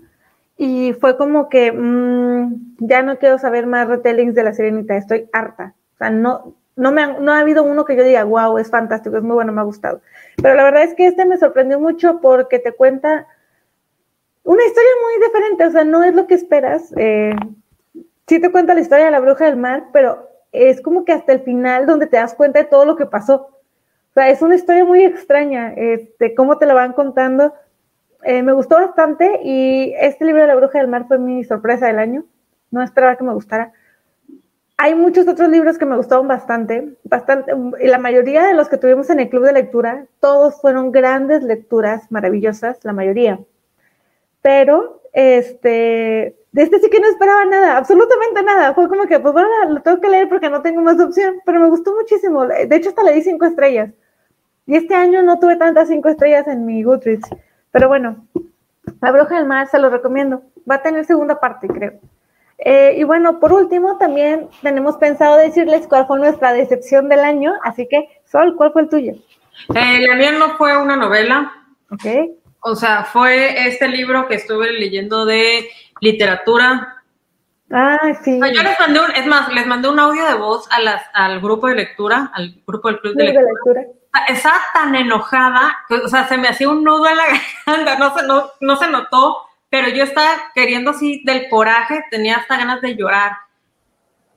[0.58, 5.28] y fue como que mmm, ya no quiero saber más retellings de la Sirenita, estoy
[5.34, 5.74] harta.
[5.96, 9.24] O sea, no, no, me ha, habido uno que yo diga, wow, es fantástico, es
[9.24, 10.02] muy bueno, me ha gustado.
[10.42, 13.28] Pero la verdad es que este me sorprendió mucho porque te cuenta
[14.44, 16.94] una historia muy diferente, o sea, no es lo que esperas.
[16.98, 17.36] Eh,
[18.28, 21.32] sí te cuenta la historia de la bruja del mar, pero es como que hasta
[21.32, 23.36] el final donde te das cuenta de todo lo que pasó.
[23.36, 27.54] O sea, es una historia muy extraña, este, cómo te la van contando.
[28.24, 31.88] Eh, me gustó bastante y este libro de la bruja del mar fue mi sorpresa
[31.88, 32.26] del año.
[32.72, 33.74] No esperaba que me gustara.
[34.78, 38.78] Hay muchos otros libros que me gustaron bastante, bastante, y la mayoría de los que
[38.78, 43.40] tuvimos en el club de lectura, todos fueron grandes lecturas maravillosas, la mayoría
[44.46, 48.76] pero este, de este sí que no esperaba nada, absolutamente nada.
[48.76, 51.60] Fue como que, pues bueno, lo tengo que leer porque no tengo más opción, pero
[51.60, 52.46] me gustó muchísimo.
[52.46, 53.90] De hecho, hasta le di cinco estrellas.
[54.68, 57.28] Y este año no tuve tantas cinco estrellas en mi Goodreads.
[57.72, 58.28] Pero bueno,
[59.02, 60.44] La Bruja del Mar se lo recomiendo.
[60.70, 61.94] Va a tener segunda parte, creo.
[62.58, 67.54] Eh, y bueno, por último, también tenemos pensado decirles cuál fue nuestra decepción del año.
[67.64, 69.14] Así que, Sol, ¿cuál fue el tuyo?
[69.74, 71.52] Eh, la mía no fue una novela.
[71.92, 72.06] Ok.
[72.62, 75.70] O sea, fue este libro que estuve leyendo de
[76.02, 76.96] literatura.
[77.72, 78.40] Ah, sí.
[78.40, 81.42] yo les mandé un, es más, les mandé un audio de voz a las, al
[81.42, 83.82] grupo de lectura, al grupo del club de lectura.
[84.28, 87.24] Estaba tan enojada, que, o sea, se me hacía un nudo en la
[87.66, 89.45] garganta, no se, no, no se notó,
[89.76, 93.34] pero yo estaba queriendo así del coraje, tenía hasta ganas de llorar.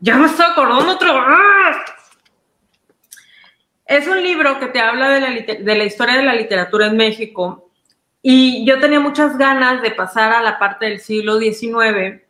[0.00, 1.12] Ya me estoy acordando otro.
[1.14, 1.76] ¡ah!
[3.86, 6.96] Es un libro que te habla de la, de la historia de la literatura en
[6.96, 7.70] México
[8.20, 12.20] y yo tenía muchas ganas de pasar a la parte del siglo XIX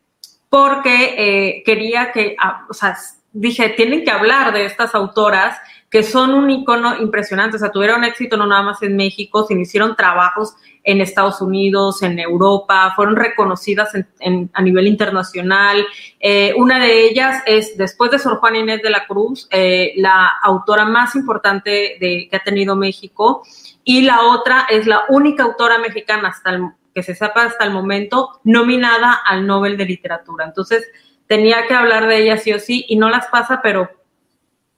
[0.50, 2.94] porque eh, quería que, ah, o sea,
[3.32, 5.58] dije, tienen que hablar de estas autoras
[5.90, 9.60] que son un icono impresionante, o sea, tuvieron éxito no nada más en México, sino
[9.60, 10.54] hicieron trabajos
[10.84, 13.90] en Estados Unidos, en Europa, fueron reconocidas
[14.52, 15.84] a nivel internacional.
[16.20, 20.28] Eh, una de ellas es, después de Sor Juana Inés de la Cruz, eh, la
[20.42, 23.42] autora más importante de, que ha tenido México
[23.84, 28.40] y la otra es la única autora mexicana hasta que se sepa hasta el momento
[28.44, 30.44] nominada al Nobel de Literatura.
[30.44, 30.86] Entonces,
[31.26, 33.90] tenía que hablar de ella sí o sí y no las pasa, pero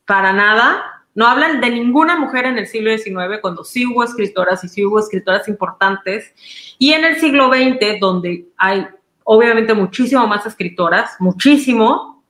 [0.04, 0.99] para nada.
[1.14, 4.84] No hablan de ninguna mujer en el siglo XIX, cuando sí hubo escritoras y sí
[4.84, 6.32] hubo escritoras importantes.
[6.78, 8.86] Y en el siglo XX, donde hay
[9.24, 12.24] obviamente muchísimo más escritoras, muchísimo,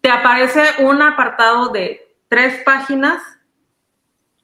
[0.00, 3.22] te aparece un apartado de tres páginas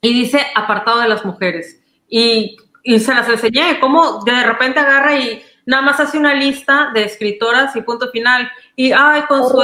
[0.01, 1.81] y dice apartado de las mujeres.
[2.07, 6.91] Y, y se las enseñé, cómo de repente agarra y nada más hace una lista
[6.93, 8.51] de escritoras y punto final.
[8.75, 9.63] Y, ay, con su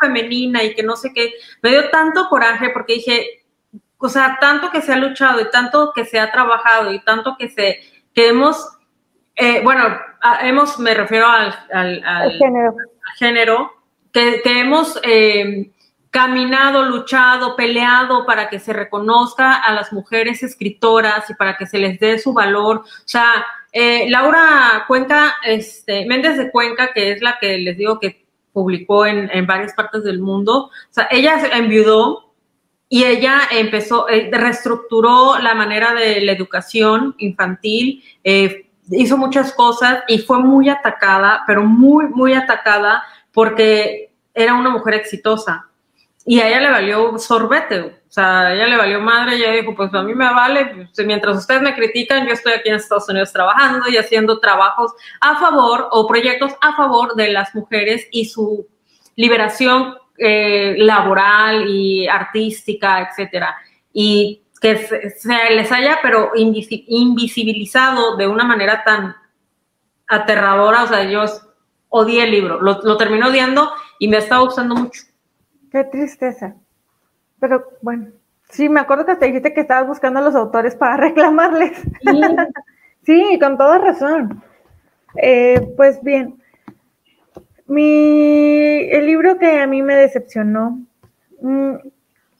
[0.00, 1.34] femenina y que no sé qué.
[1.62, 3.39] Me dio tanto coraje porque dije,
[4.00, 7.36] o sea, tanto que se ha luchado y tanto que se ha trabajado y tanto
[7.38, 7.80] que se,
[8.14, 8.78] que hemos,
[9.36, 9.98] eh, bueno,
[10.40, 12.74] hemos, me refiero al, al, género.
[13.18, 13.72] género,
[14.10, 15.70] que, que hemos eh,
[16.10, 21.78] caminado, luchado, peleado para que se reconozca a las mujeres escritoras y para que se
[21.78, 22.78] les dé su valor.
[22.78, 28.00] O sea, eh, Laura Cuenca, este, Méndez de Cuenca, que es la que les digo
[28.00, 32.29] que publicó en, en varias partes del mundo, o sea, ella enviudó
[32.92, 40.02] y ella empezó, eh, reestructuró la manera de la educación infantil, eh, hizo muchas cosas
[40.08, 45.68] y fue muy atacada, pero muy, muy atacada porque era una mujer exitosa.
[46.26, 49.72] Y a ella le valió sorbete, o sea, a ella le valió madre, ella dijo,
[49.76, 53.08] pues a mí me vale, pues, mientras ustedes me critican, yo estoy aquí en Estados
[53.08, 58.24] Unidos trabajando y haciendo trabajos a favor o proyectos a favor de las mujeres y
[58.24, 58.66] su
[59.14, 63.56] liberación eh, laboral y artística, etcétera.
[63.92, 69.16] Y que se, les haya, pero invisibilizado de una manera tan
[70.06, 71.24] aterradora, o sea, yo
[71.88, 75.02] odié el libro, lo, lo terminé odiando y me estaba gustando mucho.
[75.72, 76.54] Qué tristeza.
[77.38, 78.08] Pero bueno,
[78.50, 81.80] sí, me acuerdo que te dijiste que estabas buscando a los autores para reclamarles.
[83.04, 84.42] Sí, con toda razón.
[85.16, 86.39] Eh, pues bien,
[87.70, 90.80] mi, el libro que a mí me decepcionó,
[91.40, 91.74] mm,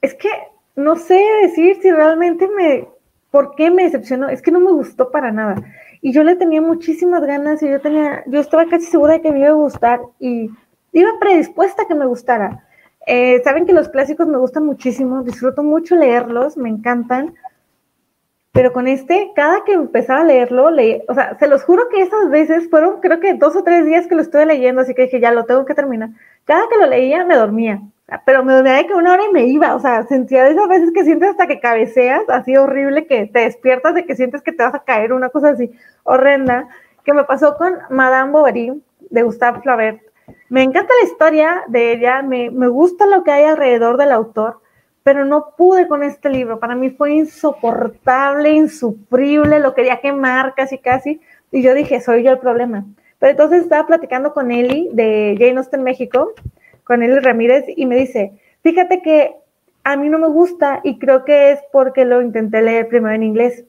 [0.02, 0.28] es que
[0.74, 2.88] no sé decir si realmente me,
[3.30, 4.28] ¿por qué me decepcionó?
[4.28, 5.54] Es que no me gustó para nada.
[6.02, 9.30] Y yo le tenía muchísimas ganas y yo tenía, yo estaba casi segura de que
[9.30, 10.50] me iba a gustar y
[10.92, 12.64] iba predispuesta a que me gustara.
[13.06, 17.34] Eh, saben que los clásicos me gustan muchísimo, disfruto mucho leerlos, me encantan.
[18.52, 20.70] Pero con este, cada que empezaba a leerlo,
[21.08, 24.08] o sea, se los juro que esas veces fueron, creo que dos o tres días
[24.08, 26.10] que lo estuve leyendo, así que dije, ya lo tengo que terminar.
[26.44, 27.80] Cada que lo leía me dormía,
[28.26, 30.68] pero me dormía de que una hora y me iba, o sea, sentía de esas
[30.68, 34.52] veces que sientes hasta que cabeceas, así horrible, que te despiertas de que sientes que
[34.52, 35.70] te vas a caer, una cosa así
[36.02, 36.68] horrenda,
[37.04, 40.00] que me pasó con Madame Bovary de Gustave Flaubert.
[40.48, 44.58] Me encanta la historia de ella, me, me gusta lo que hay alrededor del autor,
[45.02, 46.60] pero no pude con este libro.
[46.60, 51.20] Para mí fue insoportable, insufrible, lo quería quemar casi, casi.
[51.50, 52.84] Y yo dije, soy yo el problema.
[53.18, 56.32] Pero entonces estaba platicando con Eli de Jane Austen México,
[56.84, 58.32] con Eli Ramírez, y me dice,
[58.62, 59.36] fíjate que
[59.84, 63.22] a mí no me gusta y creo que es porque lo intenté leer primero en
[63.22, 63.64] inglés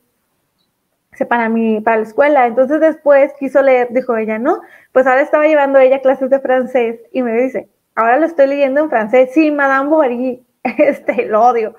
[1.26, 2.48] para mí, para la escuela.
[2.48, 7.00] Entonces después quiso leer, dijo ella, no, pues ahora estaba llevando ella clases de francés
[7.12, 9.32] y me dice, ahora lo estoy leyendo en francés.
[9.34, 10.44] Sí, Madame Bovary,
[10.78, 11.76] este, lo odio.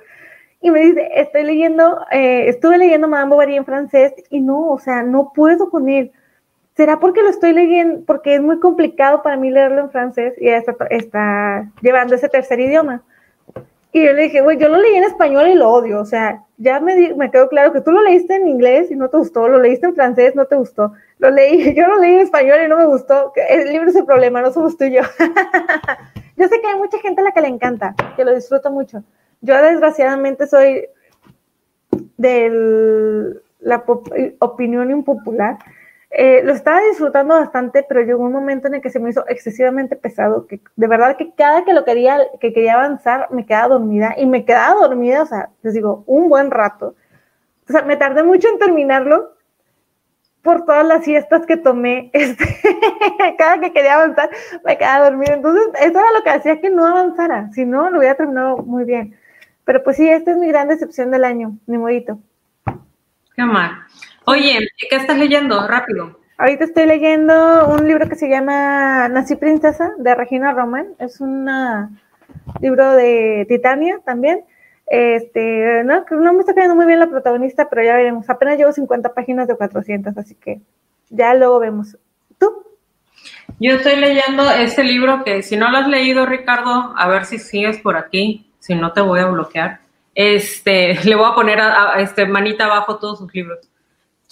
[0.60, 4.78] Y me dice, estoy leyendo, eh, estuve leyendo Madame Bovary en francés y no, o
[4.78, 6.12] sea, no puedo con él.
[6.76, 10.48] ¿Será porque lo estoy leyendo, porque es muy complicado para mí leerlo en francés y
[10.48, 13.02] está, está llevando ese tercer idioma?
[13.94, 16.00] Y yo le dije, güey, yo lo leí en español y lo odio.
[16.00, 19.10] O sea, ya me, me quedó claro que tú lo leíste en inglés y no
[19.10, 20.92] te gustó, lo leíste en francés, no te gustó.
[21.18, 23.32] Lo leí, yo lo leí en español y no me gustó.
[23.48, 25.02] El libro es el problema, no somos tú y yo.
[26.42, 29.02] yo sé que hay mucha gente a la que le encanta, que lo disfruta mucho.
[29.40, 30.86] Yo desgraciadamente soy
[32.16, 33.84] de la
[34.40, 35.58] opinión impopular
[36.14, 39.26] eh, lo estaba disfrutando bastante, pero llegó un momento en el que se me hizo
[39.28, 43.68] excesivamente pesado, que de verdad que cada que lo quería, que quería avanzar, me quedaba
[43.68, 46.94] dormida y me quedaba dormida, o sea, les digo, un buen rato.
[47.66, 49.32] O sea, me tardé mucho en terminarlo
[50.42, 52.10] por todas las siestas que tomé.
[52.22, 52.44] Este,
[53.38, 54.30] cada que quería avanzar,
[54.64, 55.34] me quedaba dormida.
[55.34, 57.50] Entonces, eso era lo que hacía que no avanzara.
[57.52, 59.16] Si no, lo hubiera terminado muy bien.
[59.64, 62.18] Pero pues sí, esta es mi gran decepción del año, mi modito.
[63.34, 63.70] Qué mal.
[64.24, 65.66] Oye, ¿qué estás leyendo?
[65.66, 66.18] Rápido.
[66.38, 70.88] Ahorita estoy leyendo un libro que se llama Nací Princesa de Regina Roman.
[70.98, 71.48] Es un
[72.60, 74.44] libro de Titania también.
[74.86, 78.28] Este, no, no me está quedando muy bien la protagonista, pero ya veremos.
[78.28, 80.60] Apenas llevo 50 páginas de 400, así que
[81.10, 81.96] ya luego vemos.
[82.38, 82.64] ¿Tú?
[83.58, 87.38] Yo estoy leyendo este libro que si no lo has leído, Ricardo, a ver si
[87.38, 88.50] sigues por aquí.
[88.58, 89.80] Si no, te voy a bloquear.
[90.14, 91.58] Este, le voy a poner
[91.98, 93.68] este manita abajo todos sus libros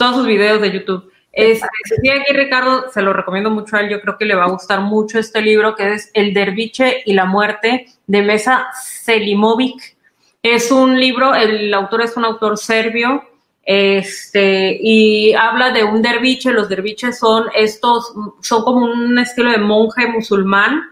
[0.01, 1.13] todos sus videos de YouTube.
[1.31, 4.45] Este, si aquí Ricardo, se lo recomiendo mucho a él, yo creo que le va
[4.45, 9.99] a gustar mucho este libro que es El Derviche y la Muerte de Mesa Selimovic.
[10.43, 13.23] Es un libro, el autor es un autor serbio,
[13.63, 19.59] este, y habla de un derviche, los derviches son estos, son como un estilo de
[19.59, 20.91] monje musulmán,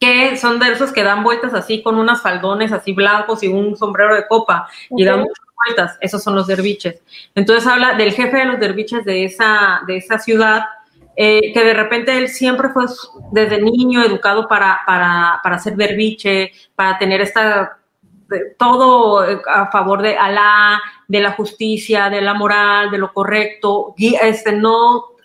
[0.00, 3.76] que son de esos que dan vueltas así con unas faldones así blancos y un
[3.76, 5.26] sombrero de copa, y dan
[5.66, 7.02] vueltas, esos son los derviches.
[7.34, 10.64] Entonces habla del jefe de los derviches de esa, de esa ciudad,
[11.14, 12.86] eh, que de repente él siempre fue
[13.32, 17.78] desde niño educado para, para, para ser derviche, para tener esta
[18.58, 24.16] todo a favor de Alá, de la justicia, de la moral, de lo correcto, y
[24.16, 25.16] este no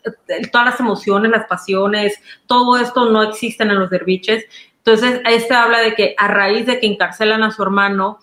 [0.51, 4.45] todas las emociones, las pasiones, todo esto no existen en los derviches.
[4.77, 8.19] Entonces, este habla de que a raíz de que encarcelan a su hermano,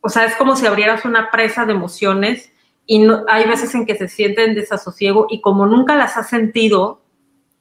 [0.00, 2.50] o sea, es como si abrieras una presa de emociones
[2.86, 7.02] y no, hay veces en que se sienten desasosiego y como nunca las has sentido,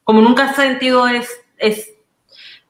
[0.04, 1.94] como nunca has sentido es, es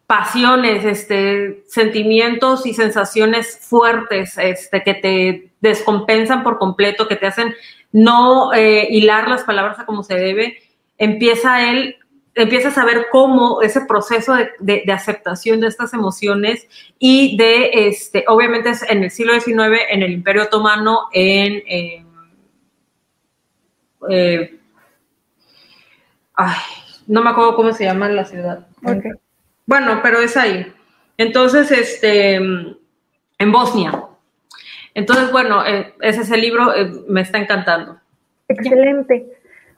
[0.10, 7.54] pasiones, este, sentimientos y sensaciones fuertes este, que te descompensan por completo, que te hacen
[7.92, 10.58] no eh, hilar las palabras a como se debe,
[10.98, 11.96] empieza él
[12.34, 16.68] empiezas a ver cómo ese proceso de, aceptación de estas emociones
[16.98, 21.62] y de, este, obviamente en el siglo XIX, en el Imperio Otomano, en...
[24.10, 24.56] Eh,
[26.34, 26.58] ay,
[27.06, 28.66] no me acuerdo cómo se llama la ciudad.
[29.70, 30.66] Bueno, pero es ahí.
[31.16, 34.04] Entonces, este, en Bosnia.
[34.96, 38.00] Entonces, bueno, eh, ese es el libro, eh, me está encantando.
[38.48, 39.28] Excelente.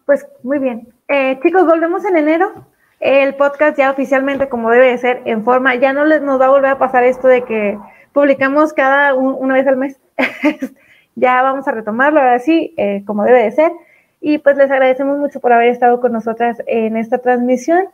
[0.05, 0.87] Pues muy bien.
[1.09, 2.65] Eh, chicos, volvemos en enero.
[3.01, 5.75] El podcast ya oficialmente, como debe de ser, en forma.
[5.75, 7.77] Ya no les, nos va a volver a pasar esto de que
[8.13, 9.99] publicamos cada una vez al mes.
[11.15, 12.73] ya vamos a retomarlo, ahora sí,
[13.05, 13.73] como debe de ser.
[14.21, 17.89] Y pues les agradecemos mucho por haber estado con nosotras en esta transmisión.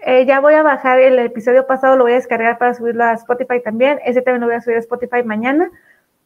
[0.00, 3.12] Eh, ya voy a bajar el episodio pasado, lo voy a descargar para subirlo a
[3.14, 4.00] Spotify también.
[4.04, 5.70] Ese también lo voy a subir a Spotify mañana.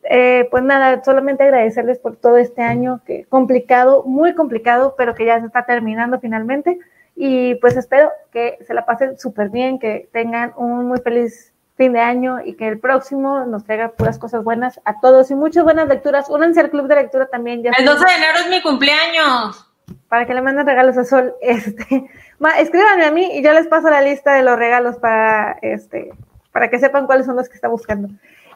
[0.04, 5.24] Eh, pues nada, solamente agradecerles por todo este año, que complicado, muy complicado, pero que
[5.24, 6.78] ya se está terminando finalmente.
[7.14, 11.92] Y pues espero que se la pasen súper bien, que tengan un muy feliz fin
[11.92, 15.64] de año y que el próximo nos traiga puras cosas buenas a todos y muchas
[15.64, 16.28] buenas lecturas.
[16.28, 17.62] Únanse al club de lectura también.
[17.62, 19.71] Ya el 12 de enero es mi cumpleaños.
[20.08, 21.34] Para que le manden regalos a Sol.
[21.40, 22.10] Este,
[22.58, 26.12] escríbanme a mí y yo les paso la lista de los regalos para, este,
[26.52, 28.08] para que sepan cuáles son los que está buscando.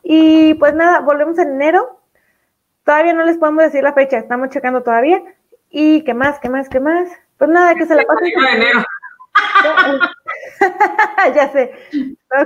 [0.02, 2.00] Y pues nada, volvemos en enero.
[2.84, 5.22] Todavía no les podemos decir la fecha, estamos checando todavía.
[5.70, 7.08] ¿Y qué más, qué más, qué más?
[7.38, 8.30] Pues nada, que se la pasen.
[8.54, 8.84] enero.
[11.34, 11.72] ya sé.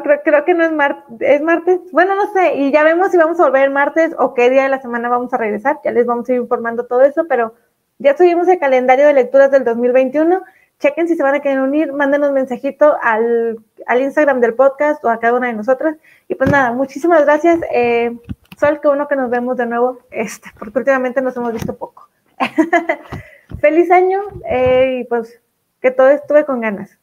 [0.03, 1.17] creo, creo, que no es martes.
[1.21, 1.81] ¿Es martes?
[1.93, 2.55] Bueno, no sé.
[2.57, 5.09] Y ya vemos si vamos a volver el martes o qué día de la semana
[5.09, 5.79] vamos a regresar.
[5.85, 7.55] Ya les vamos a ir informando todo eso, pero
[8.01, 10.43] ya subimos el calendario de lecturas del 2021.
[10.81, 15.11] Chequen si se van a querer unir, mándenos mensajito al, al Instagram del podcast o
[15.11, 15.97] a cada una de nosotras.
[16.27, 17.61] Y pues nada, muchísimas gracias.
[17.71, 18.17] Eh,
[18.59, 22.09] Sol, que uno que nos vemos de nuevo, este, porque últimamente nos hemos visto poco.
[23.61, 25.39] Feliz año eh, y pues
[25.83, 26.99] que todo estuve con ganas.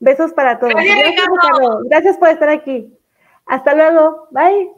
[0.00, 0.74] Besos para todos.
[0.74, 1.28] Gracias,
[1.84, 2.92] Gracias por estar aquí.
[3.46, 4.26] Hasta luego.
[4.32, 4.77] Bye.